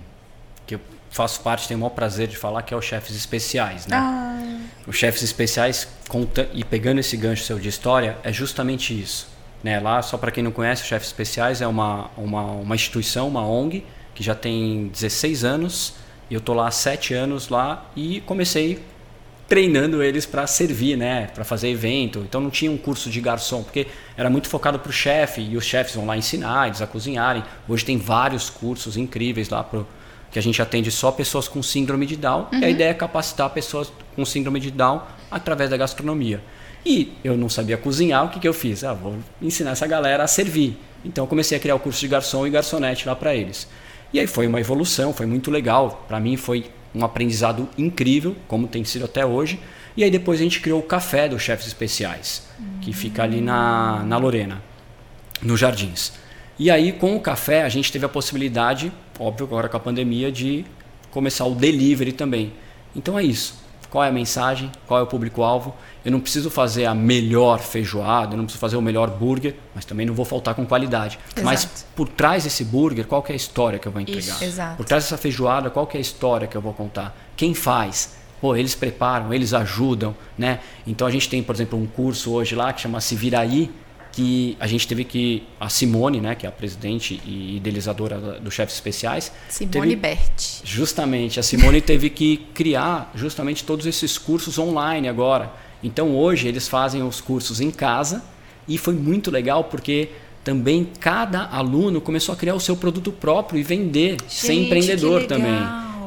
que 0.66 0.76
eu 0.76 0.82
faço 1.10 1.42
parte, 1.42 1.68
tenho 1.68 1.78
o 1.78 1.82
maior 1.82 1.94
prazer 1.94 2.28
de 2.28 2.38
falar, 2.38 2.62
que 2.62 2.74
é 2.74 2.78
o 2.78 2.82
Chefes 2.82 3.16
Especiais, 3.16 3.86
né? 3.86 3.98
Ah. 3.98 4.60
Os 4.88 4.96
Chefes 4.96 5.22
Especiais, 5.22 5.88
conta, 6.08 6.50
e 6.54 6.64
pegando 6.64 7.00
esse 7.00 7.18
gancho 7.18 7.44
seu 7.44 7.60
de 7.60 7.68
história, 7.68 8.18
é 8.24 8.32
justamente 8.32 8.98
isso. 9.00 9.28
Né? 9.62 9.80
Lá, 9.80 10.02
só 10.02 10.18
para 10.18 10.32
quem 10.32 10.44
não 10.44 10.52
conhece, 10.52 10.84
o 10.84 10.86
Chefes 10.86 11.10
Especiais 11.10 11.62
é 11.62 11.68
uma, 11.68 12.10
uma, 12.16 12.44
uma 12.44 12.76
instituição, 12.76 13.28
uma 13.28 13.46
ONG, 13.46 13.86
que 14.16 14.24
já 14.24 14.34
tem 14.34 14.88
16 14.88 15.44
anos, 15.44 15.96
eu 16.30 16.40
tô 16.40 16.54
lá 16.54 16.68
há 16.68 16.72
7 16.72 17.14
anos 17.14 17.50
lá, 17.50 17.92
e 17.96 18.22
comecei 18.22 18.82
treinando 19.52 20.02
eles 20.02 20.26
para 20.26 20.48
servir, 20.48 20.96
né, 20.96 21.28
para 21.36 21.44
fazer 21.44 21.68
evento. 21.68 22.20
Então 22.20 22.40
não 22.40 22.50
tinha 22.50 22.72
um 22.72 22.78
curso 22.78 23.10
de 23.10 23.20
garçom, 23.20 23.62
porque 23.62 23.86
era 24.16 24.30
muito 24.30 24.48
focado 24.48 24.80
para 24.80 24.90
o 24.90 24.94
chefe 24.94 25.42
e 25.42 25.58
os 25.58 25.66
chefes 25.66 25.94
vão 25.94 26.06
lá 26.06 26.16
ensinar 26.16 26.68
eles 26.68 26.82
a 26.82 26.88
cozinharem. 26.88 27.44
Hoje 27.68 27.84
tem 27.84 27.98
vários 27.98 28.50
cursos 28.50 28.96
incríveis 28.96 29.50
lá 29.50 29.62
pro 29.62 29.86
que 30.32 30.40
a 30.40 30.42
gente 30.42 30.62
atende 30.62 30.90
só 30.90 31.12
pessoas 31.12 31.50
com 31.50 31.62
síndrome 31.62 32.06
de 32.06 32.16
Down, 32.16 32.48
uhum. 32.50 32.60
e 32.60 32.64
a 32.64 32.68
uhum. 32.68 32.70
ideia 32.70 32.92
é 32.92 32.94
capacitar 32.94 33.50
pessoas 33.50 33.92
com 34.16 34.24
síndrome 34.24 34.62
de 34.62 34.72
Down 34.72 35.02
através 35.30 35.70
da 35.70 35.76
gastronomia. 35.76 36.42
E 36.86 37.12
eu 37.22 37.36
não 37.36 37.50
sabia 37.50 37.76
cozinhar, 37.76 38.24
o 38.28 38.30
que, 38.30 38.40
que 38.40 38.48
eu 38.48 38.54
fiz? 38.54 38.86
Ah, 38.86 38.94
vou 38.94 39.18
ensinar 39.42 39.72
essa 39.72 39.86
galera 39.86 40.24
a 40.24 40.28
servir. 40.28 40.78
Então 41.04 41.26
eu 41.26 41.28
comecei 41.28 41.58
a 41.58 41.60
criar 41.60 41.76
o 41.76 41.80
curso 41.80 42.00
de 42.00 42.08
garçom 42.08 42.48
e 42.48 42.50
garçonete 42.50 43.06
lá 43.06 43.18
para 43.18 43.36
eles. 43.36 43.68
E 44.14 44.20
aí 44.22 44.28
foi 44.28 44.48
uma 44.48 44.62
evolução, 44.62 45.14
foi 45.14 45.26
muito 45.26 45.52
legal. 45.52 46.06
Para 46.08 46.22
mim 46.22 46.38
foi 46.38 46.72
um 46.94 47.04
aprendizado 47.04 47.68
incrível, 47.78 48.36
como 48.48 48.68
tem 48.68 48.84
sido 48.84 49.06
até 49.06 49.26
hoje. 49.26 49.60
E 49.96 50.04
aí 50.04 50.12
depois 50.12 50.40
a 50.40 50.44
gente 50.44 50.60
criou 50.60 50.80
o 50.80 50.84
café 50.84 51.28
dos 51.28 51.42
chefes 51.42 51.68
especiais, 51.68 52.48
que 52.82 52.94
fica 52.94 53.24
ali 53.24 53.42
na, 53.42 54.04
na 54.04 54.18
Lorena, 54.18 54.62
nos 55.42 55.60
Jardins. 55.60 56.14
E 56.58 56.70
aí, 56.70 56.92
com 56.92 57.16
o 57.16 57.20
café, 57.20 57.64
a 57.64 57.70
gente 57.70 57.92
teve 57.92 58.06
a 58.06 58.10
possibilidade, 58.10 58.92
óbvio, 59.20 59.46
agora 59.46 59.68
com 59.68 59.78
a 59.78 59.80
pandemia, 59.80 60.32
de 60.32 60.64
começar 61.10 61.46
o 61.46 61.56
delivery 61.56 62.12
também. 62.12 62.54
Então 62.96 63.18
é 63.18 63.24
isso. 63.24 63.61
Qual 63.92 64.02
é 64.06 64.08
a 64.08 64.12
mensagem? 64.12 64.72
Qual 64.88 64.98
é 65.02 65.04
o 65.04 65.06
público-alvo? 65.06 65.76
Eu 66.04 66.14
não 66.14 66.22
preciso 66.22 66.50
fazer 66.50 66.86
a 66.86 66.96
melhor 66.96 67.60
feijoada, 67.60 68.34
eu 68.34 68.38
não 68.38 68.46
preciso 68.46 68.62
fazer 68.62 68.78
o 68.78 68.82
melhor 68.82 69.10
burger, 69.10 69.54
mas 69.76 69.84
também 69.84 70.06
não 70.06 70.14
vou 70.14 70.24
faltar 70.24 70.56
com 70.56 70.66
qualidade. 70.66 71.20
Exato. 71.36 71.46
Mas 71.46 71.86
por 71.94 72.08
trás 72.08 72.46
desse 72.46 72.64
burger, 72.64 73.06
qual 73.06 73.24
é 73.28 73.34
a 73.34 73.36
história 73.36 73.78
que 73.78 73.86
eu 73.86 73.92
vou 73.92 74.02
entregar? 74.02 74.42
Isso. 74.42 74.62
Por 74.78 74.86
trás 74.86 75.04
dessa 75.04 75.18
feijoada, 75.18 75.70
qual 75.70 75.90
é 75.94 75.98
a 75.98 76.00
história 76.00 76.48
que 76.48 76.56
eu 76.56 76.62
vou 76.62 76.74
contar? 76.74 77.14
Quem 77.36 77.54
faz? 77.54 78.16
Pô, 78.40 78.56
eles 78.56 78.74
preparam, 78.74 79.34
eles 79.34 79.54
ajudam, 79.54 80.16
né? 80.38 80.62
Então 80.88 81.06
a 81.06 81.12
gente 81.12 81.28
tem, 81.28 81.44
por 81.44 81.54
exemplo, 81.54 81.78
um 81.78 81.86
curso 81.86 82.32
hoje 82.32 82.56
lá 82.56 82.72
que 82.72 82.80
chama 82.80 83.02
Se 83.02 83.14
Viraí, 83.14 83.70
que 84.12 84.58
a 84.60 84.68
gente 84.68 84.88
teve 84.88 85.04
que 85.04 85.44
a 85.60 85.70
Simone, 85.70 86.20
né, 86.20 86.36
que 86.36 86.46
é 86.46 86.50
a 86.50 86.52
presidente 86.52 87.22
e 87.26 87.58
idealizadora 87.58 88.40
dos 88.40 88.54
chefes 88.54 88.76
especiais, 88.76 89.32
Simone 89.50 89.96
Bert. 89.96 90.62
Justamente, 90.64 91.40
a 91.40 91.44
Simone 91.44 91.80
teve 91.82 92.10
que 92.10 92.38
criar 92.54 93.12
justamente 93.16 93.64
todos 93.64 93.86
esses 93.86 94.18
cursos 94.18 94.60
online 94.60 95.08
agora. 95.08 95.52
Então 95.84 96.16
hoje 96.16 96.48
eles 96.48 96.68
fazem 96.68 97.02
os 97.02 97.22
cursos 97.22 97.62
em 97.62 97.72
casa 97.72 98.24
e 98.68 98.78
foi 98.78 98.94
muito 98.94 99.32
legal 99.32 99.64
porque 99.64 100.10
também 100.44 100.88
cada 101.00 101.46
aluno 101.46 102.02
começou 102.02 102.34
a 102.34 102.36
criar 102.36 102.56
o 102.56 102.60
seu 102.60 102.76
produto 102.76 103.12
próprio 103.12 103.60
e 103.60 103.64
vender, 103.64 104.18
gente, 104.22 104.34
ser 104.34 104.54
empreendedor 104.54 105.26
também. 105.26 105.60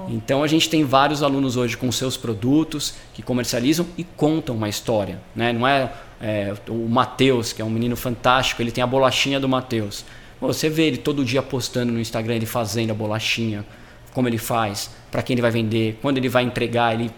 Então 0.09 0.43
a 0.43 0.47
gente 0.47 0.69
tem 0.69 0.85
vários 0.85 1.23
alunos 1.23 1.57
hoje 1.57 1.77
com 1.77 1.91
seus 1.91 2.17
produtos 2.17 2.95
que 3.15 3.23
comercializam 3.23 3.87
e 3.97 4.05
contam 4.05 4.55
uma 4.55 4.69
história, 4.69 5.21
né? 5.35 5.53
Não 5.53 5.67
é 5.67 5.93
é, 6.25 6.55
o 6.71 6.89
Matheus, 6.89 7.53
que 7.53 7.61
é 7.61 7.65
um 7.65 7.69
menino 7.69 7.95
fantástico, 7.97 8.63
ele 8.63 8.71
tem 8.71 8.83
a 8.83 8.87
bolachinha 8.87 9.39
do 9.39 9.47
Matheus. 9.47 10.07
Você 10.41 10.71
vê 10.71 10.85
ele 10.85 10.97
todo 10.97 11.23
dia 11.23 11.43
postando 11.43 11.93
no 11.93 12.01
Instagram, 12.01 12.37
ele 12.37 12.47
fazendo 12.47 12.93
a 12.93 12.95
bolachinha, 12.95 13.63
como 14.15 14.27
ele 14.27 14.39
faz, 14.39 14.91
para 15.11 15.23
quem 15.23 15.35
ele 15.35 15.43
vai 15.43 15.51
vender, 15.51 15.99
quando 16.01 16.17
ele 16.17 16.31
vai 16.31 16.43
entregar, 16.43 16.95
ele 16.95 17.11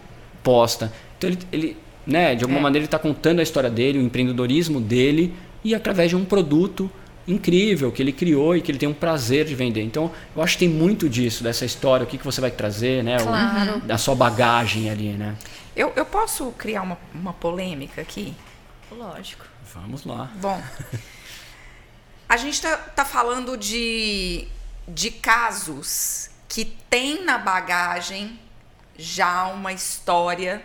posta. 0.43 0.91
Então 1.17 1.29
ele, 1.29 1.39
ele 1.53 1.77
né, 2.05 2.35
de 2.35 2.43
alguma 2.43 2.59
é. 2.59 2.63
maneira 2.63 2.83
ele 2.83 2.87
está 2.87 2.99
contando 2.99 3.39
a 3.39 3.43
história 3.43 3.69
dele, 3.69 3.97
o 3.97 4.01
empreendedorismo 4.01 4.81
dele 4.81 5.33
e 5.63 5.73
através 5.73 6.09
de 6.09 6.15
um 6.17 6.25
produto 6.25 6.91
incrível 7.25 7.91
que 7.93 8.01
ele 8.01 8.11
criou 8.11 8.57
e 8.57 8.61
que 8.61 8.71
ele 8.71 8.77
tem 8.77 8.89
um 8.89 8.93
prazer 8.93 9.45
de 9.45 9.55
vender. 9.55 9.83
Então, 9.83 10.11
eu 10.35 10.41
acho 10.41 10.57
que 10.57 10.65
tem 10.65 10.69
muito 10.69 11.07
disso, 11.07 11.45
dessa 11.45 11.63
história, 11.63 12.03
o 12.03 12.07
que, 12.07 12.17
que 12.17 12.25
você 12.25 12.41
vai 12.41 12.51
trazer, 12.51 13.03
né? 13.03 13.17
Claro. 13.17 13.77
O, 13.77 13.79
da 13.81 13.97
sua 13.97 14.15
bagagem 14.15 14.89
ali, 14.89 15.09
né? 15.09 15.35
Eu, 15.75 15.93
eu 15.95 16.05
posso 16.05 16.51
criar 16.57 16.81
uma, 16.81 16.97
uma 17.13 17.33
polêmica 17.33 18.01
aqui? 18.01 18.33
Lógico. 18.91 19.45
Vamos 19.73 20.05
lá. 20.05 20.31
Bom, 20.35 20.61
a 22.27 22.37
gente 22.37 22.53
está 22.53 22.77
tá 22.77 23.03
falando 23.03 23.57
de, 23.57 24.47
de 24.87 25.11
casos 25.11 26.29
que 26.47 26.65
tem 26.89 27.23
na 27.23 27.37
bagagem 27.37 28.39
já 28.97 29.45
uma 29.47 29.73
história, 29.73 30.63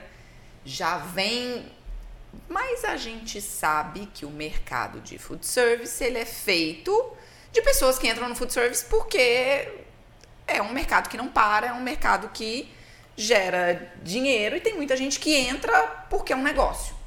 já 0.64 0.98
vem. 0.98 1.70
Mas 2.48 2.84
a 2.84 2.96
gente 2.96 3.40
sabe 3.40 4.08
que 4.14 4.24
o 4.24 4.30
mercado 4.30 5.00
de 5.00 5.18
food 5.18 5.44
service 5.44 6.02
ele 6.02 6.18
é 6.18 6.24
feito 6.24 7.12
de 7.52 7.60
pessoas 7.60 7.98
que 7.98 8.08
entram 8.08 8.28
no 8.28 8.34
food 8.34 8.52
service 8.52 8.84
porque 8.86 9.70
é 10.46 10.62
um 10.62 10.72
mercado 10.72 11.08
que 11.10 11.16
não 11.16 11.28
para, 11.28 11.66
é 11.66 11.72
um 11.72 11.82
mercado 11.82 12.30
que 12.30 12.72
gera 13.14 13.92
dinheiro 14.02 14.56
e 14.56 14.60
tem 14.60 14.74
muita 14.74 14.96
gente 14.96 15.20
que 15.20 15.34
entra 15.34 16.06
porque 16.08 16.32
é 16.32 16.36
um 16.36 16.42
negócio 16.42 17.01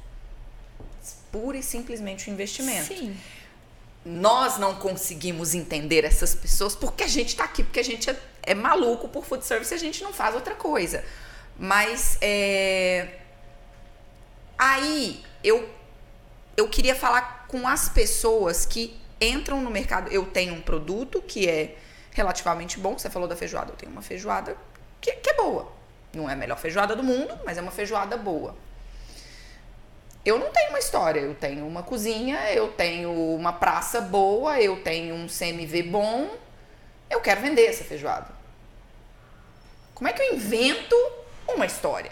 pura 1.36 1.58
e 1.58 1.62
simplesmente 1.62 2.30
o 2.30 2.32
investimento. 2.32 2.86
Sim. 2.86 3.14
Nós 4.04 4.56
não 4.56 4.76
conseguimos 4.76 5.54
entender 5.54 6.02
essas 6.02 6.34
pessoas 6.34 6.74
porque 6.74 7.04
a 7.04 7.08
gente 7.08 7.28
está 7.28 7.44
aqui, 7.44 7.62
porque 7.62 7.80
a 7.80 7.84
gente 7.84 8.08
é, 8.08 8.16
é, 8.42 8.54
maluco 8.54 9.06
por 9.08 9.26
food 9.26 9.44
service 9.44 9.74
e 9.74 9.76
a 9.76 9.78
gente 9.78 10.02
não 10.02 10.14
faz 10.14 10.34
outra 10.34 10.54
coisa. 10.54 11.04
Mas 11.58 12.16
é, 12.22 13.18
aí 14.56 15.22
eu, 15.44 15.68
eu 16.56 16.68
queria 16.68 16.94
falar 16.94 17.46
com 17.48 17.68
as 17.68 17.90
pessoas 17.90 18.64
que 18.64 18.98
entram 19.20 19.60
no 19.60 19.70
mercado. 19.70 20.10
Eu 20.10 20.24
tenho 20.24 20.54
um 20.54 20.62
produto 20.62 21.20
que 21.20 21.46
é 21.46 21.76
relativamente 22.12 22.78
bom. 22.78 22.98
Você 22.98 23.10
falou 23.10 23.28
da 23.28 23.36
feijoada. 23.36 23.72
Eu 23.72 23.76
tenho 23.76 23.92
uma 23.92 24.02
feijoada 24.02 24.56
que, 25.02 25.12
que 25.12 25.30
é 25.30 25.34
boa. 25.34 25.70
Não 26.14 26.30
é 26.30 26.32
a 26.32 26.36
melhor 26.36 26.58
feijoada 26.58 26.96
do 26.96 27.02
mundo, 27.02 27.38
mas 27.44 27.58
é 27.58 27.60
uma 27.60 27.72
feijoada 27.72 28.16
boa 28.16 28.56
eu 30.26 30.40
não 30.40 30.50
tenho 30.50 30.70
uma 30.70 30.78
história, 30.80 31.20
eu 31.20 31.34
tenho 31.36 31.64
uma 31.64 31.84
cozinha, 31.84 32.52
eu 32.52 32.66
tenho 32.72 33.12
uma 33.12 33.52
praça 33.52 34.00
boa, 34.00 34.60
eu 34.60 34.82
tenho 34.82 35.14
um 35.14 35.28
CMV 35.28 35.84
bom, 35.84 36.36
eu 37.08 37.20
quero 37.20 37.40
vender 37.40 37.66
essa 37.66 37.84
feijoada. 37.84 38.34
Como 39.94 40.08
é 40.08 40.12
que 40.12 40.20
eu 40.20 40.34
invento 40.34 40.96
uma 41.46 41.64
história? 41.64 42.10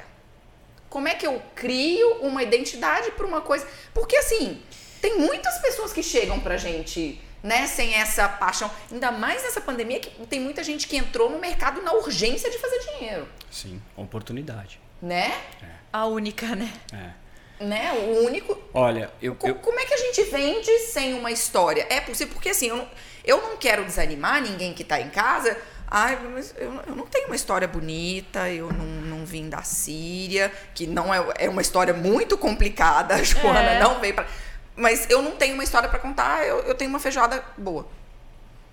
Como 0.88 1.08
é 1.08 1.14
que 1.16 1.26
eu 1.26 1.42
crio 1.56 2.20
uma 2.20 2.44
identidade 2.44 3.10
para 3.10 3.26
uma 3.26 3.40
coisa? 3.40 3.66
Porque 3.92 4.16
assim, 4.16 4.62
tem 5.00 5.18
muitas 5.18 5.58
pessoas 5.58 5.92
que 5.92 6.00
chegam 6.02 6.38
pra 6.38 6.56
gente, 6.56 7.20
né, 7.42 7.66
sem 7.66 7.94
essa 7.94 8.28
paixão, 8.28 8.70
ainda 8.92 9.10
mais 9.10 9.42
nessa 9.42 9.60
pandemia 9.60 9.98
que 9.98 10.24
tem 10.26 10.38
muita 10.38 10.62
gente 10.62 10.86
que 10.86 10.96
entrou 10.96 11.28
no 11.28 11.40
mercado 11.40 11.82
na 11.82 11.92
urgência 11.92 12.48
de 12.48 12.58
fazer 12.58 12.78
dinheiro. 12.78 13.28
Sim, 13.50 13.82
oportunidade. 13.96 14.80
Né? 15.02 15.36
É. 15.60 15.66
A 15.92 16.06
única, 16.06 16.54
né? 16.54 16.72
É 16.92 17.23
né? 17.60 17.92
O 17.92 18.24
único. 18.24 18.58
Olha, 18.72 19.10
eu, 19.20 19.36
eu, 19.42 19.54
Como 19.56 19.78
é 19.78 19.84
que 19.84 19.94
a 19.94 19.98
gente 19.98 20.22
vende 20.24 20.70
sem 20.80 21.14
uma 21.14 21.30
história? 21.30 21.86
É 21.88 22.00
possível, 22.00 22.32
porque 22.32 22.50
assim, 22.50 22.68
eu 22.68 22.76
não, 22.76 22.88
eu 23.24 23.42
não 23.42 23.56
quero 23.56 23.84
desanimar 23.84 24.42
ninguém 24.42 24.72
que 24.74 24.82
está 24.82 25.00
em 25.00 25.10
casa. 25.10 25.56
Ai, 25.86 26.18
mas 26.32 26.54
eu, 26.58 26.72
eu, 26.86 26.96
não 26.96 27.06
tenho 27.06 27.26
uma 27.26 27.36
história 27.36 27.68
bonita, 27.68 28.50
eu 28.50 28.72
não, 28.72 28.84
não 28.84 29.24
vim 29.24 29.48
da 29.48 29.62
Síria, 29.62 30.50
que 30.74 30.86
não 30.86 31.14
é, 31.14 31.24
é 31.38 31.48
uma 31.48 31.62
história 31.62 31.94
muito 31.94 32.36
complicada, 32.36 33.14
a 33.14 33.22
Joana 33.22 33.60
é. 33.60 33.80
não 33.80 34.00
veio 34.00 34.14
para. 34.14 34.26
Mas 34.74 35.08
eu 35.08 35.22
não 35.22 35.32
tenho 35.32 35.54
uma 35.54 35.62
história 35.62 35.88
para 35.88 35.98
contar, 35.98 36.44
eu, 36.44 36.58
eu 36.60 36.74
tenho 36.74 36.90
uma 36.90 36.98
feijoada 36.98 37.44
boa. 37.56 37.86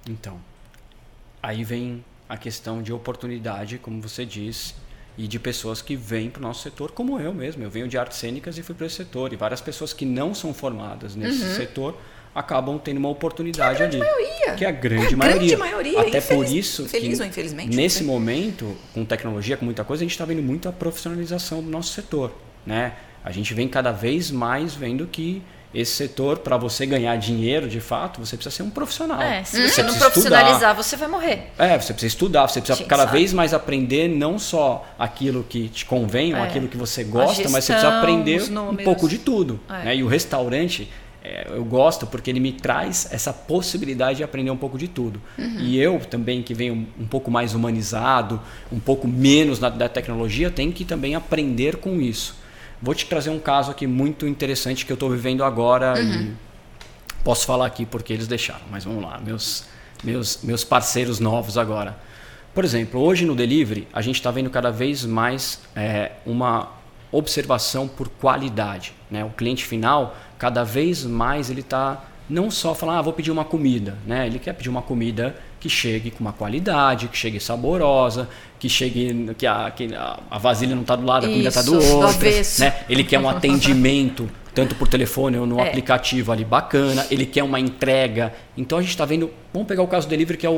Então, 0.07 0.41
aí 1.43 1.63
vem 1.63 2.03
a 2.27 2.37
questão 2.37 2.81
de 2.81 2.91
oportunidade, 2.91 3.77
como 3.77 4.01
você 4.01 4.25
diz, 4.25 4.73
e 5.17 5.27
de 5.27 5.39
pessoas 5.39 5.81
que 5.81 5.95
vêm 5.95 6.29
para 6.29 6.39
o 6.39 6.43
nosso 6.43 6.63
setor, 6.63 6.91
como 6.91 7.19
eu 7.19 7.33
mesmo. 7.33 7.63
Eu 7.63 7.69
venho 7.69 7.87
de 7.87 7.97
artes 7.97 8.17
cênicas 8.17 8.57
e 8.57 8.63
fui 8.63 8.73
para 8.73 8.85
esse 8.85 8.95
setor. 8.95 9.33
E 9.33 9.35
várias 9.35 9.61
pessoas 9.61 9.93
que 9.93 10.05
não 10.05 10.33
são 10.33 10.53
formadas 10.53 11.15
nesse 11.15 11.43
uhum. 11.43 11.55
setor 11.55 11.97
acabam 12.33 12.79
tendo 12.79 12.97
uma 12.97 13.09
oportunidade 13.09 13.77
que 13.77 13.83
é 13.83 13.85
a 13.85 13.89
ali. 13.89 13.97
Maioria. 13.99 14.55
Que 14.55 14.65
é 14.65 14.67
a 14.67 14.71
grande 14.71 15.13
é, 15.13 15.17
maioria. 15.17 15.39
Grande 15.39 15.55
maioria. 15.57 16.01
Até 16.01 16.17
infeliz, 16.17 16.27
por 16.27 16.45
isso 16.45 16.83
infeliz 16.83 17.17
que, 17.17 17.23
ou 17.23 17.29
infelizmente, 17.29 17.75
nesse 17.75 18.03
momento, 18.03 18.75
com 18.93 19.03
tecnologia, 19.03 19.57
com 19.57 19.65
muita 19.65 19.83
coisa, 19.83 20.03
a 20.03 20.05
gente 20.05 20.13
está 20.13 20.25
vendo 20.25 20.41
muita 20.41 20.71
profissionalização 20.71 21.61
do 21.61 21.69
nosso 21.69 21.93
setor. 21.93 22.33
Né? 22.65 22.93
A 23.23 23.31
gente 23.31 23.53
vem 23.53 23.67
cada 23.67 23.91
vez 23.91 24.31
mais 24.31 24.73
vendo 24.73 25.05
que 25.07 25.41
esse 25.73 25.93
setor, 25.93 26.39
para 26.39 26.57
você 26.57 26.85
ganhar 26.85 27.15
dinheiro 27.15 27.69
de 27.69 27.79
fato, 27.79 28.19
você 28.19 28.35
precisa 28.35 28.53
ser 28.53 28.63
um 28.63 28.69
profissional. 28.69 29.21
É, 29.21 29.43
se 29.43 29.69
você, 29.69 29.81
não 29.81 29.93
profissionalizar, 29.95 30.53
estudar. 30.53 30.73
você 30.73 30.97
vai 30.97 31.07
morrer. 31.07 31.51
É, 31.57 31.79
você 31.79 31.93
precisa 31.93 32.07
estudar, 32.07 32.47
você 32.47 32.59
precisa 32.59 32.85
cada 32.87 33.03
sabe. 33.03 33.17
vez 33.17 33.31
mais 33.31 33.53
aprender 33.53 34.09
não 34.09 34.37
só 34.37 34.85
aquilo 34.99 35.45
que 35.47 35.69
te 35.69 35.85
convém, 35.85 36.33
é. 36.33 36.37
ou 36.37 36.43
aquilo 36.43 36.67
que 36.67 36.75
você 36.75 37.05
gosta, 37.05 37.35
gestão, 37.35 37.51
mas 37.51 37.63
você 37.63 37.73
precisa 37.73 37.99
aprender 37.99 38.41
um 38.51 38.75
pouco 38.77 39.07
de 39.07 39.17
tudo. 39.17 39.59
É. 39.69 39.85
Né? 39.85 39.95
E 39.97 40.03
o 40.03 40.07
restaurante, 40.07 40.89
é, 41.23 41.47
eu 41.49 41.63
gosto 41.63 42.05
porque 42.05 42.29
ele 42.29 42.41
me 42.41 42.51
traz 42.51 43.07
essa 43.09 43.31
possibilidade 43.31 44.17
de 44.17 44.23
aprender 44.25 44.51
um 44.51 44.57
pouco 44.57 44.77
de 44.77 44.89
tudo. 44.89 45.21
Uhum. 45.37 45.59
E 45.59 45.79
eu 45.79 45.99
também, 45.99 46.43
que 46.43 46.53
venho 46.53 46.85
um 46.99 47.07
pouco 47.07 47.31
mais 47.31 47.53
humanizado, 47.53 48.41
um 48.69 48.79
pouco 48.79 49.07
menos 49.07 49.57
na, 49.57 49.69
da 49.69 49.87
tecnologia, 49.87 50.51
tenho 50.51 50.73
que 50.73 50.83
também 50.83 51.15
aprender 51.15 51.77
com 51.77 52.01
isso. 52.01 52.40
Vou 52.81 52.95
te 52.95 53.05
trazer 53.05 53.29
um 53.29 53.39
caso 53.39 53.69
aqui 53.71 53.85
muito 53.85 54.27
interessante 54.27 54.85
que 54.85 54.91
eu 54.91 54.95
estou 54.95 55.09
vivendo 55.09 55.43
agora 55.43 55.93
uhum. 55.93 56.11
e 56.11 56.33
posso 57.23 57.45
falar 57.45 57.67
aqui 57.67 57.85
porque 57.85 58.11
eles 58.11 58.27
deixaram, 58.27 58.65
mas 58.71 58.83
vamos 58.83 59.03
lá, 59.03 59.19
meus, 59.19 59.65
meus, 60.03 60.39
meus 60.43 60.63
parceiros 60.63 61.19
novos 61.19 61.57
agora. 61.57 61.97
Por 62.53 62.65
exemplo, 62.65 62.99
hoje 62.99 63.25
no 63.25 63.35
delivery 63.35 63.87
a 63.93 64.01
gente 64.01 64.15
está 64.15 64.31
vendo 64.31 64.49
cada 64.49 64.71
vez 64.71 65.05
mais 65.05 65.61
é, 65.75 66.13
uma 66.25 66.69
observação 67.11 67.87
por 67.87 68.09
qualidade. 68.09 68.93
Né? 69.09 69.23
O 69.23 69.29
cliente 69.29 69.65
final, 69.65 70.15
cada 70.39 70.63
vez 70.63 71.03
mais 71.03 71.49
ele 71.49 71.61
está 71.61 72.05
não 72.29 72.49
só 72.49 72.73
falando, 72.73 72.99
ah, 72.99 73.01
vou 73.01 73.13
pedir 73.13 73.31
uma 73.31 73.43
comida, 73.43 73.97
né? 74.07 74.25
Ele 74.25 74.39
quer 74.39 74.53
pedir 74.53 74.69
uma 74.69 74.81
comida 74.81 75.35
que 75.61 75.69
chegue 75.69 76.09
com 76.09 76.21
uma 76.21 76.33
qualidade, 76.33 77.07
que 77.07 77.15
chegue 77.15 77.39
saborosa, 77.39 78.27
que 78.59 78.67
chegue 78.67 79.33
que 79.37 79.45
a, 79.45 79.69
que 79.69 79.89
a 79.95 80.37
vasilha 80.39 80.73
não 80.73 80.81
está 80.81 80.95
do 80.95 81.05
lado, 81.05 81.27
a 81.27 81.29
comida 81.29 81.49
está 81.49 81.61
do 81.61 81.75
outro, 81.75 82.19
né? 82.59 82.75
Ele 82.89 83.03
quer 83.03 83.19
um 83.19 83.29
atendimento 83.29 84.27
tanto 84.55 84.75
por 84.75 84.87
telefone 84.87 85.37
ou 85.37 85.45
no 85.45 85.59
é. 85.59 85.67
aplicativo 85.69 86.31
ali 86.31 86.43
bacana, 86.43 87.05
ele 87.11 87.25
quer 87.25 87.43
uma 87.43 87.59
entrega. 87.59 88.33
Então 88.57 88.79
a 88.79 88.81
gente 88.81 88.89
está 88.89 89.05
vendo, 89.05 89.31
vamos 89.53 89.67
pegar 89.67 89.83
o 89.83 89.87
caso 89.87 90.07
do 90.07 90.09
delivery 90.09 90.37
que 90.37 90.47
é 90.47 90.49
o, 90.49 90.53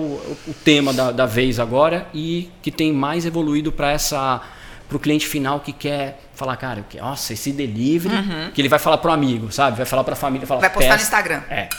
o 0.47 0.55
tema 0.63 0.93
da, 0.93 1.11
da 1.11 1.25
vez 1.25 1.59
agora 1.59 2.07
e 2.13 2.49
que 2.61 2.71
tem 2.71 2.93
mais 2.93 3.25
evoluído 3.25 3.71
para 3.71 3.91
essa 3.91 4.41
para 4.87 4.97
o 4.97 4.99
cliente 4.99 5.27
final 5.27 5.59
que 5.59 5.73
quer 5.73 6.21
falar, 6.35 6.55
cara, 6.57 6.85
nossa, 6.99 7.33
esse 7.33 7.51
delivery, 7.51 8.15
uhum. 8.15 8.51
que 8.53 8.61
ele 8.61 8.69
vai 8.69 8.77
falar 8.79 8.97
para 8.97 9.11
o 9.11 9.13
amigo, 9.13 9.51
sabe? 9.51 9.77
Vai 9.77 9.85
falar 9.85 10.03
para 10.03 10.13
a 10.13 10.15
família, 10.15 10.45
falar, 10.45 10.61
vai 10.61 10.69
postar 10.69 10.95
no 10.95 11.01
Instagram. 11.01 11.41
É. 11.49 11.69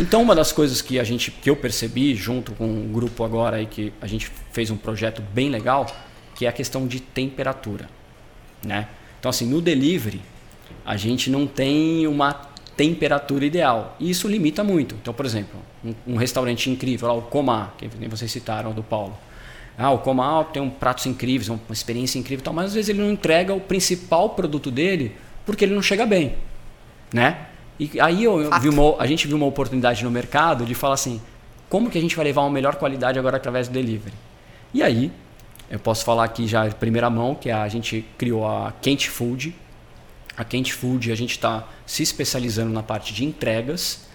Então 0.00 0.22
uma 0.22 0.34
das 0.34 0.52
coisas 0.52 0.80
que 0.80 0.98
a 0.98 1.04
gente 1.04 1.30
que 1.30 1.50
eu 1.50 1.56
percebi 1.56 2.14
junto 2.14 2.52
com 2.52 2.66
um 2.66 2.92
grupo 2.92 3.24
agora 3.24 3.56
aí 3.56 3.66
que 3.66 3.92
a 4.00 4.06
gente 4.06 4.30
fez 4.52 4.70
um 4.70 4.76
projeto 4.76 5.22
bem 5.32 5.50
legal, 5.50 5.86
que 6.34 6.46
é 6.46 6.48
a 6.48 6.52
questão 6.52 6.86
de 6.86 7.00
temperatura, 7.00 7.88
né? 8.64 8.88
Então 9.18 9.28
assim, 9.28 9.46
no 9.46 9.60
delivery 9.60 10.20
a 10.84 10.96
gente 10.96 11.30
não 11.30 11.46
tem 11.46 12.06
uma 12.06 12.32
temperatura 12.76 13.44
ideal. 13.44 13.96
E 14.00 14.10
isso 14.10 14.26
limita 14.26 14.64
muito. 14.64 14.94
Então, 15.00 15.12
por 15.12 15.26
exemplo, 15.26 15.60
um, 15.84 16.14
um 16.14 16.16
restaurante 16.16 16.70
incrível, 16.70 17.08
lá, 17.08 17.14
o 17.14 17.22
Comar, 17.22 17.74
que 17.76 17.86
vocês 18.08 18.30
citaram 18.30 18.72
do 18.72 18.82
Paulo. 18.82 19.16
Ah, 19.76 19.90
o 19.90 19.98
Comal 19.98 20.46
tem 20.46 20.60
um 20.62 20.70
pratos 20.70 21.06
incríveis, 21.06 21.48
uma 21.48 21.60
experiência 21.70 22.18
incrível, 22.18 22.44
tal, 22.44 22.52
mas 22.52 22.66
às 22.66 22.74
vezes 22.74 22.90
ele 22.90 23.00
não 23.00 23.10
entrega 23.10 23.54
o 23.54 23.60
principal 23.60 24.30
produto 24.30 24.70
dele 24.70 25.16
porque 25.46 25.64
ele 25.64 25.74
não 25.74 25.82
chega 25.82 26.04
bem, 26.04 26.36
né? 27.12 27.46
E 27.92 28.00
aí 28.00 28.24
eu, 28.24 28.40
eu 28.40 28.60
vi 28.60 28.68
uma, 28.68 28.96
a 28.98 29.06
gente 29.06 29.26
viu 29.26 29.36
uma 29.36 29.46
oportunidade 29.46 30.04
no 30.04 30.10
mercado 30.10 30.64
de 30.64 30.74
falar 30.74 30.94
assim, 30.94 31.20
como 31.68 31.90
que 31.90 31.98
a 31.98 32.00
gente 32.00 32.14
vai 32.14 32.24
levar 32.24 32.42
uma 32.42 32.50
melhor 32.50 32.76
qualidade 32.76 33.18
agora 33.18 33.36
através 33.36 33.66
do 33.66 33.72
delivery? 33.72 34.14
E 34.74 34.82
aí, 34.82 35.10
eu 35.70 35.78
posso 35.78 36.04
falar 36.04 36.24
aqui 36.24 36.46
já 36.46 36.68
de 36.68 36.74
primeira 36.74 37.08
mão 37.08 37.34
que 37.34 37.50
a 37.50 37.66
gente 37.68 38.04
criou 38.16 38.46
a 38.46 38.72
Quente 38.80 39.08
Food. 39.08 39.54
A 40.36 40.44
Quente 40.44 40.72
Food 40.72 41.10
a 41.10 41.14
gente 41.14 41.32
está 41.32 41.66
se 41.86 42.02
especializando 42.02 42.72
na 42.72 42.82
parte 42.82 43.12
de 43.12 43.24
entregas 43.24 44.06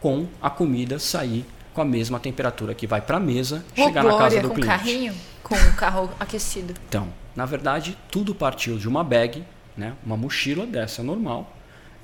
com 0.00 0.26
a 0.42 0.50
comida 0.50 0.98
sair 0.98 1.44
com 1.72 1.80
a 1.80 1.84
mesma 1.84 2.20
temperatura 2.20 2.72
que 2.72 2.86
vai 2.86 3.00
para 3.00 3.16
a 3.16 3.20
mesa, 3.20 3.64
oh, 3.76 3.84
chegar 3.84 4.04
na 4.04 4.16
casa 4.16 4.40
do 4.40 4.48
com 4.48 4.54
cliente. 4.54 4.78
Carrinho? 4.78 5.14
Com 5.42 5.56
o 5.56 5.72
carro 5.74 6.10
aquecido. 6.20 6.72
Então, 6.88 7.08
na 7.34 7.44
verdade, 7.44 7.98
tudo 8.10 8.34
partiu 8.34 8.78
de 8.78 8.88
uma 8.88 9.02
bag, 9.02 9.44
né, 9.76 9.94
uma 10.06 10.16
mochila 10.16 10.66
dessa 10.66 11.02
normal, 11.02 11.52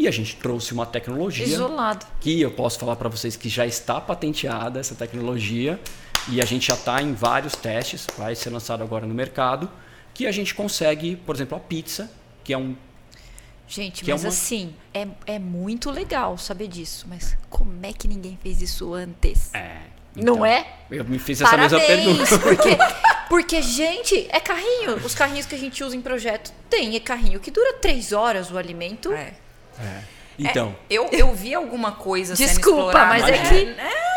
e 0.00 0.08
a 0.08 0.10
gente 0.10 0.34
trouxe 0.36 0.72
uma 0.72 0.86
tecnologia 0.86 1.44
isolado 1.44 2.06
que 2.20 2.40
eu 2.40 2.50
posso 2.50 2.78
falar 2.78 2.96
para 2.96 3.10
vocês 3.10 3.36
que 3.36 3.50
já 3.50 3.66
está 3.66 4.00
patenteada 4.00 4.80
essa 4.80 4.94
tecnologia 4.94 5.78
e 6.26 6.40
a 6.40 6.44
gente 6.46 6.68
já 6.68 6.74
está 6.74 7.02
em 7.02 7.12
vários 7.12 7.54
testes, 7.54 8.06
vai 8.16 8.34
ser 8.34 8.48
lançado 8.48 8.82
agora 8.82 9.06
no 9.06 9.12
mercado, 9.12 9.70
que 10.14 10.26
a 10.26 10.32
gente 10.32 10.54
consegue, 10.54 11.16
por 11.16 11.34
exemplo, 11.34 11.54
a 11.56 11.60
pizza, 11.60 12.10
que 12.42 12.52
é 12.52 12.56
um 12.56 12.74
Gente, 13.68 14.02
que 14.02 14.10
é 14.10 14.14
mas 14.14 14.24
é 14.24 14.26
uma... 14.26 14.32
assim, 14.32 14.74
é, 14.92 15.06
é 15.26 15.38
muito 15.38 15.90
legal 15.92 16.36
saber 16.36 16.66
disso. 16.66 17.06
Mas 17.08 17.36
como 17.48 17.70
é 17.84 17.92
que 17.92 18.08
ninguém 18.08 18.36
fez 18.42 18.60
isso 18.60 18.92
antes? 18.92 19.54
É. 19.54 19.82
Então, 20.16 20.36
não 20.36 20.44
é? 20.44 20.66
Eu 20.90 21.04
me 21.04 21.20
fiz 21.20 21.40
essa 21.40 21.50
Parabéns, 21.50 21.72
mesma 21.72 21.86
pergunta. 21.86 22.38
Porque, 22.40 22.78
porque, 23.28 23.62
gente, 23.62 24.26
é 24.30 24.40
carrinho. 24.40 24.96
Os 24.96 25.14
carrinhos 25.14 25.46
que 25.46 25.54
a 25.54 25.58
gente 25.58 25.84
usa 25.84 25.94
em 25.94 26.00
projeto 26.00 26.52
tem 26.68 26.96
é 26.96 27.00
carrinho 27.00 27.38
que 27.38 27.50
dura 27.52 27.74
três 27.74 28.12
horas 28.12 28.50
o 28.50 28.58
alimento. 28.58 29.12
É. 29.12 29.34
é. 29.80 30.02
Então. 30.38 30.74
É, 30.88 30.94
eu, 30.94 31.08
eu 31.12 31.34
vi 31.34 31.54
alguma 31.54 31.92
coisa 31.92 32.34
Desculpa, 32.34 33.04
mas 33.04 33.28
é 33.28 33.38
que. 33.38 33.80
É, 33.80 34.10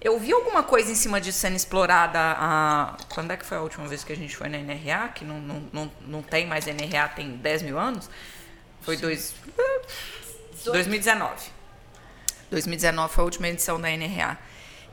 eu 0.00 0.18
vi 0.18 0.32
alguma 0.32 0.62
coisa 0.62 0.90
em 0.90 0.94
cima 0.94 1.20
disso 1.20 1.38
sendo 1.38 1.56
explorada. 1.56 2.18
A, 2.18 2.96
quando 3.08 3.32
é 3.32 3.36
que 3.36 3.44
foi 3.44 3.58
a 3.58 3.60
última 3.60 3.86
vez 3.86 4.04
que 4.04 4.12
a 4.12 4.16
gente 4.16 4.36
foi 4.36 4.48
na 4.48 4.58
NRA? 4.58 5.08
Que 5.08 5.24
não, 5.24 5.40
não, 5.40 5.62
não, 5.72 5.92
não 6.06 6.22
tem 6.22 6.46
mais 6.46 6.66
NRA, 6.66 7.08
tem 7.08 7.36
10 7.36 7.62
mil 7.62 7.78
anos. 7.78 8.08
Foi 8.80 8.96
dois, 8.96 9.34
2019. 10.64 11.50
2019 12.50 13.12
foi 13.12 13.22
a 13.22 13.24
última 13.24 13.48
edição 13.48 13.80
da 13.80 13.90
NRA. 13.90 14.38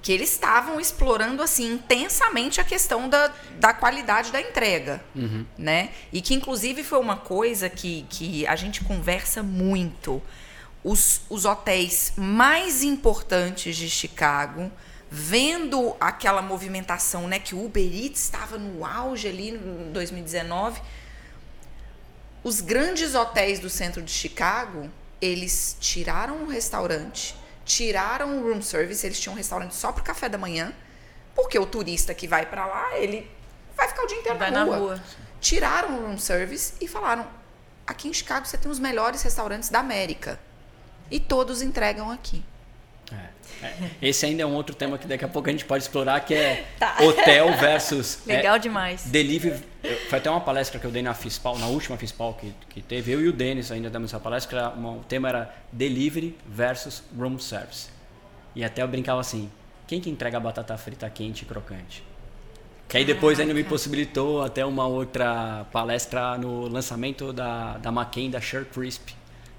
Que 0.06 0.12
eles 0.12 0.32
estavam 0.32 0.80
explorando 0.80 1.42
assim 1.42 1.74
intensamente 1.74 2.62
a 2.62 2.64
questão 2.64 3.10
da, 3.10 3.34
da 3.60 3.74
qualidade 3.74 4.32
da 4.32 4.40
entrega. 4.40 5.04
Uhum. 5.16 5.44
Né? 5.58 5.90
E 6.14 6.22
que, 6.22 6.36
inclusive, 6.36 6.84
foi 6.84 7.00
uma 7.00 7.18
coisa 7.18 7.70
que, 7.70 8.06
que 8.08 8.46
a 8.46 8.56
gente 8.56 8.84
conversa 8.84 9.42
muito. 9.42 10.22
Os, 10.84 11.22
os 11.28 11.46
hotéis 11.46 12.14
mais 12.16 12.84
importantes 12.84 13.76
de 13.76 13.90
Chicago, 13.90 14.72
vendo 15.10 15.96
aquela 16.00 16.44
movimentação, 16.44 17.28
né, 17.28 17.40
que 17.40 17.56
o 17.56 17.66
Uber 17.66 17.84
Eats 17.84 18.22
estava 18.22 18.60
no 18.60 18.86
auge 18.86 19.28
ali 19.28 19.50
em 19.50 19.92
2019 19.92 20.80
os 22.46 22.62
grandes 22.62 23.16
hotéis 23.16 23.58
do 23.58 23.72
centro 23.72 24.04
de 24.04 24.12
Chicago, 24.12 24.88
eles 25.20 25.76
tiraram 25.80 26.44
o 26.44 26.48
restaurante, 26.48 27.36
tiraram 27.66 28.38
o 28.38 28.48
room 28.48 28.62
service, 28.62 29.06
eles 29.06 29.20
tinham 29.20 29.34
um 29.34 29.38
restaurante 29.38 29.76
só 29.76 29.92
para 29.92 30.02
o 30.02 30.04
café 30.04 30.30
da 30.30 30.38
manhã, 30.38 30.72
porque 31.34 31.58
o 31.60 31.66
turista 31.66 32.14
que 32.14 32.28
vai 32.28 32.46
para 32.46 32.66
lá, 32.66 32.98
ele 32.98 33.30
vai 33.76 33.88
ficar 33.88 34.04
o 34.04 34.08
dia 34.08 34.18
inteiro 34.18 34.38
vai 34.38 34.52
na, 34.52 34.64
rua. 34.64 34.76
na 34.76 34.82
rua. 34.82 35.04
Tiraram 35.42 35.98
o 35.98 36.08
room 36.08 36.18
service 36.18 36.74
e 36.80 36.88
falaram: 36.88 37.28
aqui 37.86 38.08
em 38.08 38.14
Chicago 38.14 38.46
você 38.46 38.58
tem 38.58 38.72
os 38.72 38.80
melhores 38.80 39.22
restaurantes 39.22 39.70
da 39.70 39.80
América. 39.80 40.40
E 41.10 41.20
todos 41.20 41.62
entregam 41.62 42.10
aqui. 42.10 42.44
É, 43.12 43.66
é. 43.66 43.92
Esse 44.02 44.26
ainda 44.26 44.42
é 44.42 44.46
um 44.46 44.54
outro 44.54 44.76
tema 44.76 44.98
que 44.98 45.06
daqui 45.06 45.24
a 45.24 45.28
pouco 45.28 45.48
a 45.48 45.52
gente 45.52 45.66
pode 45.66 45.84
explorar, 45.84 46.20
que 46.22 46.34
é 46.34 46.66
tá. 46.80 46.98
hotel 47.02 47.54
versus. 47.58 48.20
Legal 48.26 48.56
é, 48.56 48.60
demais. 48.60 49.04
Delivery. 49.04 49.64
Foi 50.10 50.18
até 50.18 50.30
uma 50.30 50.42
palestra 50.42 50.80
que 50.80 50.86
eu 50.86 50.92
dei 50.92 51.02
na 51.02 51.14
FISPAL, 51.14 51.58
na 51.58 51.68
última 51.68 51.98
FISPAL 51.98 52.34
que, 52.34 52.54
que 52.70 52.82
teve. 52.82 53.12
Eu 53.12 53.22
e 53.22 53.28
o 53.28 53.34
Denis 53.34 53.72
ainda 53.72 53.90
demos 53.90 54.12
essa 54.12 54.20
palestra. 54.20 54.70
Uma, 54.70 54.92
o 54.92 55.04
tema 55.04 55.30
era 55.30 55.56
Delivery 55.72 56.38
versus 56.48 57.04
Room 57.18 57.40
Service. 57.40 57.90
E 58.56 58.64
até 58.64 58.82
eu 58.82 58.88
brincava 58.88 59.20
assim: 59.20 59.50
quem 59.88 60.00
que 60.00 60.10
entrega 60.10 60.38
a 60.38 60.40
batata 60.40 60.78
frita 60.78 61.10
quente 61.10 61.44
e 61.44 61.46
crocante? 61.46 62.04
Que 62.88 62.98
aí 62.98 63.06
depois 63.06 63.40
ainda 63.40 63.54
me 63.54 63.64
possibilitou 63.64 64.44
até 64.44 64.64
uma 64.66 64.86
outra 64.86 65.66
palestra 65.72 66.38
no 66.38 66.68
lançamento 66.68 67.34
da, 67.34 67.78
da 67.78 67.90
McCain, 67.90 68.30
da 68.30 68.40
Sure 68.40 68.66
Crisp 68.66 69.16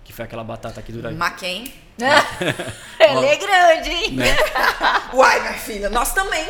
que 0.06 0.12
foi 0.12 0.24
aquela 0.24 0.44
batata 0.44 0.80
que 0.80 0.92
dura. 0.92 1.10
McCain. 1.10 1.72
Ela 2.98 3.26
é 3.26 3.36
grande, 3.36 3.90
hein? 3.90 4.12
Né? 4.12 4.36
Uai, 5.12 5.40
minha 5.40 5.54
filha, 5.54 5.90
nós 5.90 6.12
também. 6.12 6.44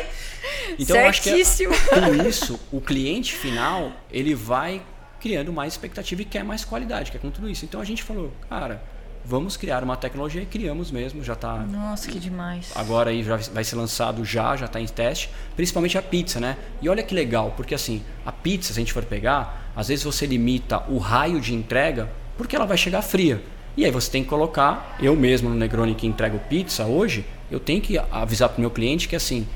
Então, 0.79 0.95
Certíssimo. 0.95 1.73
eu 1.73 1.79
acho 1.79 1.89
que 1.89 2.21
com 2.21 2.27
isso, 2.27 2.59
o 2.71 2.81
cliente 2.81 3.33
final, 3.33 3.91
ele 4.11 4.33
vai 4.33 4.81
criando 5.19 5.51
mais 5.51 5.73
expectativa 5.73 6.21
e 6.21 6.25
quer 6.25 6.43
mais 6.43 6.63
qualidade, 6.63 7.11
quer 7.11 7.19
com 7.19 7.31
tudo 7.31 7.49
isso. 7.49 7.65
Então 7.65 7.81
a 7.81 7.85
gente 7.85 8.03
falou, 8.03 8.31
cara, 8.49 8.81
vamos 9.25 9.57
criar 9.57 9.83
uma 9.83 9.97
tecnologia 9.97 10.41
e 10.41 10.45
criamos 10.45 10.91
mesmo, 10.91 11.23
já 11.23 11.33
está 11.33 11.57
Nossa, 11.57 12.09
que 12.09 12.19
demais. 12.19 12.71
agora 12.75 13.09
aí 13.09 13.23
já 13.23 13.35
vai 13.35 13.63
ser 13.63 13.75
lançado 13.75 14.23
já, 14.23 14.55
já 14.55 14.67
está 14.67 14.79
em 14.79 14.85
teste, 14.85 15.29
principalmente 15.55 15.97
a 15.97 16.01
pizza, 16.01 16.39
né? 16.39 16.55
E 16.81 16.87
olha 16.87 17.03
que 17.03 17.13
legal, 17.13 17.53
porque 17.57 17.75
assim, 17.75 18.03
a 18.25 18.31
pizza, 18.31 18.73
se 18.73 18.79
a 18.79 18.81
gente 18.81 18.93
for 18.93 19.03
pegar, 19.03 19.71
às 19.75 19.87
vezes 19.89 20.03
você 20.05 20.25
limita 20.25 20.83
o 20.87 20.97
raio 20.97 21.41
de 21.41 21.53
entrega 21.53 22.09
porque 22.37 22.55
ela 22.55 22.65
vai 22.65 22.77
chegar 22.77 23.01
fria. 23.01 23.41
E 23.77 23.85
aí 23.85 23.91
você 23.91 24.09
tem 24.09 24.23
que 24.23 24.29
colocar, 24.29 24.97
eu 24.99 25.15
mesmo 25.15 25.49
no 25.49 25.55
Negroni 25.55 25.93
que 25.93 26.07
entrego 26.07 26.39
pizza 26.49 26.83
hoje, 26.85 27.23
eu 27.51 27.59
tenho 27.59 27.79
que 27.79 27.97
avisar 28.11 28.49
para 28.49 28.57
o 28.57 28.61
meu 28.61 28.71
cliente 28.71 29.07
que 29.07 29.15
assim, 29.15 29.47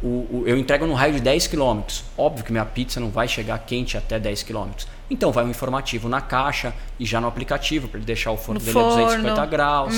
o, 0.00 0.06
o, 0.06 0.44
eu 0.46 0.56
entrego 0.56 0.86
no 0.86 0.94
raio 0.94 1.14
de 1.14 1.20
10 1.20 1.48
km. 1.48 1.80
Óbvio 2.16 2.44
que 2.44 2.52
minha 2.52 2.64
pizza 2.64 3.00
não 3.00 3.10
vai 3.10 3.26
chegar 3.26 3.58
quente 3.58 3.96
até 3.96 4.18
10 4.18 4.44
km. 4.44 4.68
Então 5.10 5.32
vai 5.32 5.44
um 5.44 5.50
informativo 5.50 6.08
na 6.08 6.20
caixa 6.20 6.72
e 7.00 7.04
já 7.04 7.20
no 7.20 7.26
aplicativo 7.26 7.88
para 7.88 7.98
ele 7.98 8.06
deixar 8.06 8.30
o 8.30 8.36
forno 8.36 8.60
No 8.60 8.64
dele 8.64 8.78
a 8.78 8.80
forno. 8.80 8.96
250 9.06 9.46
graus, 9.46 9.94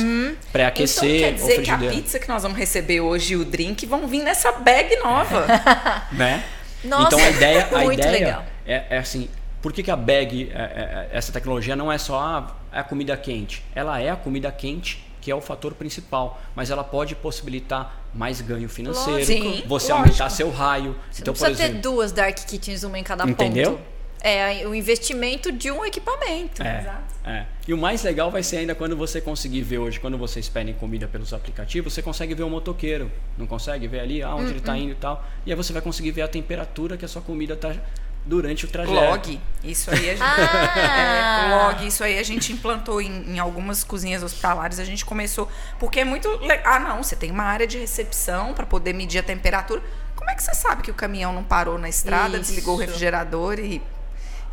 pré-aquecer, 0.50 1.04
então 1.04 1.20
quer 1.20 1.32
dizer 1.34 1.62
que 1.62 1.70
a 1.70 1.78
pizza 1.90 2.18
que 2.18 2.28
nós 2.28 2.42
vamos 2.42 2.56
receber 2.58 3.00
hoje 3.02 3.34
e 3.34 3.36
o 3.36 3.44
drink 3.44 3.84
vão 3.84 4.06
vir 4.08 4.22
nessa 4.22 4.52
bag 4.52 4.96
nova. 4.96 5.46
né? 6.12 6.42
Nossa, 6.82 7.06
então 7.08 7.18
a 7.18 7.30
ideia, 7.30 7.68
a 7.72 7.78
muito 7.80 8.00
ideia 8.00 8.10
legal. 8.12 8.44
é, 8.66 8.84
é 8.90 8.98
assim, 8.98 9.28
por 9.60 9.72
que, 9.72 9.82
que 9.82 9.90
a 9.90 9.96
bag, 9.96 10.50
é- 10.54 10.58
é- 10.58 10.60
é- 10.60 11.08
essa 11.12 11.32
tecnologia 11.32 11.74
não 11.74 11.90
é 11.90 11.98
só 11.98 12.18
ah, 12.20 12.54
é 12.65 12.65
a 12.78 12.84
comida 12.84 13.16
quente? 13.16 13.62
Ela 13.74 14.00
é 14.00 14.10
a 14.10 14.16
comida 14.16 14.50
quente 14.52 15.06
que 15.26 15.30
é 15.32 15.34
o 15.34 15.40
fator 15.40 15.74
principal, 15.74 16.40
mas 16.54 16.70
ela 16.70 16.84
pode 16.84 17.16
possibilitar 17.16 18.04
mais 18.14 18.40
ganho 18.40 18.68
financeiro, 18.68 19.18
Lógico. 19.18 19.68
Você 19.68 19.92
lógico. 19.92 19.92
aumentar 19.92 20.30
seu 20.30 20.50
raio. 20.52 20.94
Você 21.10 21.22
então, 21.22 21.34
não 21.34 21.40
precisa 21.40 21.58
ter 21.58 21.64
exemplo, 21.70 21.82
duas 21.82 22.12
Dark 22.12 22.36
Kitchens, 22.46 22.84
uma 22.84 22.96
em 22.96 23.02
cada 23.02 23.28
Entendeu? 23.28 23.72
ponto. 23.72 23.82
É 24.20 24.64
o 24.64 24.72
investimento 24.72 25.50
de 25.50 25.68
um 25.68 25.84
equipamento. 25.84 26.62
É, 26.62 26.78
Exato. 26.78 27.14
é. 27.24 27.46
E 27.66 27.74
o 27.74 27.76
mais 27.76 28.04
legal 28.04 28.30
vai 28.30 28.44
ser 28.44 28.58
ainda 28.58 28.72
quando 28.72 28.96
você 28.96 29.20
conseguir 29.20 29.62
ver 29.62 29.78
hoje, 29.78 29.98
quando 29.98 30.16
vocês 30.16 30.48
pedem 30.48 30.74
comida 30.74 31.08
pelos 31.08 31.32
aplicativos, 31.34 31.92
você 31.92 32.02
consegue 32.02 32.32
ver 32.32 32.44
o 32.44 32.50
motoqueiro. 32.50 33.10
Não 33.36 33.48
consegue 33.48 33.88
ver 33.88 33.98
ali 34.00 34.22
ah, 34.22 34.32
onde 34.32 34.50
ele 34.50 34.54
Hum, 34.54 34.58
está 34.58 34.78
indo 34.78 34.92
e 34.92 34.94
tal. 34.96 35.26
E 35.44 35.50
aí 35.50 35.56
você 35.56 35.72
vai 35.72 35.82
conseguir 35.82 36.12
ver 36.12 36.22
a 36.22 36.28
temperatura 36.28 36.96
que 36.96 37.04
a 37.04 37.08
sua 37.08 37.20
comida 37.20 37.54
está 37.54 37.74
durante 38.26 38.64
o 38.64 38.68
trajeto. 38.68 38.94
Log. 38.94 39.40
Isso 39.64 39.90
aí 39.90 40.10
a 40.10 40.14
gente. 40.14 40.22
Ah! 40.26 41.46
É, 41.48 41.54
log, 41.54 41.86
isso 41.86 42.04
aí 42.04 42.18
a 42.18 42.22
gente 42.22 42.52
implantou 42.52 43.00
em, 43.00 43.34
em 43.34 43.38
algumas 43.38 43.82
cozinhas 43.84 44.22
hospitalares. 44.22 44.78
A 44.78 44.84
gente 44.84 45.04
começou. 45.04 45.48
Porque 45.78 46.00
é 46.00 46.04
muito. 46.04 46.28
le- 46.38 46.60
Ah, 46.64 46.78
não, 46.78 47.02
você 47.02 47.16
tem 47.16 47.30
uma 47.30 47.44
área 47.44 47.66
de 47.66 47.78
recepção 47.78 48.52
para 48.52 48.66
poder 48.66 48.92
medir 48.92 49.18
a 49.18 49.22
temperatura. 49.22 49.82
Como 50.14 50.28
é 50.30 50.34
que 50.34 50.42
você 50.42 50.54
sabe 50.54 50.82
que 50.82 50.90
o 50.90 50.94
caminhão 50.94 51.32
não 51.32 51.44
parou 51.44 51.78
na 51.78 51.88
estrada, 51.88 52.36
Isso. 52.38 52.48
desligou 52.50 52.74
o 52.74 52.78
refrigerador 52.78 53.58
e. 53.58 53.80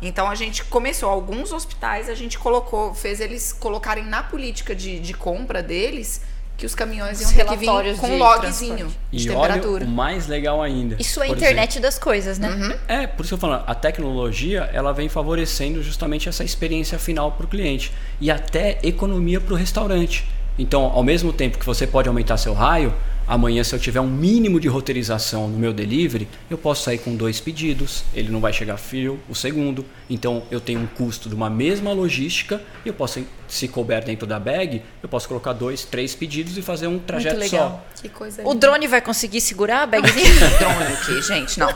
Então 0.02 0.28
a 0.28 0.34
gente 0.34 0.62
começou, 0.64 1.08
alguns 1.08 1.50
hospitais 1.52 2.10
a 2.10 2.14
gente 2.14 2.38
colocou, 2.38 2.92
fez 2.94 3.20
eles 3.20 3.52
colocarem 3.52 4.04
na 4.04 4.22
política 4.22 4.74
de, 4.74 4.98
de 5.00 5.14
compra 5.14 5.62
deles 5.62 6.20
que 6.56 6.64
os 6.64 6.74
caminhões 6.74 7.20
iam 7.20 7.30
Os 7.30 7.36
ter 7.36 7.44
que 7.44 7.56
vir 7.56 7.66
relatórios 7.66 7.98
com 7.98 8.08
de 8.08 8.16
logzinho 8.16 8.94
de 9.10 9.28
E 9.28 9.30
olha 9.30 9.54
temperatura. 9.54 9.84
o 9.84 9.88
mais 9.88 10.26
legal 10.28 10.62
ainda. 10.62 10.96
Isso 10.98 11.20
é 11.22 11.26
a 11.26 11.28
internet 11.28 11.80
das 11.80 11.98
coisas, 11.98 12.38
né? 12.38 12.48
Uhum. 12.48 12.78
É, 12.86 13.06
por 13.06 13.24
isso 13.24 13.30
que 13.36 13.44
eu 13.44 13.50
falo, 13.50 13.64
a 13.66 13.74
tecnologia 13.74 14.70
ela 14.72 14.92
vem 14.92 15.08
favorecendo 15.08 15.82
justamente 15.82 16.28
essa 16.28 16.44
experiência 16.44 16.98
final 16.98 17.32
para 17.32 17.46
o 17.46 17.48
cliente 17.48 17.92
e 18.20 18.30
até 18.30 18.78
economia 18.82 19.40
para 19.40 19.54
o 19.54 19.56
restaurante. 19.56 20.24
Então, 20.58 20.84
ao 20.84 21.02
mesmo 21.02 21.32
tempo 21.32 21.58
que 21.58 21.66
você 21.66 21.86
pode 21.86 22.08
aumentar 22.08 22.36
seu 22.36 22.54
raio, 22.54 22.94
amanhã 23.26 23.62
se 23.64 23.74
eu 23.74 23.78
tiver 23.78 24.00
um 24.00 24.08
mínimo 24.08 24.60
de 24.60 24.68
roteirização 24.68 25.48
no 25.48 25.58
meu 25.58 25.72
delivery, 25.72 26.28
eu 26.50 26.58
posso 26.58 26.84
sair 26.84 26.98
com 26.98 27.14
dois 27.16 27.40
pedidos, 27.40 28.04
ele 28.14 28.30
não 28.30 28.40
vai 28.40 28.52
chegar 28.52 28.76
frio 28.76 29.18
o 29.28 29.34
segundo, 29.34 29.84
então 30.08 30.42
eu 30.50 30.60
tenho 30.60 30.80
um 30.80 30.86
custo 30.86 31.28
de 31.28 31.34
uma 31.34 31.48
mesma 31.48 31.92
logística 31.92 32.60
e 32.84 32.88
eu 32.88 32.94
posso, 32.94 33.24
se 33.48 33.68
couber 33.68 34.04
dentro 34.04 34.26
da 34.26 34.38
bag, 34.38 34.82
eu 35.02 35.08
posso 35.08 35.26
colocar 35.28 35.52
dois, 35.52 35.84
três 35.84 36.14
pedidos 36.14 36.56
e 36.58 36.62
fazer 36.62 36.86
um 36.86 36.98
trajeto 36.98 37.36
legal. 37.36 37.84
só. 37.94 38.02
Que 38.02 38.08
coisa 38.08 38.42
O 38.42 38.52
linda. 38.52 38.66
drone 38.66 38.86
vai 38.86 39.00
conseguir 39.00 39.40
segurar 39.40 39.82
a 39.82 39.86
bagzinha? 39.86 40.28
drone 40.58 40.92
o 40.92 40.96
quê, 41.06 41.22
gente? 41.22 41.58
Não. 41.58 41.74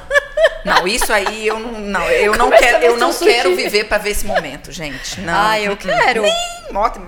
Não, 0.64 0.86
isso 0.86 1.12
aí 1.12 1.46
eu 1.46 1.58
não, 1.58 1.80
não 1.80 2.02
eu 2.10 2.36
não 2.36 2.50
quero, 2.50 2.84
eu 2.84 2.96
não 2.98 3.14
quero 3.14 3.54
viver 3.56 3.84
para 3.84 3.98
ver 3.98 4.10
esse 4.10 4.26
momento, 4.26 4.70
gente. 4.72 5.20
Não. 5.20 5.32
Ah, 5.34 5.58
eu 5.60 5.76
quero. 5.76 6.22
Ótimo. 6.74 7.06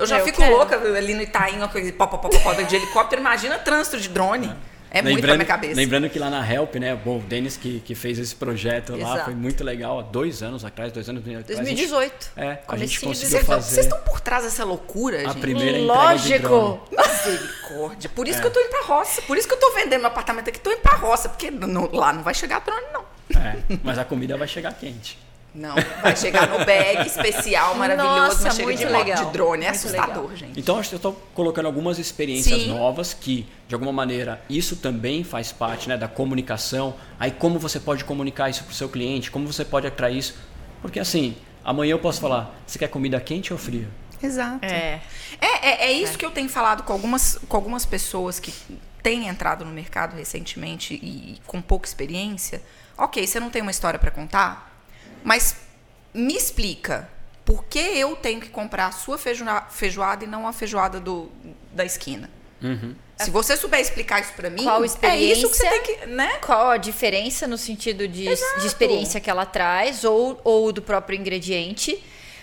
Eu 0.00 0.06
já 0.06 0.18
Eu 0.18 0.24
fico 0.24 0.38
quero. 0.38 0.56
louca 0.56 0.76
ali 0.76 1.14
no 1.14 1.22
Itaim, 1.22 1.56
uma 1.56 1.68
coisa 1.68 1.92
pó, 1.92 2.06
pó, 2.06 2.16
pó, 2.18 2.28
pó, 2.28 2.38
pó, 2.40 2.52
de 2.54 2.74
helicóptero. 2.76 3.20
Imagina 3.20 3.58
trânsito 3.58 3.98
de 4.00 4.08
drone. 4.08 4.52
É 4.92 5.00
muito 5.02 5.20
pra 5.20 5.34
minha 5.34 5.44
cabeça. 5.46 5.76
Lembrando 5.76 6.10
que 6.10 6.18
lá 6.18 6.28
na 6.28 6.44
Help, 6.52 6.74
né? 6.74 6.96
Bom, 6.96 7.18
o 7.18 7.22
Denis 7.22 7.56
que, 7.56 7.78
que 7.78 7.94
fez 7.94 8.18
esse 8.18 8.34
projeto 8.34 8.90
lá 8.96 9.12
Exato. 9.12 9.24
foi 9.26 9.34
muito 9.36 9.62
legal. 9.62 10.00
Há 10.00 10.02
dois 10.02 10.42
anos 10.42 10.64
atrás, 10.64 10.90
dois 10.90 11.08
anos 11.08 11.22
atrás. 11.22 11.44
a 11.44 11.48
gente- 11.48 11.56
2018. 11.58 12.30
É, 12.36 12.58
a 12.66 12.76
gente 12.76 12.98
conseguiu 12.98 13.30
Vocês 13.30 13.46
tão- 13.46 13.54
fazer 13.54 13.74
Vocês 13.74 13.86
estão 13.86 14.00
por 14.00 14.20
trás 14.20 14.42
dessa 14.42 14.64
loucura, 14.64 15.18
a 15.18 15.20
gente? 15.28 15.38
primeira. 15.38 15.78
Lógico. 15.78 16.80
Misericórdia. 16.90 18.10
Por 18.10 18.26
isso 18.26 18.40
que 18.40 18.46
eu 18.48 18.50
tô 18.50 18.58
indo 18.60 18.70
pra 18.70 18.82
roça. 18.82 19.22
Por 19.22 19.36
isso 19.36 19.46
que 19.46 19.54
eu 19.54 19.58
tô 19.60 19.70
vendendo 19.74 20.00
meu 20.00 20.08
apartamento 20.08 20.48
aqui. 20.48 20.58
Tô 20.58 20.72
indo 20.72 20.80
pra 20.80 20.96
roça. 20.96 21.28
Porque 21.28 21.52
não- 21.52 21.88
lá 21.92 22.12
não 22.12 22.24
vai 22.24 22.34
chegar 22.34 22.58
drone, 22.60 22.86
não. 22.92 23.04
É, 23.40 23.56
mas 23.84 23.96
a 23.96 24.04
comida 24.04 24.36
vai 24.36 24.48
chegar 24.48 24.72
quente. 24.74 25.16
Não, 25.54 25.74
vai 26.00 26.16
chegar 26.16 26.48
no 26.48 26.64
bag 26.64 27.04
especial, 27.06 27.74
maravilhoso, 27.74 28.20
Nossa, 28.20 28.42
mas 28.44 28.54
chega 28.54 28.66
muito 28.68 28.78
de 28.78 28.84
legal. 28.86 29.24
de 29.24 29.32
drone. 29.32 29.64
É 29.64 29.68
Muito 29.68 29.76
assustador, 29.78 30.22
legal. 30.22 30.36
gente. 30.36 30.60
Então, 30.60 30.78
acho 30.78 30.90
que 30.90 30.94
eu 30.94 30.98
estou 30.98 31.12
colocando 31.34 31.66
algumas 31.66 31.98
experiências 31.98 32.62
Sim. 32.62 32.68
novas 32.68 33.12
que, 33.12 33.46
de 33.66 33.74
alguma 33.74 33.92
maneira, 33.92 34.40
isso 34.48 34.76
também 34.76 35.24
faz 35.24 35.50
parte 35.52 35.88
né, 35.88 35.96
da 35.96 36.06
comunicação. 36.06 36.94
Aí, 37.18 37.30
como 37.30 37.58
você 37.58 37.80
pode 37.80 38.04
comunicar 38.04 38.48
isso 38.48 38.62
para 38.64 38.72
o 38.72 38.74
seu 38.74 38.88
cliente? 38.88 39.30
Como 39.30 39.46
você 39.46 39.64
pode 39.64 39.86
atrair 39.86 40.18
isso? 40.18 40.36
Porque, 40.80 41.00
assim, 41.00 41.36
amanhã 41.64 41.92
eu 41.92 41.98
posso 41.98 42.20
falar: 42.20 42.54
você 42.66 42.78
quer 42.78 42.88
comida 42.88 43.20
quente 43.20 43.52
ou 43.52 43.58
fria? 43.58 43.88
Exato. 44.22 44.64
É. 44.64 45.00
É, 45.40 45.68
é, 45.68 45.86
é 45.86 45.92
isso 45.92 46.16
que 46.18 46.24
eu 46.24 46.30
tenho 46.30 46.48
falado 46.48 46.82
com 46.82 46.92
algumas, 46.92 47.38
com 47.48 47.56
algumas 47.56 47.84
pessoas 47.86 48.38
que 48.38 48.52
têm 49.02 49.28
entrado 49.28 49.64
no 49.64 49.70
mercado 49.70 50.14
recentemente 50.14 50.94
e, 50.94 51.32
e 51.34 51.40
com 51.46 51.60
pouca 51.60 51.88
experiência. 51.88 52.62
Ok, 52.96 53.26
você 53.26 53.40
não 53.40 53.48
tem 53.50 53.62
uma 53.62 53.70
história 53.70 53.98
para 53.98 54.10
contar, 54.10 54.69
mas 55.24 55.56
me 56.14 56.34
explica 56.36 57.08
por 57.44 57.64
que 57.64 57.78
eu 57.78 58.14
tenho 58.16 58.40
que 58.40 58.48
comprar 58.48 58.86
a 58.86 58.92
sua 58.92 59.18
feijoa- 59.18 59.66
feijoada 59.70 60.24
e 60.24 60.26
não 60.26 60.46
a 60.46 60.52
feijoada 60.52 61.00
do, 61.00 61.30
da 61.72 61.84
esquina. 61.84 62.30
Se 63.16 63.30
você 63.30 63.56
souber 63.56 63.80
explicar 63.80 64.20
isso 64.20 64.32
para 64.34 64.48
mim, 64.50 64.62
Qual 64.64 64.82
é 64.82 64.86
isso 64.86 64.96
que 65.48 65.56
você 65.56 65.66
experiência? 65.66 65.80
tem 65.82 65.82
que, 66.00 66.06
né? 66.06 66.36
Qual 66.44 66.70
a 66.70 66.76
diferença 66.76 67.46
no 67.46 67.56
sentido 67.58 68.06
de, 68.08 68.24
de 68.24 68.66
experiência 68.66 69.20
que 69.20 69.28
ela 69.30 69.44
traz 69.46 70.04
ou, 70.04 70.40
ou 70.44 70.72
do 70.72 70.80
próprio 70.82 71.18
ingrediente? 71.18 72.02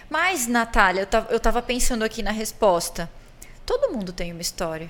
Mas, 0.09 0.47
Natália, 0.47 1.01
eu 1.01 1.05
tava, 1.07 1.33
eu 1.33 1.39
tava 1.39 1.61
pensando 1.61 2.03
aqui 2.03 2.21
na 2.23 2.31
resposta. 2.31 3.09
Todo 3.65 3.91
mundo 3.91 4.13
tem 4.13 4.31
uma 4.31 4.41
história. 4.41 4.89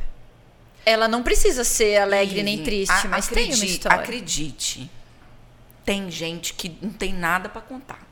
Ela 0.85 1.07
não 1.07 1.23
precisa 1.23 1.63
ser 1.63 1.97
alegre 1.97 2.43
nem 2.43 2.63
triste, 2.63 2.91
a- 3.05 3.09
mas 3.09 3.27
tem 3.27 3.45
uma 3.45 3.53
acredite- 3.53 3.71
história. 3.73 3.97
Acredite, 3.99 4.91
tem 5.87 6.11
gente 6.11 6.53
que 6.53 6.77
não 6.81 6.91
tem 6.91 7.13
nada 7.13 7.47
para 7.47 7.61
contar. 7.61 8.05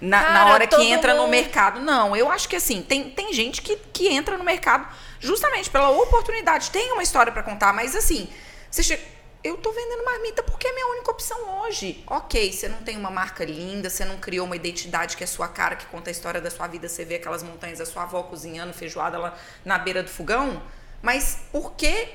Na, 0.00 0.22
Cara, 0.22 0.32
na 0.32 0.46
hora 0.52 0.66
que 0.68 0.80
entra 0.80 1.12
no 1.12 1.22
mundo- 1.22 1.30
mercado, 1.32 1.80
não. 1.80 2.16
Eu 2.16 2.30
acho 2.30 2.48
que 2.48 2.54
assim, 2.54 2.82
tem, 2.82 3.10
tem 3.10 3.32
gente 3.32 3.60
que, 3.60 3.74
que 3.92 4.06
entra 4.08 4.38
no 4.38 4.44
mercado 4.44 4.86
justamente 5.18 5.68
pela 5.68 5.90
oportunidade. 5.90 6.70
Tem 6.70 6.92
uma 6.92 7.02
história 7.02 7.32
para 7.32 7.42
contar, 7.42 7.72
mas 7.72 7.96
assim, 7.96 8.30
você 8.70 8.84
chega. 8.84 9.02
Eu 9.42 9.56
tô 9.56 9.72
vendendo 9.72 10.04
marmita 10.04 10.42
porque 10.44 10.68
é 10.68 10.70
a 10.70 10.74
minha 10.74 10.86
única 10.86 11.10
opção 11.10 11.62
hoje. 11.62 12.04
Ok, 12.06 12.52
você 12.52 12.68
não 12.68 12.78
tem 12.78 12.96
uma 12.96 13.10
marca 13.10 13.44
linda, 13.44 13.90
você 13.90 14.04
não 14.04 14.18
criou 14.18 14.46
uma 14.46 14.54
identidade 14.54 15.16
que 15.16 15.24
é 15.24 15.26
sua 15.26 15.48
cara, 15.48 15.74
que 15.74 15.86
conta 15.86 16.10
a 16.10 16.12
história 16.12 16.40
da 16.40 16.50
sua 16.50 16.68
vida, 16.68 16.88
você 16.88 17.04
vê 17.04 17.16
aquelas 17.16 17.42
montanhas 17.42 17.78
da 17.80 17.86
sua 17.86 18.04
avó 18.04 18.22
cozinhando 18.22 18.72
feijoada 18.72 19.18
lá 19.18 19.36
na 19.64 19.76
beira 19.78 20.02
do 20.02 20.10
fogão. 20.10 20.62
Mas 21.02 21.40
por 21.50 21.72
que 21.72 22.08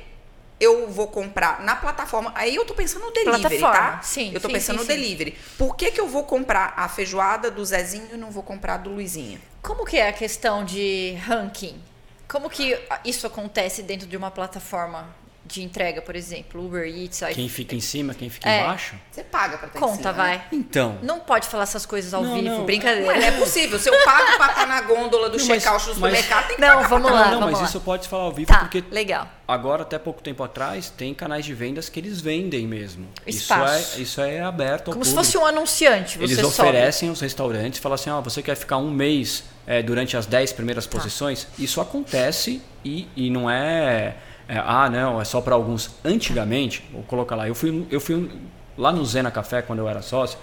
eu 0.60 0.88
vou 0.90 1.08
comprar 1.08 1.62
na 1.62 1.76
plataforma? 1.76 2.32
Aí 2.36 2.56
eu 2.56 2.66
tô 2.66 2.74
pensando 2.74 3.06
no 3.06 3.12
delivery, 3.12 3.60
Plataforma, 3.60 3.74
tá? 3.98 4.02
sim, 4.02 4.32
Eu 4.34 4.40
tô 4.40 4.48
sim, 4.48 4.54
pensando 4.54 4.78
sim, 4.80 4.86
no 4.86 4.92
sim. 4.92 5.00
delivery. 5.00 5.38
Por 5.58 5.76
que, 5.76 5.92
que 5.92 6.00
eu 6.00 6.08
vou 6.08 6.24
comprar 6.24 6.74
a 6.78 6.88
feijoada 6.88 7.52
do 7.52 7.64
Zezinho 7.66 8.08
e 8.14 8.18
não 8.18 8.32
vou 8.32 8.44
comprar 8.44 8.76
a 8.76 8.78
do 8.78 8.90
Luizinho? 8.92 9.42
Como 9.62 9.86
que 9.86 9.98
é 9.98 10.08
a 10.10 10.14
questão 10.14 10.64
de 10.64 11.14
ranking? 11.26 11.82
Como 12.28 12.50
que 12.50 12.78
isso 13.04 13.28
acontece 13.28 13.84
dentro 13.84 14.08
de 14.08 14.16
uma 14.18 14.32
plataforma 14.32 15.08
de 15.48 15.62
entrega, 15.64 16.02
por 16.02 16.16
exemplo, 16.16 16.66
Uber 16.66 16.84
Eats, 16.88 17.22
iFood? 17.22 17.36
Quem 17.36 17.48
fica 17.50 17.76
em 17.76 17.80
cima, 17.80 18.14
quem 18.16 18.30
fica 18.30 18.50
É. 18.50 18.62
embaixo? 18.64 18.96
Você 19.12 19.24
paga 19.24 19.58
pra 19.60 19.68
ter 19.70 19.78
em 19.78 19.82
Conta, 19.82 19.98
cima, 19.98 20.12
né? 20.12 20.18
vai. 20.18 20.44
Então, 20.52 20.98
Não 21.04 21.20
pode 21.20 21.48
falar 21.48 21.64
essas 21.64 21.86
coisas 21.86 22.14
ao 22.14 22.24
Não, 22.24 22.34
vivo, 22.36 22.48
não. 22.50 22.66
brincadeira. 22.66 23.14
Não 23.14 23.22
é 23.22 23.32
possível. 23.40 23.78
Se 23.78 23.88
eu 23.90 24.04
pago 24.04 24.38
pra 24.38 24.48
estar 24.48 24.66
na 24.66 24.82
gôndola 24.82 25.30
do 25.30 25.38
mas- 25.38 25.46
check-out 25.46 25.84
do 25.84 25.88
mas- 25.88 25.96
supermercado, 26.18 26.48
tem 26.48 26.56
que 26.56 26.62
Não, 26.62 26.84
vamos 26.90 27.12
lá, 27.12 27.18
não, 27.26 27.26
não, 27.26 27.40
vamos 27.42 27.52
mas 27.52 27.60
lá. 27.62 27.66
isso 27.68 27.80
pode 27.82 28.08
falar 28.08 28.24
ao 28.24 28.32
vivo 28.32 28.48
Tá, 28.52 28.60
porque 28.60 28.84
legal. 28.90 29.28
agora, 29.48 29.84
até 29.84 30.00
pouco 30.00 30.22
tempo 30.22 30.44
atrás, 30.44 30.90
tem 30.90 31.14
canais 31.14 31.46
de 31.46 31.54
vendas 31.54 31.90
que 31.90 32.00
eles 32.00 32.20
vendem 32.22 32.66
mesmo. 32.68 33.08
Espaço. 33.28 33.76
Isso 33.78 33.98
é, 34.00 34.02
isso 34.02 34.22
é 34.22 34.42
aberto 34.42 34.88
ao 34.88 34.94
Como 34.94 35.06
se 35.06 35.12
público. 35.12 35.26
fosse 35.32 35.38
um 35.38 35.46
anunciante, 35.46 36.18
você 36.18 36.24
Eles 36.34 36.40
sobe. 36.40 36.70
oferecem 36.70 37.10
aos 37.10 37.22
restaurantes, 37.22 37.80
falam 37.80 37.94
assim, 37.94 38.10
ó, 38.10 38.20
você 38.20 38.42
quer 38.42 38.56
ficar 38.56 38.78
um 38.78 38.90
mês 38.90 39.44
é, 39.68 39.82
durante 39.82 40.16
as 40.18 40.26
10 40.26 40.52
primeiras 40.54 40.86
Tá. 40.86 40.98
posições? 40.98 41.48
Isso 41.58 41.80
acontece 41.82 42.62
e, 42.84 43.08
e 43.16 43.30
não 43.30 43.50
é, 43.50 44.16
é, 44.48 44.58
ah, 44.58 44.90
não, 44.90 45.20
é 45.20 45.26
só 45.26 45.42
para 45.42 45.56
alguns. 45.56 45.92
Antigamente, 46.04 46.84
vou 46.92 47.04
colocar 47.04 47.36
lá, 47.36 47.48
eu 47.48 47.56
fui, 47.56 47.86
eu 47.90 48.00
fui 48.00 48.30
lá 48.78 48.92
no 48.92 49.04
Zena 49.06 49.32
Café, 49.32 49.62
quando 49.62 49.80
eu 49.80 49.90
era 49.90 50.02
sócio, 50.02 50.38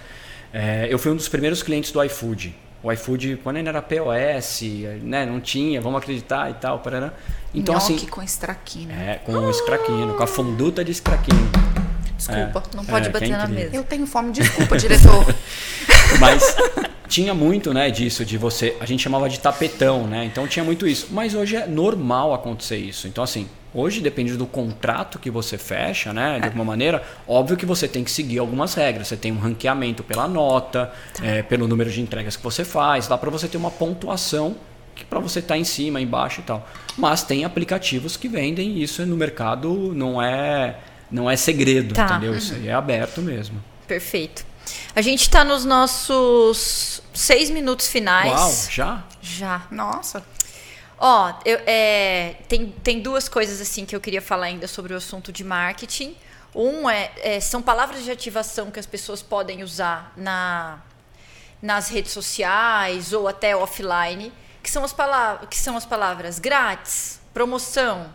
é, 0.53 0.87
eu 0.91 0.99
fui 0.99 1.13
um 1.13 1.17
dos 1.17 1.29
primeiros 1.29 1.63
clientes 1.63 1.93
do 1.93 2.03
iFood. 2.05 2.55
O 2.83 2.91
iFood, 2.91 3.39
quando 3.45 3.59
ainda 3.59 3.71
era 3.71 3.81
POS, 3.81 4.63
né, 5.03 5.25
não 5.25 5.41
tinha, 5.41 5.81
vamos 5.81 6.03
acreditar 6.03 6.51
e 6.51 6.55
tal. 6.55 6.81
Parará. 6.81 7.13
Então, 7.55 7.75
Nhoque 7.75 7.95
assim. 7.95 8.07
com 8.07 8.23
estraquino. 8.23 8.93
É, 8.93 9.21
com 9.25 9.33
o 9.33 9.51
escraquino, 9.51 10.15
com 10.15 10.23
a 10.23 10.27
fonduta 10.27 10.85
de 10.85 10.91
escraquino. 10.91 11.49
Desculpa. 12.17 12.63
Não 12.75 12.85
pode 12.85 13.07
É, 13.07 13.09
é 13.09 13.13
bater 13.13 13.29
na 13.31 13.47
mesa. 13.47 13.77
Eu 13.77 13.85
tenho 13.85 14.07
fome, 14.07 14.33
desculpa, 14.33 14.77
diretor. 14.79 15.25
Mas 16.19 16.57
tinha 17.13 17.35
muito, 17.35 17.75
né, 17.75 17.91
disso, 17.91 18.25
de 18.25 18.39
você. 18.39 18.75
A 18.81 18.87
gente 18.87 19.03
chamava 19.03 19.29
de 19.29 19.39
tapetão, 19.39 20.07
né? 20.07 20.25
Então 20.25 20.47
tinha 20.49 20.65
muito 20.65 20.87
isso. 20.89 21.09
Mas 21.11 21.35
hoje 21.35 21.57
é 21.57 21.67
normal 21.67 22.33
acontecer 22.33 22.79
isso. 22.79 23.07
Então, 23.07 23.23
assim, 23.23 23.47
hoje 23.75 24.01
depende 24.01 24.35
do 24.35 24.47
contrato 24.47 25.19
que 25.19 25.31
você 25.31 25.59
fecha, 25.59 26.11
né? 26.15 26.39
De 26.41 26.47
alguma 26.47 26.65
maneira, 26.65 27.03
óbvio 27.29 27.55
que 27.59 27.67
você 27.67 27.87
tem 27.87 28.03
que 28.03 28.11
seguir 28.11 28.39
algumas 28.39 28.73
regras. 28.73 29.09
Você 29.09 29.17
tem 29.17 29.31
um 29.31 29.39
ranqueamento 29.39 30.03
pela 30.03 30.27
nota, 30.27 30.91
é, 31.23 31.43
pelo 31.43 31.69
número 31.69 31.91
de 31.91 32.01
entregas 32.01 32.35
que 32.35 32.43
você 32.43 32.65
faz, 32.65 33.07
dá 33.07 33.19
para 33.19 33.29
você 33.29 33.47
ter 33.47 33.59
uma 33.59 33.71
pontuação 33.71 34.57
que 34.95 35.05
para 35.05 35.19
você 35.21 35.41
estar 35.41 35.59
em 35.59 35.65
cima, 35.65 36.01
embaixo 36.01 36.41
e 36.41 36.45
tal. 36.45 36.67
Mas 36.97 37.23
tem 37.23 37.45
aplicativos 37.45 38.17
que 38.17 38.27
vendem 38.29 38.83
isso 38.83 39.05
no 39.05 39.17
mercado, 39.17 39.93
não 39.95 40.21
é 40.23 40.77
não 41.11 41.31
é 41.31 41.37
segredo, 41.37 41.93
Tá. 41.95 42.07
entendeu? 42.07 42.35
Isso 42.35 42.55
aí 42.55 42.69
é 42.69 42.73
aberto 42.73 43.21
mesmo. 43.21 43.63
Perfeito. 43.87 44.47
A 44.95 45.01
gente 45.01 45.23
está 45.23 45.43
nos 45.45 45.65
nossos 45.65 47.03
seis 47.15 47.51
minutos 47.51 47.89
finais. 47.89 48.31
Uau, 48.33 48.53
já? 48.71 49.05
Já. 49.21 49.63
Nossa. 49.71 50.25
Ó, 50.99 51.33
eu- 51.45 51.61
é, 51.67 52.37
tem, 52.49 52.69
tem 52.83 53.01
duas 53.01 53.29
coisas 53.29 53.61
assim 53.61 53.85
que 53.85 53.95
eu 53.97 54.01
queria 54.01 54.23
falar 54.23 54.47
ainda 54.47 54.69
sobre 54.69 54.93
o 54.95 54.97
assunto 54.97 55.33
de 55.33 55.43
marketing. 55.43 56.17
Um 56.55 56.89
é, 56.89 57.11
é, 57.17 57.41
são 57.41 57.63
palavras 57.63 58.05
de 58.05 58.11
ativação 58.11 58.71
que 58.71 58.79
as 58.79 58.87
pessoas 58.87 59.23
podem 59.23 59.63
usar 59.63 60.13
na, 60.17 60.79
nas 61.61 61.89
redes 61.89 62.13
sociais 62.13 63.13
ou 63.13 63.27
até 63.27 63.57
offline, 63.57 64.33
que 64.63 64.71
são 64.71 64.85
as 64.85 64.93
palavras, 64.93 65.49
que 65.49 65.57
são 65.57 65.77
as 65.77 65.87
palavras 65.87 66.39
grátis, 66.39 67.21
promoção, 67.33 68.15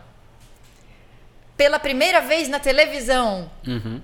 pela 1.56 1.78
primeira 1.78 2.20
vez 2.20 2.48
na 2.48 2.60
televisão. 2.60 3.50
Uhum. 3.66 4.00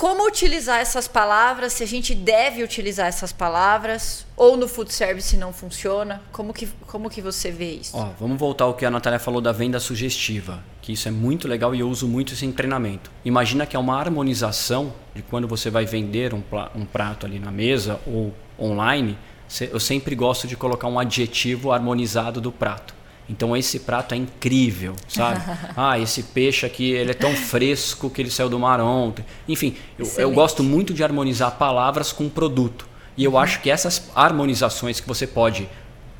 Como 0.00 0.26
utilizar 0.26 0.80
essas 0.80 1.06
palavras? 1.06 1.74
Se 1.74 1.82
a 1.82 1.86
gente 1.86 2.14
deve 2.14 2.64
utilizar 2.64 3.06
essas 3.06 3.32
palavras 3.32 4.26
ou 4.34 4.56
no 4.56 4.66
food 4.66 4.90
service 4.90 5.36
não 5.36 5.52
funciona? 5.52 6.22
Como 6.32 6.54
que, 6.54 6.66
como 6.86 7.10
que 7.10 7.20
você 7.20 7.50
vê 7.50 7.72
isso? 7.72 7.94
Ó, 7.94 8.08
vamos 8.18 8.38
voltar 8.38 8.64
ao 8.64 8.72
que 8.72 8.86
a 8.86 8.90
Natália 8.90 9.18
falou 9.18 9.42
da 9.42 9.52
venda 9.52 9.78
sugestiva, 9.78 10.64
que 10.80 10.94
isso 10.94 11.06
é 11.06 11.10
muito 11.10 11.46
legal 11.46 11.74
e 11.74 11.80
eu 11.80 11.90
uso 11.90 12.08
muito 12.08 12.32
isso 12.32 12.46
em 12.46 12.50
treinamento. 12.50 13.10
Imagina 13.26 13.66
que 13.66 13.76
é 13.76 13.78
uma 13.78 14.00
harmonização 14.00 14.90
de 15.14 15.20
quando 15.20 15.46
você 15.46 15.68
vai 15.68 15.84
vender 15.84 16.32
um, 16.32 16.42
um 16.74 16.86
prato 16.86 17.26
ali 17.26 17.38
na 17.38 17.50
mesa 17.50 18.00
ou 18.06 18.32
online, 18.58 19.18
eu 19.70 19.78
sempre 19.78 20.14
gosto 20.14 20.48
de 20.48 20.56
colocar 20.56 20.88
um 20.88 20.98
adjetivo 20.98 21.72
harmonizado 21.72 22.40
do 22.40 22.50
prato. 22.50 22.94
Então 23.30 23.56
esse 23.56 23.78
prato 23.78 24.12
é 24.12 24.18
incrível, 24.18 24.96
sabe? 25.06 25.40
ah, 25.76 25.96
esse 25.98 26.24
peixe 26.24 26.66
aqui, 26.66 26.90
ele 26.90 27.12
é 27.12 27.14
tão 27.14 27.32
fresco 27.34 28.10
que 28.10 28.20
ele 28.20 28.30
saiu 28.30 28.48
do 28.48 28.58
mar 28.58 28.80
ontem. 28.80 29.24
Enfim, 29.48 29.76
eu, 29.96 30.10
eu 30.18 30.30
gosto 30.32 30.64
muito 30.64 30.92
de 30.92 31.04
harmonizar 31.04 31.52
palavras 31.52 32.12
com 32.12 32.28
produto. 32.28 32.88
E 33.16 33.22
eu 33.22 33.38
acho 33.38 33.60
que 33.60 33.70
essas 33.70 34.10
harmonizações 34.16 34.98
que 34.98 35.06
você 35.06 35.28
pode 35.28 35.68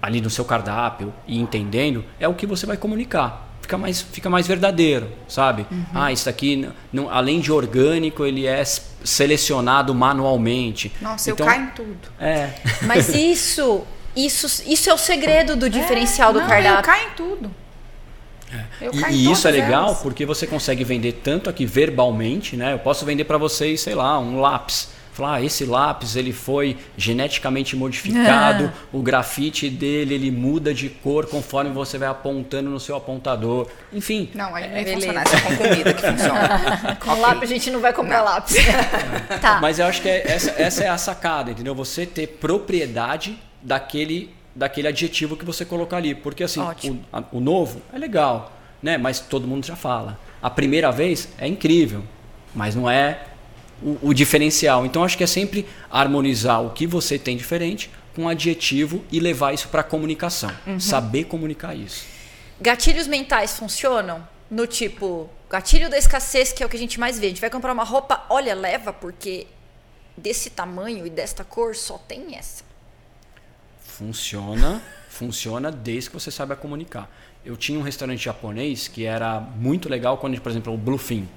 ali 0.00 0.20
no 0.20 0.30
seu 0.30 0.44
cardápio 0.44 1.12
e 1.26 1.38
entendendo 1.38 2.04
é 2.20 2.28
o 2.28 2.34
que 2.34 2.46
você 2.46 2.64
vai 2.64 2.76
comunicar. 2.76 3.48
Fica 3.60 3.76
mais, 3.76 4.00
fica 4.00 4.30
mais 4.30 4.46
verdadeiro, 4.46 5.10
sabe? 5.28 5.66
Ah, 5.94 6.12
isso 6.12 6.28
aqui, 6.28 6.68
não, 6.92 7.10
além 7.10 7.40
de 7.40 7.52
orgânico, 7.52 8.24
ele 8.24 8.46
é 8.46 8.62
selecionado 8.64 9.94
manualmente. 9.94 10.92
Nossa, 11.00 11.30
Então, 11.30 11.46
eu 11.46 11.52
caio 11.52 11.64
em 11.64 11.70
tudo. 11.70 11.98
É, 12.18 12.50
Mas 12.82 13.14
isso, 13.14 13.82
isso, 14.16 14.62
isso 14.66 14.90
é 14.90 14.94
o 14.94 14.98
segredo 14.98 15.56
do 15.56 15.68
diferencial 15.70 16.32
do 16.32 16.38
Não, 16.40 16.46
Eu 16.46 16.50
cardápio. 16.50 16.82
caio 16.84 17.08
em 17.08 17.14
tudo. 17.14 17.54
Eu 18.80 18.92
E, 18.92 19.00
caio 19.00 19.14
e 19.14 19.30
isso 19.30 19.46
é 19.46 19.50
legal 19.52 19.88
elas. 19.88 19.98
porque 20.02 20.26
você 20.26 20.46
consegue 20.46 20.82
vender 20.82 21.20
tanto 21.22 21.48
aqui 21.48 21.64
verbalmente, 21.64 22.56
né? 22.56 22.72
Eu 22.72 22.78
posso 22.80 23.04
vender 23.04 23.24
para 23.24 23.38
vocês, 23.38 23.80
sei 23.80 23.94
lá, 23.94 24.18
um 24.18 24.40
lápis. 24.40 24.88
Falar, 25.12 25.34
ah, 25.34 25.42
esse 25.42 25.64
lápis 25.66 26.16
ele 26.16 26.32
foi 26.32 26.78
geneticamente 26.96 27.76
modificado, 27.76 28.72
o 28.92 29.02
grafite 29.02 29.68
dele 29.68 30.14
ele 30.14 30.30
muda 30.30 30.72
de 30.72 30.88
cor 30.88 31.26
conforme 31.26 31.70
você 31.70 31.98
vai 31.98 32.08
apontando 32.08 32.70
no 32.70 32.80
seu 32.80 32.96
apontador. 32.96 33.66
Enfim, 33.92 34.30
Não, 34.34 34.54
aí 34.54 34.68
não 34.68 34.76
ia 34.78 34.84
Beleza. 34.84 34.94
funcionar. 34.94 35.24
Isso 35.26 35.36
é 35.36 35.40
com 35.40 35.56
comida 35.56 35.94
que 35.94 36.02
funciona. 36.02 36.96
Com 37.04 37.20
lápis 37.20 37.42
a 37.50 37.52
gente 37.52 37.70
não 37.70 37.80
vai 37.80 37.92
comprar 37.92 38.18
Não. 38.18 38.24
lápis. 38.24 38.56
tá. 39.42 39.58
Mas 39.60 39.78
eu 39.78 39.86
acho 39.86 40.00
que 40.00 40.08
é- 40.08 40.22
essa, 40.30 40.50
essa 40.56 40.84
é 40.84 40.88
a 40.88 40.96
sacada, 40.96 41.50
entendeu? 41.50 41.74
Você 41.74 42.06
ter 42.06 42.26
propriedade 42.28 43.38
daquele, 43.62 44.30
daquele 44.54 44.88
adjetivo 44.88 45.36
que 45.36 45.44
você 45.44 45.64
colocar 45.64 45.96
ali. 45.98 46.14
Porque 46.14 46.42
assim, 46.44 46.60
o, 46.90 46.98
a- 47.12 47.24
o 47.32 47.40
novo 47.40 47.80
é 47.92 47.98
legal, 47.98 48.52
né? 48.82 48.96
Mas 48.98 49.20
todo 49.20 49.46
mundo 49.46 49.64
já 49.66 49.76
fala. 49.76 50.18
A 50.42 50.48
primeira 50.50 50.90
vez 50.90 51.28
é 51.38 51.46
incrível, 51.46 52.02
mas 52.54 52.74
não 52.74 52.88
é 52.90 53.22
o, 53.82 53.98
o 54.08 54.14
diferencial. 54.14 54.84
Então 54.86 55.04
acho 55.04 55.16
que 55.16 55.24
é 55.24 55.26
sempre 55.26 55.66
harmonizar 55.90 56.62
o 56.64 56.70
que 56.70 56.86
você 56.86 57.18
tem 57.18 57.36
diferente 57.36 57.90
com 58.14 58.22
um 58.22 58.28
adjetivo 58.28 59.04
e 59.12 59.20
levar 59.20 59.52
isso 59.54 59.68
para 59.68 59.82
comunicação. 59.82 60.50
Saber 60.78 61.24
comunicar 61.24 61.74
isso. 61.74 62.04
Gatilhos 62.60 63.06
mentais 63.06 63.56
funcionam? 63.56 64.26
No 64.50 64.66
tipo, 64.66 65.30
gatilho 65.48 65.88
da 65.88 65.96
escassez, 65.96 66.52
que 66.52 66.62
é 66.62 66.66
o 66.66 66.68
que 66.68 66.76
a 66.76 66.80
gente 66.80 66.98
mais 66.98 67.18
vê. 67.18 67.26
A 67.26 67.28
gente 67.28 67.40
vai 67.40 67.48
comprar 67.48 67.72
uma 67.72 67.84
roupa, 67.84 68.24
olha, 68.28 68.52
leva, 68.54 68.92
porque 68.92 69.46
desse 70.16 70.50
tamanho 70.50 71.06
e 71.06 71.10
desta 71.10 71.44
cor 71.44 71.74
só 71.76 71.96
tem 71.98 72.34
essa. 72.36 72.64
Funciona, 74.00 74.80
funciona 75.10 75.70
desde 75.70 76.08
que 76.08 76.14
você 76.14 76.30
saiba 76.30 76.56
comunicar. 76.56 77.14
Eu 77.44 77.54
tinha 77.54 77.78
um 77.78 77.82
restaurante 77.82 78.24
japonês 78.24 78.88
que 78.88 79.04
era 79.04 79.38
muito 79.38 79.90
legal 79.90 80.16
quando, 80.16 80.40
por 80.40 80.48
exemplo, 80.48 80.72
o 80.72 80.76
Bluefin. 80.78 81.28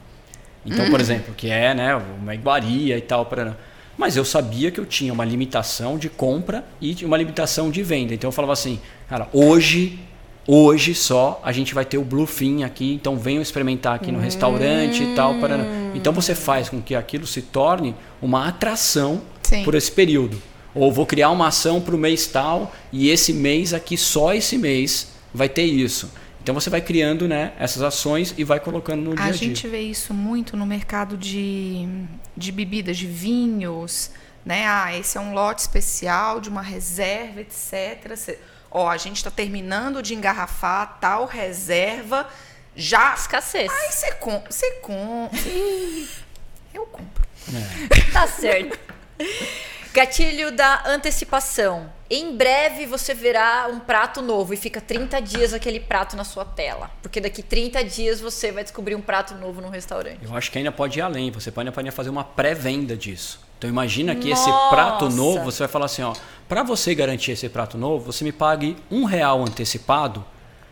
Então, 0.65 0.89
por 0.89 1.01
exemplo, 1.01 1.33
que 1.35 1.49
é, 1.49 1.73
né, 1.73 1.93
uma 1.93 2.33
iguaria 2.33 2.97
e 2.97 3.01
tal, 3.01 3.25
para 3.25 3.57
mas 3.97 4.15
eu 4.15 4.23
sabia 4.23 4.71
que 4.71 4.79
eu 4.79 4.85
tinha 4.85 5.11
uma 5.11 5.25
limitação 5.25 5.97
de 5.97 6.07
compra 6.09 6.63
e 6.79 6.95
uma 7.03 7.17
limitação 7.17 7.69
de 7.69 7.83
venda. 7.83 8.13
Então 8.13 8.29
eu 8.29 8.31
falava 8.31 8.53
assim, 8.53 8.79
cara, 9.09 9.27
hoje, 9.33 9.99
hoje 10.47 10.95
só 10.95 11.41
a 11.43 11.51
gente 11.51 11.75
vai 11.75 11.83
ter 11.83 11.97
o 11.97 12.03
Bluefin 12.03 12.63
aqui, 12.63 12.93
então 12.93 13.17
venham 13.17 13.41
experimentar 13.41 13.93
aqui 13.93 14.09
no 14.09 14.19
restaurante 14.19 15.03
e 15.03 15.13
tal, 15.15 15.35
para 15.35 15.57
Então 15.93 16.13
você 16.13 16.33
faz 16.33 16.69
com 16.69 16.81
que 16.81 16.95
aquilo 16.95 17.27
se 17.27 17.41
torne 17.41 17.93
uma 18.21 18.47
atração 18.47 19.21
Sim. 19.43 19.65
por 19.65 19.75
esse 19.75 19.91
período. 19.91 20.41
Ou 20.75 20.91
vou 20.91 21.05
criar 21.05 21.29
uma 21.29 21.47
ação 21.47 21.79
para 21.79 21.95
o 21.95 21.97
mês 21.97 22.25
tal 22.27 22.73
e 22.91 23.09
esse 23.09 23.31
mês 23.33 23.73
aqui, 23.73 23.97
só 23.97 24.33
esse 24.33 24.57
mês, 24.57 25.09
vai 25.33 25.47
ter 25.47 25.63
isso. 25.63 26.11
Então 26.41 26.53
você 26.53 26.69
vai 26.69 26.81
criando 26.81 27.27
né, 27.27 27.53
essas 27.57 27.81
ações 27.81 28.33
e 28.37 28.43
vai 28.43 28.59
colocando 28.59 29.01
no 29.01 29.15
dia 29.15 29.23
a 29.23 29.27
A 29.27 29.31
dia. 29.31 29.47
gente 29.47 29.67
vê 29.67 29.79
isso 29.81 30.13
muito 30.13 30.57
no 30.57 30.65
mercado 30.65 31.15
de, 31.15 31.87
de 32.35 32.51
bebidas, 32.51 32.97
de 32.97 33.07
vinhos, 33.07 34.11
né? 34.45 34.65
Ah, 34.67 34.93
esse 34.97 35.17
é 35.17 35.21
um 35.21 35.33
lote 35.33 35.61
especial 35.61 36.41
de 36.41 36.49
uma 36.49 36.61
reserva, 36.61 37.39
etc. 37.39 38.37
Ó, 38.69 38.89
a 38.89 38.97
gente 38.97 39.17
está 39.17 39.31
terminando 39.31 40.01
de 40.01 40.15
engarrafar 40.15 40.97
tal 40.99 41.25
reserva, 41.25 42.27
já... 42.75 43.13
Escassez. 43.13 43.71
Aí 43.71 43.91
você 43.91 44.11
compra, 44.13 44.51
você 44.51 44.69
compra. 44.81 45.39
Eu 46.73 46.85
compro. 46.87 47.23
Tá 48.11 48.27
certo. 48.27 48.77
Gatilho 49.93 50.51
da 50.51 50.81
antecipação. 50.87 51.87
Em 52.09 52.35
breve 52.35 52.87
você 52.87 53.13
verá 53.13 53.69
um 53.71 53.79
prato 53.79 54.23
novo 54.23 54.51
e 54.51 54.57
fica 54.57 54.81
30 54.81 55.21
dias 55.21 55.53
aquele 55.53 55.79
prato 55.79 56.15
na 56.15 56.23
sua 56.23 56.43
tela. 56.43 56.89
Porque 56.99 57.21
daqui 57.21 57.43
30 57.43 57.83
dias 57.83 58.19
você 58.19 58.51
vai 58.51 58.63
descobrir 58.63 58.95
um 58.95 59.01
prato 59.01 59.35
novo 59.35 59.61
no 59.61 59.69
restaurante. 59.69 60.17
Eu 60.23 60.35
acho 60.35 60.51
que 60.51 60.57
ainda 60.57 60.71
pode 60.71 60.97
ir 60.97 61.03
além. 61.03 61.29
Você 61.29 61.51
pode, 61.51 61.69
pode 61.69 61.91
fazer 61.91 62.09
uma 62.09 62.23
pré-venda 62.23 62.97
disso. 62.97 63.39
Então 63.59 63.69
imagina 63.69 64.15
que 64.15 64.31
esse 64.31 64.49
Nossa! 64.49 64.69
prato 64.75 65.09
novo, 65.11 65.45
você 65.45 65.59
vai 65.59 65.67
falar 65.67 65.85
assim, 65.85 66.01
ó, 66.01 66.15
para 66.49 66.63
você 66.63 66.95
garantir 66.95 67.33
esse 67.33 67.47
prato 67.47 67.77
novo, 67.77 68.11
você 68.11 68.23
me 68.23 68.31
pague 68.31 68.75
um 68.89 69.03
real 69.03 69.43
antecipado. 69.43 70.25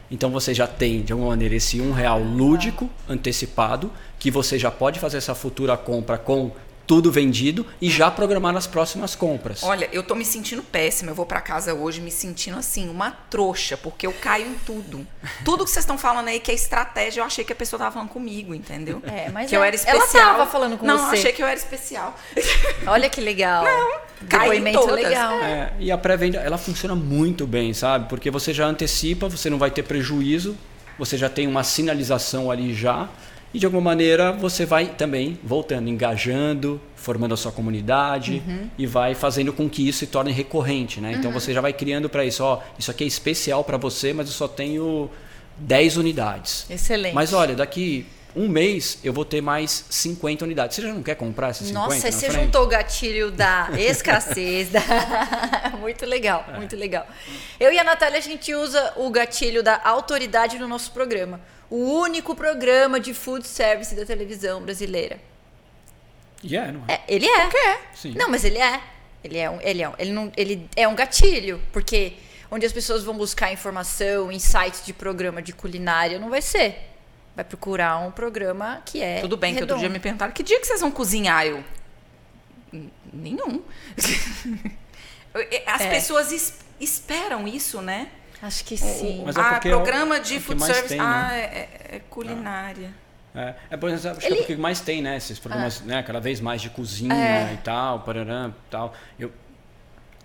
Então 0.09 0.31
você 0.31 0.51
já 0.51 0.65
tem, 0.65 1.03
de 1.03 1.13
alguma 1.13 1.29
maneira, 1.29 1.53
esse 1.53 1.79
um 1.79 1.91
real 1.91 2.19
lúdico 2.19 2.89
antecipado, 3.07 3.91
que 4.17 4.31
você 4.31 4.57
já 4.57 4.71
pode 4.71 4.99
fazer 4.99 5.17
essa 5.17 5.35
futura 5.35 5.77
compra 5.77 6.17
com 6.17 6.51
tudo 6.91 7.09
vendido 7.09 7.65
e 7.81 7.89
já 7.89 8.11
programar 8.11 8.53
as 8.57 8.67
próximas 8.67 9.15
compras. 9.15 9.63
Olha, 9.63 9.87
eu 9.93 10.03
tô 10.03 10.13
me 10.13 10.25
sentindo 10.25 10.61
péssima. 10.61 11.11
Eu 11.11 11.15
vou 11.15 11.25
pra 11.25 11.39
casa 11.39 11.73
hoje 11.73 12.01
me 12.01 12.11
sentindo 12.11 12.59
assim, 12.59 12.89
uma 12.89 13.11
trouxa, 13.29 13.77
porque 13.77 14.05
eu 14.05 14.11
caio 14.11 14.45
em 14.45 14.55
tudo. 14.65 15.07
Tudo 15.45 15.63
que 15.63 15.71
vocês 15.71 15.83
estão 15.83 15.97
falando 15.97 16.27
aí 16.27 16.37
que 16.41 16.51
é 16.51 16.53
estratégia, 16.53 17.21
eu 17.21 17.25
achei 17.25 17.45
que 17.45 17.53
a 17.53 17.55
pessoa 17.55 17.77
tava 17.79 17.93
falando 17.93 18.09
comigo, 18.09 18.53
entendeu? 18.53 19.01
É, 19.05 19.29
mas 19.29 19.49
que 19.49 19.55
eu 19.55 19.63
é- 19.63 19.69
era 19.69 19.77
ela 19.85 19.99
especial. 20.03 20.31
tava 20.35 20.51
falando 20.51 20.77
com 20.77 20.85
não, 20.85 20.97
você. 20.97 21.03
Não, 21.03 21.13
achei 21.13 21.31
que 21.31 21.41
eu 21.41 21.47
era 21.47 21.57
especial. 21.57 22.13
Olha 22.85 23.09
que 23.09 23.21
legal. 23.21 23.65
em 24.21 24.25
Depoimento 24.25 24.79
todas. 24.79 24.95
legal. 24.95 25.31
É, 25.39 25.71
e 25.79 25.93
a 25.93 25.97
pré-venda, 25.97 26.39
ela 26.39 26.57
funciona 26.57 26.93
muito 26.93 27.47
bem, 27.47 27.73
sabe? 27.73 28.09
Porque 28.09 28.29
você 28.29 28.53
já 28.53 28.65
antecipa, 28.65 29.29
você 29.29 29.49
não 29.49 29.57
vai 29.57 29.71
ter 29.71 29.83
prejuízo, 29.83 30.57
você 30.99 31.17
já 31.17 31.29
tem 31.29 31.47
uma 31.47 31.63
sinalização 31.63 32.51
ali 32.51 32.75
já. 32.75 33.07
E 33.53 33.59
de 33.59 33.65
alguma 33.65 33.81
maneira 33.83 34.31
você 34.31 34.65
vai 34.65 34.85
também 34.87 35.37
voltando, 35.43 35.89
engajando, 35.89 36.79
formando 36.95 37.33
a 37.33 37.37
sua 37.37 37.51
comunidade 37.51 38.41
Uhum. 38.47 38.69
e 38.77 38.85
vai 38.85 39.13
fazendo 39.13 39.51
com 39.51 39.69
que 39.69 39.87
isso 39.87 39.99
se 39.99 40.07
torne 40.07 40.31
recorrente, 40.31 41.01
né? 41.01 41.11
Então 41.13 41.31
você 41.31 41.53
já 41.53 41.59
vai 41.61 41.73
criando 41.73 42.07
para 42.09 42.23
isso, 42.23 42.43
ó, 42.43 42.61
isso 42.79 42.89
aqui 42.91 43.03
é 43.03 43.07
especial 43.07 43.63
para 43.63 43.77
você, 43.77 44.13
mas 44.13 44.27
eu 44.27 44.33
só 44.33 44.47
tenho 44.47 45.09
10 45.57 45.97
unidades. 45.97 46.65
Excelente. 46.69 47.13
Mas 47.13 47.33
olha, 47.33 47.55
daqui 47.55 48.05
um 48.33 48.47
mês 48.47 48.97
eu 49.03 49.11
vou 49.11 49.25
ter 49.25 49.41
mais 49.41 49.83
50 49.89 50.45
unidades. 50.45 50.75
Você 50.77 50.81
já 50.83 50.93
não 50.93 51.03
quer 51.03 51.15
comprar 51.15 51.49
essas 51.49 51.67
50 51.67 51.85
Nossa, 51.85 52.09
você 52.11 52.29
frente? 52.29 52.45
juntou 52.45 52.63
o 52.63 52.67
gatilho 52.67 53.29
da 53.31 53.67
escassez. 53.77 54.69
da... 54.69 54.79
muito 55.77 56.05
legal, 56.05 56.45
É. 56.53 56.55
muito 56.57 56.75
legal. 56.77 57.05
Eu 57.59 57.73
e 57.73 57.77
a 57.77 57.83
Natália, 57.83 58.17
a 58.17 58.21
gente 58.21 58.53
usa 58.55 58.93
o 58.95 59.09
gatilho 59.09 59.61
da 59.61 59.81
autoridade 59.83 60.57
no 60.57 60.67
nosso 60.67 60.91
programa. 60.91 61.41
O 61.71 61.77
único 62.01 62.35
programa 62.35 62.99
de 62.99 63.13
food 63.13 63.47
service 63.47 63.95
da 63.95 64.05
televisão 64.05 64.61
brasileira. 64.61 65.19
E 66.43 66.55
é, 66.57 66.71
não 66.71 66.83
é? 66.87 66.93
É, 66.95 67.01
ele 67.07 67.25
é. 67.27 67.79
Sim. 67.95 68.13
Não, 68.15 68.29
mas 68.29 68.43
ele 68.43 68.57
é. 68.59 68.79
Ele 69.23 69.37
é 69.37 69.49
um, 69.49 69.59
ele 69.61 69.81
é 69.81 69.87
um, 69.89 69.93
ele 69.97 70.11
não, 70.11 70.31
ele 70.35 70.69
é 70.75 70.87
um 70.87 70.95
gatilho, 70.95 71.61
porque 71.71 72.13
onde 72.49 72.65
as 72.65 72.73
pessoas 72.73 73.03
vão 73.03 73.15
buscar 73.15 73.53
informação 73.53 74.31
em 74.31 74.39
sites 74.39 74.83
de 74.85 74.91
programa 74.93 75.41
de 75.41 75.53
culinária 75.53 76.19
não 76.19 76.29
vai 76.29 76.41
ser. 76.41 76.75
Vai 77.35 77.45
procurar 77.45 77.97
um 77.99 78.11
programa 78.11 78.81
que 78.85 79.01
é 79.01 79.21
Tudo 79.21 79.37
bem, 79.37 79.53
que 79.55 79.61
outro 79.61 79.75
redondo. 79.77 79.79
dia 79.87 79.89
me 79.89 79.99
perguntaram, 79.99 80.33
que 80.33 80.43
dia 80.43 80.59
que 80.59 80.65
vocês 80.67 80.81
vão 80.81 80.91
cozinhar? 80.91 81.45
Eu, 81.45 81.63
"N- 82.73 82.91
nenhum. 83.13 83.61
As 85.65 85.81
É. 85.81 85.89
pessoas 85.89 86.31
es- 86.31 86.55
esperam 86.79 87.47
isso, 87.47 87.81
né? 87.81 88.09
Acho 88.41 88.63
que 88.65 88.75
sim. 88.77 89.23
Mas 89.25 89.35
é 89.37 89.39
ah, 89.41 89.53
é 89.53 89.57
o- 89.57 89.61
programa 89.61 90.15
é 90.17 90.19
de 90.19 90.33
que 90.35 90.39
food 90.39 90.63
service. 90.63 90.87
tem, 90.87 90.97
né? 90.97 91.03
Ah, 91.05 91.35
é, 91.35 91.69
é 91.97 92.01
culinária. 92.09 92.89
É, 93.35 93.53
é 93.69 93.77
por 93.77 93.89
exemplo, 93.89 94.17
acho 94.17 94.27
que 94.27 94.33
é 94.33 94.37
porque 94.37 94.55
mais 94.55 94.79
tem, 94.81 95.01
né? 95.01 95.15
Esses 95.17 95.39
programas, 95.39 95.81
né? 95.81 96.03
Cada 96.03 96.19
vez 96.19 96.41
mais 96.41 96.61
de 96.61 96.69
cozinha 96.69 97.13
É. 97.13 97.53
e 97.53 97.57
tal, 97.57 97.99
parará, 98.01 98.51
tal. 98.69 98.93
Eu... 99.19 99.31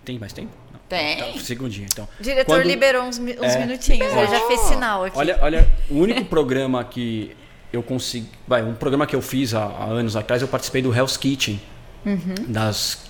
Tem 0.05 0.19
mais 0.19 0.33
tempo? 0.33 0.51
Não. 0.73 0.81
Tem. 0.89 1.33
Tá, 1.35 1.41
segundinho, 1.41 1.87
então. 1.91 2.09
O 2.19 2.23
diretor 2.23 2.57
Quando- 2.59 2.67
liberou 2.67 3.03
uns, 3.05 3.19
uns 3.19 3.29
É. 3.43 3.59
minutinhos, 3.59 4.12
ele 4.12 4.27
já 4.29 4.47
fez 4.47 4.61
sinal 4.61 5.05
aqui. 5.05 5.19
Olha, 5.19 5.39
olha, 5.43 5.69
o 5.91 5.99
único 5.99 6.25
programa 6.27 6.83
que 6.85 7.37
eu 7.73 7.83
consegui. 7.83 8.31
Vai, 8.47 8.62
um 8.62 8.75
programa 8.75 9.07
que 9.07 9.14
eu 9.14 9.21
fiz 9.23 9.53
há, 9.55 9.64
há 9.64 9.85
anos 9.85 10.17
atrás, 10.17 10.41
eu 10.43 10.49
participei 10.49 10.81
do 10.83 10.95
Hell's 10.95 11.17
Kitchen. 11.17 11.61
Uhum. 12.05 12.35
Das 12.49 13.01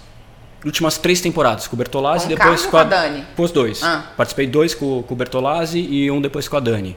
últimas 0.66 0.98
três 0.98 1.20
temporadas, 1.20 1.66
com 1.66 1.74
o 1.74 1.78
Bertolazzi 1.78 2.26
Com 2.26 2.32
e 2.32 2.36
depois 2.36 2.62
com 2.62 2.68
a, 2.68 2.70
com 2.70 2.76
a 2.78 2.84
Dani? 2.84 3.24
Os 3.36 3.50
dois. 3.50 3.82
Ah. 3.82 4.04
Participei 4.16 4.46
dois 4.46 4.74
com, 4.74 5.02
com 5.02 5.14
o 5.14 5.16
Bertolazzi 5.16 5.78
e 5.78 6.10
um 6.10 6.20
depois 6.20 6.48
com 6.48 6.56
a 6.56 6.60
Dani. 6.60 6.96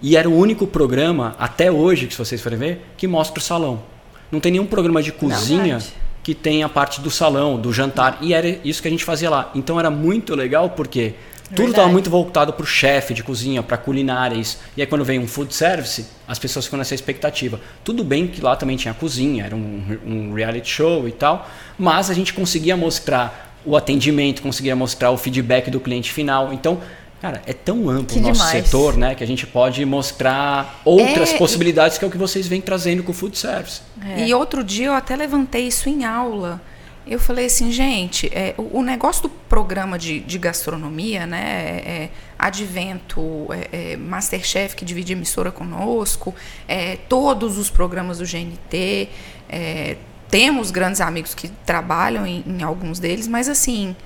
E 0.00 0.16
era 0.16 0.28
o 0.28 0.36
único 0.36 0.66
programa, 0.66 1.34
até 1.38 1.70
hoje, 1.72 2.06
que 2.06 2.12
se 2.12 2.18
vocês 2.18 2.40
forem 2.40 2.58
ver, 2.58 2.86
que 2.96 3.06
mostra 3.06 3.38
o 3.38 3.42
salão. 3.42 3.82
Não 4.30 4.40
tem 4.40 4.52
nenhum 4.52 4.66
programa 4.66 5.02
de 5.02 5.10
cozinha 5.10 5.78
Verdade. 5.78 5.92
que 6.22 6.34
tem 6.34 6.62
a 6.62 6.68
parte 6.68 7.00
do 7.00 7.10
salão, 7.10 7.58
do 7.58 7.72
jantar. 7.72 8.18
E 8.20 8.32
era 8.32 8.48
isso 8.62 8.80
que 8.80 8.88
a 8.88 8.90
gente 8.90 9.04
fazia 9.04 9.28
lá. 9.30 9.50
Então 9.54 9.78
era 9.78 9.90
muito 9.90 10.34
legal 10.34 10.70
porque 10.70 11.14
tudo 11.54 11.70
estava 11.70 11.88
muito 11.88 12.10
voltado 12.10 12.52
para 12.52 12.62
o 12.62 12.66
chefe 12.66 13.14
de 13.14 13.22
cozinha, 13.22 13.62
para 13.62 13.76
culinária. 13.76 14.36
Isso. 14.36 14.58
E 14.76 14.80
aí 14.80 14.86
quando 14.86 15.04
vem 15.04 15.18
um 15.18 15.26
food 15.26 15.54
service, 15.54 16.06
as 16.26 16.38
pessoas 16.38 16.64
ficam 16.66 16.78
nessa 16.78 16.94
expectativa. 16.94 17.60
Tudo 17.82 18.04
bem 18.04 18.26
que 18.26 18.40
lá 18.40 18.54
também 18.56 18.76
tinha 18.76 18.92
cozinha, 18.94 19.44
era 19.46 19.56
um, 19.56 19.98
um 20.06 20.32
reality 20.34 20.68
show 20.70 21.08
e 21.08 21.12
tal, 21.12 21.48
mas 21.78 22.10
a 22.10 22.14
gente 22.14 22.32
conseguia 22.34 22.76
mostrar 22.76 23.56
o 23.64 23.76
atendimento, 23.76 24.40
conseguia 24.42 24.76
mostrar 24.76 25.10
o 25.10 25.16
feedback 25.16 25.70
do 25.70 25.80
cliente 25.80 26.12
final. 26.12 26.52
Então, 26.52 26.80
cara, 27.20 27.42
é 27.46 27.52
tão 27.52 27.88
amplo 27.90 28.14
Que 28.14 28.18
o 28.18 28.22
nosso 28.22 28.40
demais. 28.46 28.64
setor, 28.66 28.96
né, 28.96 29.14
que 29.14 29.24
a 29.24 29.26
gente 29.26 29.46
pode 29.46 29.84
mostrar 29.84 30.80
outras 30.84 31.32
É, 31.32 31.34
e- 31.34 31.38
possibilidades 31.38 31.98
que 31.98 32.04
é 32.04 32.08
o 32.08 32.10
que 32.10 32.16
vocês 32.18 32.46
vêm 32.46 32.60
trazendo 32.60 33.02
com 33.02 33.10
o 33.10 33.14
food 33.14 33.36
service. 33.36 33.80
É. 34.06 34.26
E 34.26 34.34
outro 34.34 34.62
dia 34.62 34.86
eu 34.86 34.94
até 34.94 35.16
levantei 35.16 35.66
isso 35.66 35.88
em 35.88 36.04
aula. 36.04 36.60
Eu 37.08 37.18
falei 37.18 37.46
assim, 37.46 37.72
gente, 37.72 38.26
é, 38.34 38.54
o, 38.58 38.78
o 38.78 38.82
negócio 38.82 39.22
do 39.22 39.28
programa 39.28 39.98
de, 39.98 40.20
de 40.20 40.38
gastronomia, 40.38 41.26
né? 41.26 41.42
É, 41.86 41.90
é 42.04 42.10
Advento, 42.38 43.48
é, 43.72 43.92
é 43.92 43.96
Masterchef 43.96 44.76
que 44.76 44.84
divide 44.84 45.12
emissora 45.12 45.50
conosco, 45.50 46.34
é, 46.68 46.96
todos 47.08 47.56
os 47.58 47.70
programas 47.70 48.18
do 48.18 48.24
GNT. 48.24 49.08
é, 49.48 49.96
temos 50.30 50.70
grandes 50.70 51.00
amigos 51.00 51.34
que 51.34 51.48
trabalham 51.64 52.26
em, 52.26 52.44
em 52.46 52.62
alguns 52.62 52.98
deles, 52.98 53.26
mas 53.26 53.48
assim, 53.48 53.96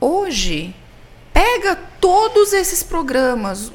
hoje 0.00 0.74
pega 1.32 1.76
todos 2.00 2.52
esses 2.52 2.82
programas. 2.82 3.72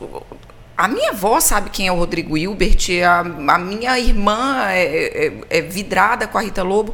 A 0.76 0.88
minha 0.88 1.11
avó 1.11 1.39
sabe 1.39 1.70
quem 1.70 1.88
é 1.88 1.91
o 1.91 1.95
Rodrigo 1.95 2.38
Hilbert, 2.38 2.88
a, 3.03 3.20
a 3.53 3.57
minha 3.57 3.97
irmã 3.97 4.68
é, 4.70 5.28
é- 5.28 5.34
é 5.49 5.61
vidrada 5.61 6.28
com 6.28 6.38
a 6.38 6.41
Rita 6.41 6.61
Lobo. 6.61 6.93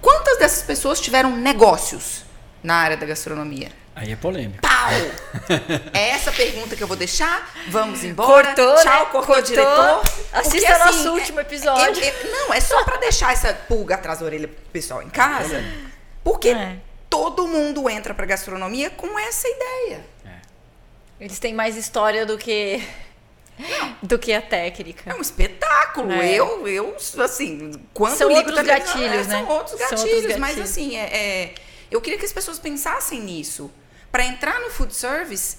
Quantas 0.00 0.38
dessas 0.38 0.62
pessoas 0.62 1.00
tiveram 1.00 1.36
negócios 1.36 2.24
na 2.62 2.74
área 2.76 2.96
da 2.96 3.06
gastronomia? 3.06 3.70
Aí 3.94 4.12
é 4.12 4.16
polêmico. 4.16 4.60
Pau! 4.62 4.90
É 5.92 6.10
essa 6.10 6.30
pergunta 6.30 6.76
que 6.76 6.82
eu 6.82 6.86
vou 6.86 6.96
deixar. 6.96 7.52
Vamos 7.68 8.04
embora. 8.04 8.54
Cortou, 8.54 8.74
Tchau, 8.76 8.84
né? 8.84 8.98
cortou, 9.10 9.22
Cortou. 9.34 9.42
diretor. 9.42 10.02
Assista 10.32 10.68
Porque, 10.72 10.84
nosso 10.84 11.12
último 11.14 11.40
episódio. 11.40 12.02
eu- 12.04 12.12
eu- 12.12 12.30
não, 12.30 12.54
é 12.54 12.60
só 12.60 12.84
pra 12.84 12.96
deixar 12.98 13.32
essa 13.32 13.52
pulga 13.54 13.94
atrás 13.96 14.18
da 14.20 14.26
orelha 14.26 14.46
pro 14.46 14.56
pessoal 14.72 15.02
em 15.02 15.08
casa. 15.10 15.64
Porque 16.22 16.50
É. 16.50 16.76
todo 17.10 17.46
mundo 17.48 17.88
entra 17.88 18.12
pra 18.14 18.26
gastronomia 18.26 18.90
com 18.90 19.18
essa 19.18 19.48
ideia. 19.48 20.04
Eles 21.20 21.38
têm 21.40 21.52
mais 21.54 21.76
história 21.76 22.24
do 22.24 22.38
que 22.38 22.80
do 24.02 24.18
que 24.18 24.32
a 24.32 24.40
técnica. 24.42 25.10
É 25.10 25.14
um 25.14 25.20
espetáculo. 25.20 26.12
É. 26.12 26.34
Eu, 26.34 26.66
eu, 26.68 26.96
assim, 27.22 27.72
quando 27.92 28.16
São 28.16 28.28
ligo 28.28 28.40
outros 28.40 28.56
televisão, 28.56 28.86
gatilhos, 29.00 29.26
é, 29.26 29.30
São 29.30 29.42
né? 29.42 29.52
outros 29.52 29.78
São 29.80 29.90
gatilhos, 29.90 30.36
mas 30.36 30.58
assim, 30.60 30.96
é, 30.96 31.02
é- 31.16 31.54
eu 31.90 32.00
queria 32.00 32.18
que 32.18 32.24
as 32.24 32.32
pessoas 32.32 32.58
pensassem 32.58 33.20
nisso. 33.20 33.70
Para 34.12 34.24
entrar 34.24 34.60
no 34.60 34.70
food 34.70 34.94
service, 34.94 35.58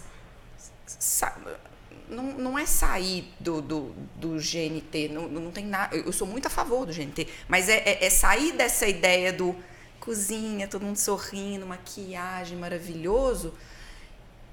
não, 2.10 2.24
não 2.24 2.58
é 2.60 2.66
sair 2.66 3.32
do, 3.40 3.62
do, 3.62 3.96
do 4.16 4.38
GNT, 4.40 5.10
não, 5.10 5.28
não 5.28 5.52
tem 5.52 5.66
nada. 5.66 5.96
Eu 5.96 6.12
sou 6.12 6.26
muito 6.26 6.48
a 6.48 6.50
favor 6.50 6.86
do 6.86 6.92
GNT, 6.94 7.28
mas 7.48 7.70
é, 7.70 7.78
é- 7.86 8.06
é 8.06 8.10
sair 8.10 8.54
dessa 8.54 8.88
ideia 8.88 9.32
do 9.32 9.56
cozinha, 10.00 10.68
todo 10.68 10.84
mundo 10.84 10.98
sorrindo, 10.98 11.66
maquiagem 11.68 12.58
maravilhoso. 12.58 13.54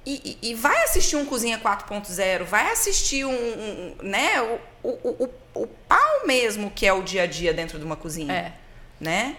E, 0.07 0.39
e- 0.43 0.51
e 0.51 0.55
vai 0.55 0.85
assistir 0.85 1.17
um 1.17 1.25
Cozinha 1.25 1.59
4.0, 1.59 2.45
vai 2.45 2.71
assistir 2.71 3.25
um, 3.25 3.33
um- 3.35 3.95
né, 4.03 4.41
o, 4.83 4.89
o, 4.89 5.25
o, 5.55 5.63
o 5.63 5.67
pau 5.89 6.27
mesmo 6.27 6.71
que 6.71 6.87
é 6.87 6.93
o 6.93 7.03
dia 7.03 7.25
a 7.25 7.27
dia 7.27 7.53
dentro 7.53 7.77
de 7.79 7.85
uma 7.85 7.97
cozinha, 7.97 8.33
É. 8.33 8.53
né? 9.01 9.37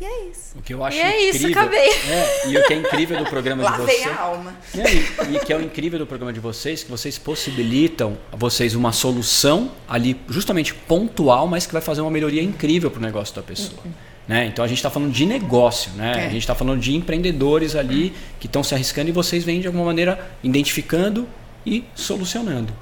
E 0.00 0.04
é 0.04 0.24
isso. 0.26 0.58
O 0.58 0.62
que 0.62 0.74
eu 0.74 0.84
acho 0.84 0.96
E 0.96 1.00
é 1.00 1.20
isso, 1.28 1.38
incrível. 1.38 1.62
acabei. 1.62 1.88
É, 1.88 2.48
e 2.48 2.58
o 2.58 2.66
que 2.66 2.72
é 2.72 2.76
incrível 2.76 3.16
do 3.16 3.30
programa 3.30 3.62
de 3.64 3.70
Lavei 3.78 3.98
vocês. 3.98 4.08
a 4.16 4.20
alma. 4.22 4.54
E, 4.74 4.80
aí, 4.80 5.06
e 5.36 5.38
que 5.38 5.52
é 5.52 5.56
o 5.56 5.62
incrível 5.62 5.98
do 6.00 6.06
programa 6.06 6.32
de 6.32 6.40
vocês, 6.40 6.82
que 6.82 6.90
vocês 6.90 7.16
possibilitam 7.16 8.18
a 8.32 8.36
vocês 8.36 8.74
uma 8.74 8.90
solução 8.92 9.70
ali 9.88 10.20
justamente 10.28 10.74
pontual, 10.74 11.46
mas 11.46 11.64
que 11.64 11.72
vai 11.72 11.80
fazer 11.80 12.00
uma 12.00 12.10
melhoria 12.10 12.42
incrível 12.42 12.90
para 12.90 12.98
o 12.98 13.02
negócio 13.02 13.34
da 13.36 13.42
pessoa. 13.42 13.80
Né? 14.26 14.46
Então 14.46 14.64
a 14.64 14.68
gente 14.68 14.78
está 14.78 14.88
falando 14.90 15.12
de 15.12 15.26
negócio, 15.26 15.92
né? 15.92 16.12
É. 16.12 16.26
A 16.26 16.30
gente 16.30 16.38
está 16.38 16.54
falando 16.54 16.80
de 16.80 16.94
empreendedores 16.94 17.76
ali 17.76 18.14
que 18.40 18.46
estão 18.46 18.64
se 18.64 18.74
arriscando 18.74 19.10
e 19.10 19.12
vocês 19.12 19.44
vêm 19.44 19.60
de 19.60 19.66
alguma 19.66 19.84
maneira 19.84 20.30
identificando 20.42 21.28
e 21.64 21.84
solucionando. 21.94 22.72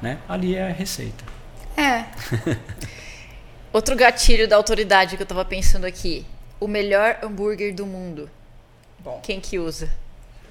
Né? 0.00 0.18
Ali 0.28 0.54
é 0.54 0.68
a 0.68 0.72
receita. 0.72 1.24
É. 1.76 2.04
Outro 3.72 3.96
gatilho 3.96 4.46
da 4.46 4.54
autoridade 4.54 5.16
que 5.16 5.22
eu 5.22 5.26
tava 5.26 5.44
pensando 5.44 5.84
aqui. 5.84 6.24
O 6.60 6.68
melhor 6.68 7.18
hambúrguer 7.22 7.74
do 7.74 7.84
mundo. 7.84 8.30
Bom. 9.00 9.20
Quem 9.22 9.40
que 9.40 9.58
usa? 9.58 9.90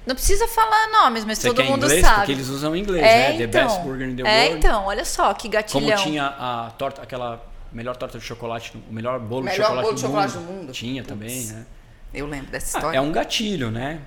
Não 0.06 0.14
precisa 0.16 0.46
falar 0.50 0.89
nomes, 0.91 1.24
mas 1.24 1.38
Você 1.38 1.48
todo 1.48 1.58
quer 1.58 1.70
mundo 1.70 1.86
inglês? 1.86 2.06
sabe. 2.06 2.18
Porque 2.18 2.32
eles 2.34 2.50
usam 2.50 2.76
inglês, 2.76 3.04
é, 3.04 3.32
né? 3.32 3.38
The 3.38 3.44
então, 3.46 3.68
best 3.68 3.82
burger 3.82 4.10
in 4.10 4.16
the 4.18 4.24
é, 4.24 4.44
world. 4.44 4.58
então, 4.58 4.86
olha 4.86 5.06
só 5.06 5.34
que 5.34 5.44
Como 5.44 5.54
gatilhão. 5.54 5.98
tinha 6.04 6.26
a 6.26 6.72
torta, 6.78 7.02
aquela 7.02 7.41
melhor 7.74 7.95
torta 7.97 8.17
de 8.19 8.24
chocolate, 8.26 8.74
o 8.89 8.93
melhor 8.93 9.19
bolo 9.19 9.41
de 9.43 9.51
Melhor 9.51 9.65
chocolate, 9.67 9.84
bolo 9.86 9.95
de 9.95 10.01
do, 10.01 10.05
chocolate 10.07 10.38
mundo. 10.38 10.45
do 10.47 10.53
mundo. 10.53 10.71
Tinha 10.74 11.01
Putz. 11.03 11.07
também, 11.09 11.45
né? 11.45 11.65
Eu 12.13 12.28
lembro 12.28 12.51
dessa 12.51 12.78
Ah, 12.78 12.80
história. 12.80 12.97
é 12.97 13.01
um 13.01 13.11
gatilho, 13.11 13.71
né? 13.71 14.01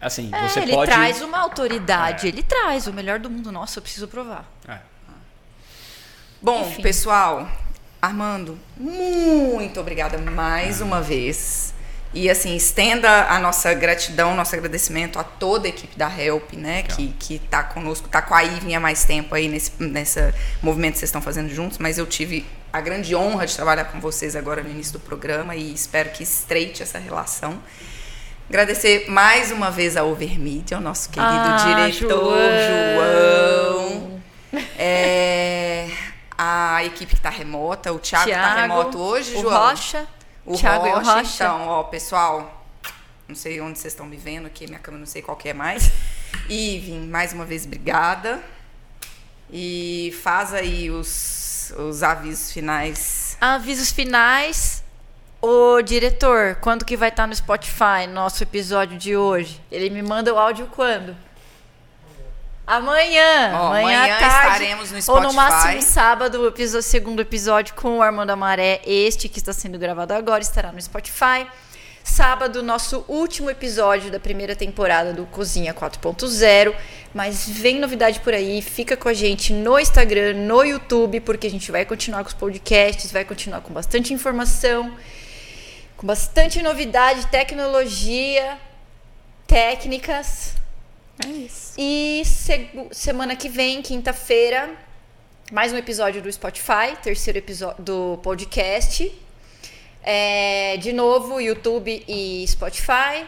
Assim, 0.00 0.30
É, 0.32 0.48
você 0.48 0.60
ele 0.60 0.72
pode. 0.72 0.90
traz 0.90 1.22
uma 1.22 1.38
autoridade, 1.38 2.26
ele 2.28 2.42
traz 2.42 2.86
o 2.86 2.92
melhor 2.92 3.18
do 3.18 3.30
mundo. 3.30 3.50
Nossa, 3.52 3.78
eu 3.78 3.82
preciso 3.82 4.08
provar. 4.08 4.50
É. 4.68 4.78
Bom, 6.40 6.62
Enfim. 6.68 6.82
pessoal, 6.82 7.48
Armando, 8.00 8.58
muito 8.76 9.80
obrigada 9.80 10.18
mais 10.18 10.80
uma 10.80 11.00
vez. 11.00 11.74
E 12.14 12.30
assim, 12.30 12.56
estenda 12.56 13.26
a 13.28 13.38
nossa 13.38 13.74
gratidão, 13.74 14.34
nosso 14.34 14.54
agradecimento 14.54 15.18
a 15.18 15.24
toda 15.24 15.66
a 15.66 15.68
equipe 15.68 15.98
da 15.98 16.10
Help, 16.10 16.52
né? 16.54 16.82
Que, 16.82 17.08
que 17.18 17.38
tá 17.38 17.62
conosco, 17.62 18.08
tá 18.08 18.22
com 18.22 18.34
a 18.34 18.40
Ivy 18.40 18.74
há 18.74 18.80
mais 18.80 19.04
tempo 19.04 19.34
aí 19.34 19.48
nesse 19.48 19.72
nessa 19.78 20.34
movimento 20.62 20.94
que 20.94 21.00
vocês 21.00 21.08
estão 21.08 21.20
fazendo 21.20 21.50
juntos, 21.50 21.78
mas 21.78 21.98
eu 21.98 22.06
tive 22.06 22.46
a 22.72 22.80
grande 22.80 23.14
honra 23.14 23.46
de 23.46 23.54
trabalhar 23.54 23.84
com 23.86 24.00
vocês 24.00 24.34
agora 24.34 24.62
no 24.62 24.70
início 24.70 24.94
do 24.94 25.00
programa 25.00 25.54
e 25.56 25.72
espero 25.74 26.10
que 26.10 26.22
estreite 26.22 26.82
essa 26.82 26.98
relação. 26.98 27.60
Agradecer 28.48 29.10
mais 29.10 29.50
uma 29.50 29.70
vez 29.70 29.96
ao 29.96 30.08
Overmedia, 30.08 30.76
ao 30.76 30.82
nosso 30.82 31.10
querido 31.10 31.32
Ah, 31.32 31.56
diretor 31.66 32.08
João. 32.08 33.90
João. 33.90 34.20
É, 34.78 35.88
a 36.38 36.84
equipe 36.84 37.12
que 37.12 37.18
está 37.18 37.28
remota. 37.30 37.92
O 37.92 37.98
Thiago 37.98 38.30
está 38.30 38.54
remoto 38.54 38.98
hoje, 38.98 39.34
o 39.36 39.40
João. 39.42 39.70
Rocha. 39.70 40.06
O 40.46 40.56
Thiago 40.56 40.88
Rocha, 40.88 41.12
Rocha. 41.12 41.44
Então, 41.44 41.66
ó, 41.66 41.82
pessoal, 41.82 42.64
não 43.26 43.34
sei 43.34 43.60
onde 43.60 43.78
vocês 43.78 43.92
estão 43.92 44.06
me 44.06 44.16
vendo 44.16 44.46
aqui, 44.46 44.66
minha 44.66 44.78
câmera 44.78 45.00
não 45.00 45.06
sei 45.06 45.20
qual 45.20 45.36
que 45.36 45.48
é 45.48 45.52
mais. 45.52 45.90
Ivin, 46.48 47.08
mais 47.08 47.32
uma 47.32 47.44
vez, 47.44 47.66
obrigada. 47.66 48.40
E 49.50 50.16
faz 50.22 50.54
aí 50.54 50.88
os, 50.88 51.74
os 51.76 52.02
avisos 52.04 52.52
finais. 52.52 53.36
Avisos 53.40 53.90
finais. 53.90 54.84
Ô, 55.42 55.82
diretor, 55.82 56.56
quando 56.60 56.84
que 56.84 56.96
vai 56.96 57.08
estar 57.08 57.26
no 57.26 57.34
Spotify, 57.34 58.06
nosso 58.08 58.42
episódio 58.42 58.96
de 58.96 59.16
hoje? 59.16 59.60
Ele 59.70 59.90
me 59.90 60.02
manda 60.02 60.32
o 60.32 60.38
áudio 60.38 60.68
quando? 60.74 61.16
Amanhã. 62.66 63.52
Ó, 63.54 63.66
amanhã, 63.68 63.98
amanhã 63.98 64.18
tarde, 64.18 64.64
estaremos 64.64 64.90
no 64.90 65.14
Ou 65.14 65.20
no 65.20 65.30
Spotify. 65.30 65.36
máximo 65.36 65.82
sábado, 65.82 66.40
o 66.40 66.48
episódio, 66.48 66.82
segundo 66.82 67.20
episódio 67.22 67.74
com 67.74 67.98
o 67.98 68.02
Armando 68.02 68.30
Amaré. 68.30 68.80
Este 68.84 69.28
que 69.28 69.38
está 69.38 69.52
sendo 69.52 69.78
gravado 69.78 70.12
agora 70.12 70.42
estará 70.42 70.72
no 70.72 70.82
Spotify. 70.82 71.46
Sábado, 72.02 72.62
nosso 72.62 73.04
último 73.08 73.50
episódio 73.50 74.10
da 74.10 74.18
primeira 74.18 74.56
temporada 74.56 75.12
do 75.12 75.26
Cozinha 75.26 75.72
4.0. 75.72 76.74
Mas 77.14 77.48
vem 77.48 77.78
novidade 77.78 78.18
por 78.20 78.34
aí. 78.34 78.60
Fica 78.60 78.96
com 78.96 79.08
a 79.08 79.14
gente 79.14 79.52
no 79.52 79.78
Instagram, 79.78 80.34
no 80.34 80.64
YouTube, 80.64 81.20
porque 81.20 81.46
a 81.46 81.50
gente 81.50 81.70
vai 81.70 81.84
continuar 81.84 82.22
com 82.22 82.28
os 82.28 82.34
podcasts, 82.34 83.12
vai 83.12 83.24
continuar 83.24 83.60
com 83.60 83.72
bastante 83.72 84.12
informação, 84.12 84.92
com 85.96 86.06
bastante 86.06 86.62
novidade, 86.62 87.26
tecnologia, 87.28 88.58
técnicas. 89.46 90.54
É 91.24 91.28
isso. 91.28 91.74
E 91.78 92.22
semana 92.92 93.34
que 93.36 93.48
vem, 93.48 93.80
quinta-feira, 93.80 94.70
mais 95.50 95.72
um 95.72 95.76
episódio 95.76 96.20
do 96.20 96.30
Spotify, 96.30 96.96
terceiro 97.02 97.38
episódio 97.38 97.82
do 97.82 98.18
podcast. 98.22 99.12
É, 100.02 100.76
de 100.76 100.92
novo, 100.92 101.40
YouTube 101.40 102.04
e 102.06 102.44
Spotify. 102.46 103.24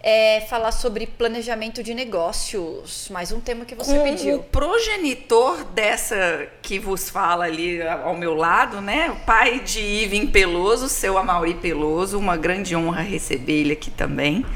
É, 0.00 0.42
falar 0.42 0.70
sobre 0.70 1.06
planejamento 1.06 1.82
de 1.82 1.92
negócios. 1.92 3.08
Mais 3.10 3.32
um 3.32 3.40
tema 3.40 3.64
que 3.64 3.74
você 3.74 3.96
Com 3.98 4.04
pediu. 4.04 4.36
o 4.36 4.42
progenitor 4.44 5.64
dessa 5.64 6.48
que 6.62 6.78
vos 6.78 7.10
fala 7.10 7.46
ali 7.46 7.82
ao 7.82 8.16
meu 8.16 8.34
lado, 8.34 8.80
né? 8.80 9.10
O 9.10 9.16
pai 9.26 9.58
de 9.60 9.80
Ivan 9.80 10.28
Peloso, 10.28 10.88
seu 10.88 11.18
Amauri 11.18 11.54
Peloso. 11.54 12.16
Uma 12.16 12.36
grande 12.36 12.76
honra 12.76 13.02
receber 13.02 13.60
ele 13.60 13.72
aqui 13.72 13.90
também. 13.90 14.46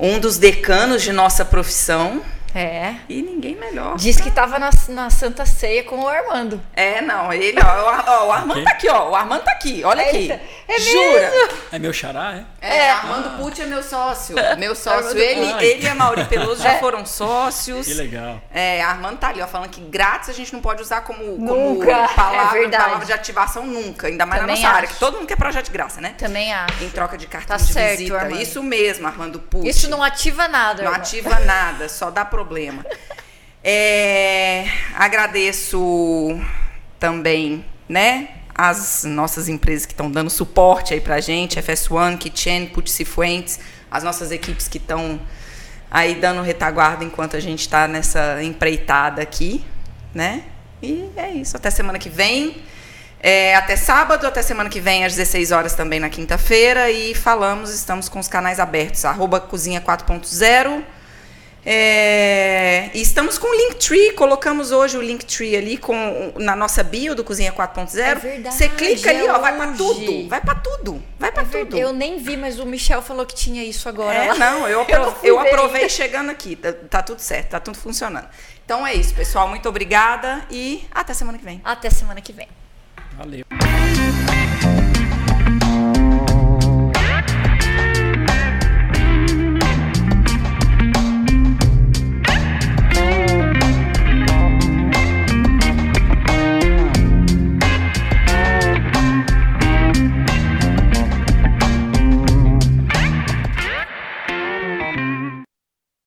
Um 0.00 0.20
dos 0.20 0.38
decanos 0.38 1.02
de 1.02 1.10
nossa 1.12 1.44
profissão. 1.44 2.22
É. 2.54 2.94
E 3.08 3.22
ninguém 3.22 3.54
melhor. 3.56 3.96
Diz 3.96 4.16
que 4.20 4.30
tava 4.30 4.58
na, 4.58 4.70
na 4.88 5.10
Santa 5.10 5.44
Ceia 5.46 5.84
com 5.84 6.00
o 6.00 6.08
Armando. 6.08 6.60
É, 6.74 7.00
não, 7.00 7.32
ele, 7.32 7.58
ó, 7.60 8.02
ó, 8.06 8.26
o 8.28 8.32
Armando 8.32 8.64
tá 8.64 8.70
aqui, 8.70 8.88
ó. 8.88 9.10
O 9.10 9.14
Armando 9.14 9.42
tá 9.44 9.52
aqui, 9.52 9.82
olha 9.84 10.02
aqui. 10.02 10.16
Eita, 10.30 10.40
é 10.66 10.80
Jura? 10.80 11.32
É 11.72 11.78
meu 11.78 11.92
xará, 11.92 12.34
é? 12.60 12.76
É, 12.78 12.90
Armando 12.90 13.36
Pucci 13.38 13.62
é 13.62 13.66
meu 13.66 13.82
sócio. 13.82 14.34
Meu 14.58 14.74
sócio. 14.74 15.08
Armando 15.08 15.18
Ele, 15.18 15.64
ele 15.64 15.84
e 15.84 15.88
a 15.88 15.94
Mauri 15.94 16.24
Peloso 16.24 16.62
já 16.62 16.78
foram 16.80 17.04
sócios. 17.06 17.86
Que 17.86 17.94
legal. 17.94 18.40
É, 18.52 18.82
a 18.82 18.88
Armando 18.88 19.18
tá 19.18 19.28
ali, 19.28 19.40
ó, 19.40 19.46
falando 19.46 19.70
que 19.70 19.80
grátis 19.80 20.28
a 20.30 20.32
gente 20.32 20.52
não 20.52 20.60
pode 20.60 20.82
usar 20.82 21.02
como, 21.02 21.18
como 21.36 21.74
Nunca, 21.74 22.08
palavra, 22.08 22.64
é 22.64 22.68
palavra 22.68 23.06
de 23.06 23.12
ativação 23.12 23.66
nunca. 23.66 24.06
Ainda 24.08 24.26
mais 24.26 24.40
Também 24.40 24.56
na 24.56 24.62
nossa 24.62 24.74
área, 24.76 24.86
acho. 24.86 24.94
que 24.94 25.00
todo 25.00 25.16
mundo 25.18 25.26
quer 25.26 25.36
projeto 25.36 25.66
de 25.66 25.70
graça, 25.70 26.00
né? 26.00 26.14
Também 26.18 26.52
acho. 26.52 26.82
Em 26.84 26.90
troca 26.90 27.16
de 27.16 27.26
cartão 27.26 27.56
Tá 27.56 27.62
de 27.64 27.72
certo, 27.72 27.98
visita. 27.98 28.18
Armando. 28.18 28.42
Isso 28.42 28.62
mesmo, 28.62 29.06
Armando 29.06 29.38
Pucci. 29.38 29.68
Isso 29.68 29.88
não 29.90 30.02
ativa 30.02 30.48
nada, 30.48 30.82
Não 30.82 30.90
Armando. 30.90 31.06
ativa 31.06 31.38
nada, 31.40 31.88
só 31.88 32.10
dá 32.10 32.24
problema. 32.38 32.86
É, 33.64 34.64
agradeço 34.94 36.40
também, 37.00 37.64
né, 37.88 38.28
as 38.54 39.02
nossas 39.02 39.48
empresas 39.48 39.84
que 39.84 39.92
estão 39.92 40.08
dando 40.08 40.30
suporte 40.30 40.94
aí 40.94 41.00
pra 41.00 41.20
gente, 41.20 41.60
FS1, 41.60 42.16
Kitchen, 42.16 42.66
Putz 42.68 42.92
Cifuentes, 42.92 43.58
as 43.90 44.04
nossas 44.04 44.30
equipes 44.30 44.68
que 44.68 44.78
estão 44.78 45.20
aí 45.90 46.14
dando 46.14 46.42
retaguarda 46.42 47.04
enquanto 47.04 47.36
a 47.36 47.40
gente 47.40 47.62
está 47.62 47.88
nessa 47.88 48.40
empreitada 48.40 49.20
aqui, 49.20 49.64
né? 50.14 50.44
E 50.80 51.10
é 51.16 51.30
isso, 51.30 51.56
até 51.56 51.70
semana 51.70 51.98
que 51.98 52.08
vem. 52.08 52.62
É, 53.20 53.56
até 53.56 53.74
sábado, 53.74 54.28
até 54.28 54.42
semana 54.42 54.70
que 54.70 54.78
vem, 54.78 55.04
às 55.04 55.16
16 55.16 55.50
horas 55.50 55.74
também 55.74 55.98
na 55.98 56.08
quinta-feira. 56.08 56.88
E 56.88 57.16
falamos, 57.16 57.74
estamos 57.74 58.08
com 58.08 58.20
os 58.20 58.28
canais 58.28 58.60
abertos, 58.60 59.04
arroba 59.04 59.40
Cozinha 59.40 59.80
4.0. 59.80 60.84
É, 61.64 62.90
e 62.94 63.02
estamos 63.02 63.36
com 63.36 63.46
o 63.46 63.54
Linktree, 63.54 64.12
colocamos 64.12 64.70
hoje 64.72 64.96
o 64.96 65.02
Linktree 65.02 65.56
ali 65.56 65.76
com, 65.76 66.32
na 66.36 66.56
nossa 66.56 66.82
bio 66.82 67.14
do 67.14 67.22
Cozinha 67.22 67.52
4.0. 67.52 67.98
É 67.98 68.14
verdade, 68.14 68.54
Você 68.54 68.68
clica 68.68 69.10
ali, 69.10 69.26
é 69.26 69.32
ó, 69.32 69.38
vai 69.38 69.54
pra 69.56 69.68
hoje. 69.68 69.76
tudo, 69.76 70.28
vai 70.28 70.40
pra 70.40 70.54
tudo, 70.54 71.02
vai 71.18 71.30
pra 71.32 71.42
É 71.42 71.44
tudo. 71.44 71.52
verdade, 71.52 71.80
Eu 71.82 71.92
nem 71.92 72.18
vi, 72.18 72.36
mas 72.36 72.58
o 72.58 72.64
Michel 72.66 73.02
falou 73.02 73.26
que 73.26 73.34
tinha 73.34 73.62
isso 73.64 73.88
agora. 73.88 74.16
É, 74.16 74.28
lá. 74.28 74.34
não, 74.36 74.66
eu, 74.68 74.80
apro- 74.82 75.14
Eu 75.22 75.34
eu 75.34 75.40
aprovei 75.40 75.82
ainda. 75.82 75.88
chegando 75.92 76.30
aqui, 76.30 76.56
tá, 76.56 76.72
tá 76.72 77.02
tudo 77.02 77.18
certo, 77.20 77.50
tá 77.50 77.60
tudo 77.60 77.76
funcionando. 77.78 78.28
Então 78.64 78.86
é 78.86 78.94
isso, 78.94 79.14
pessoal, 79.14 79.48
muito 79.48 79.68
obrigada 79.68 80.44
e 80.50 80.86
até 80.92 81.12
semana 81.14 81.38
que 81.38 81.44
vem. 81.44 81.60
Até 81.64 81.90
semana 81.90 82.20
que 82.20 82.32
vem. 82.32 82.48
Valeu. 83.16 83.44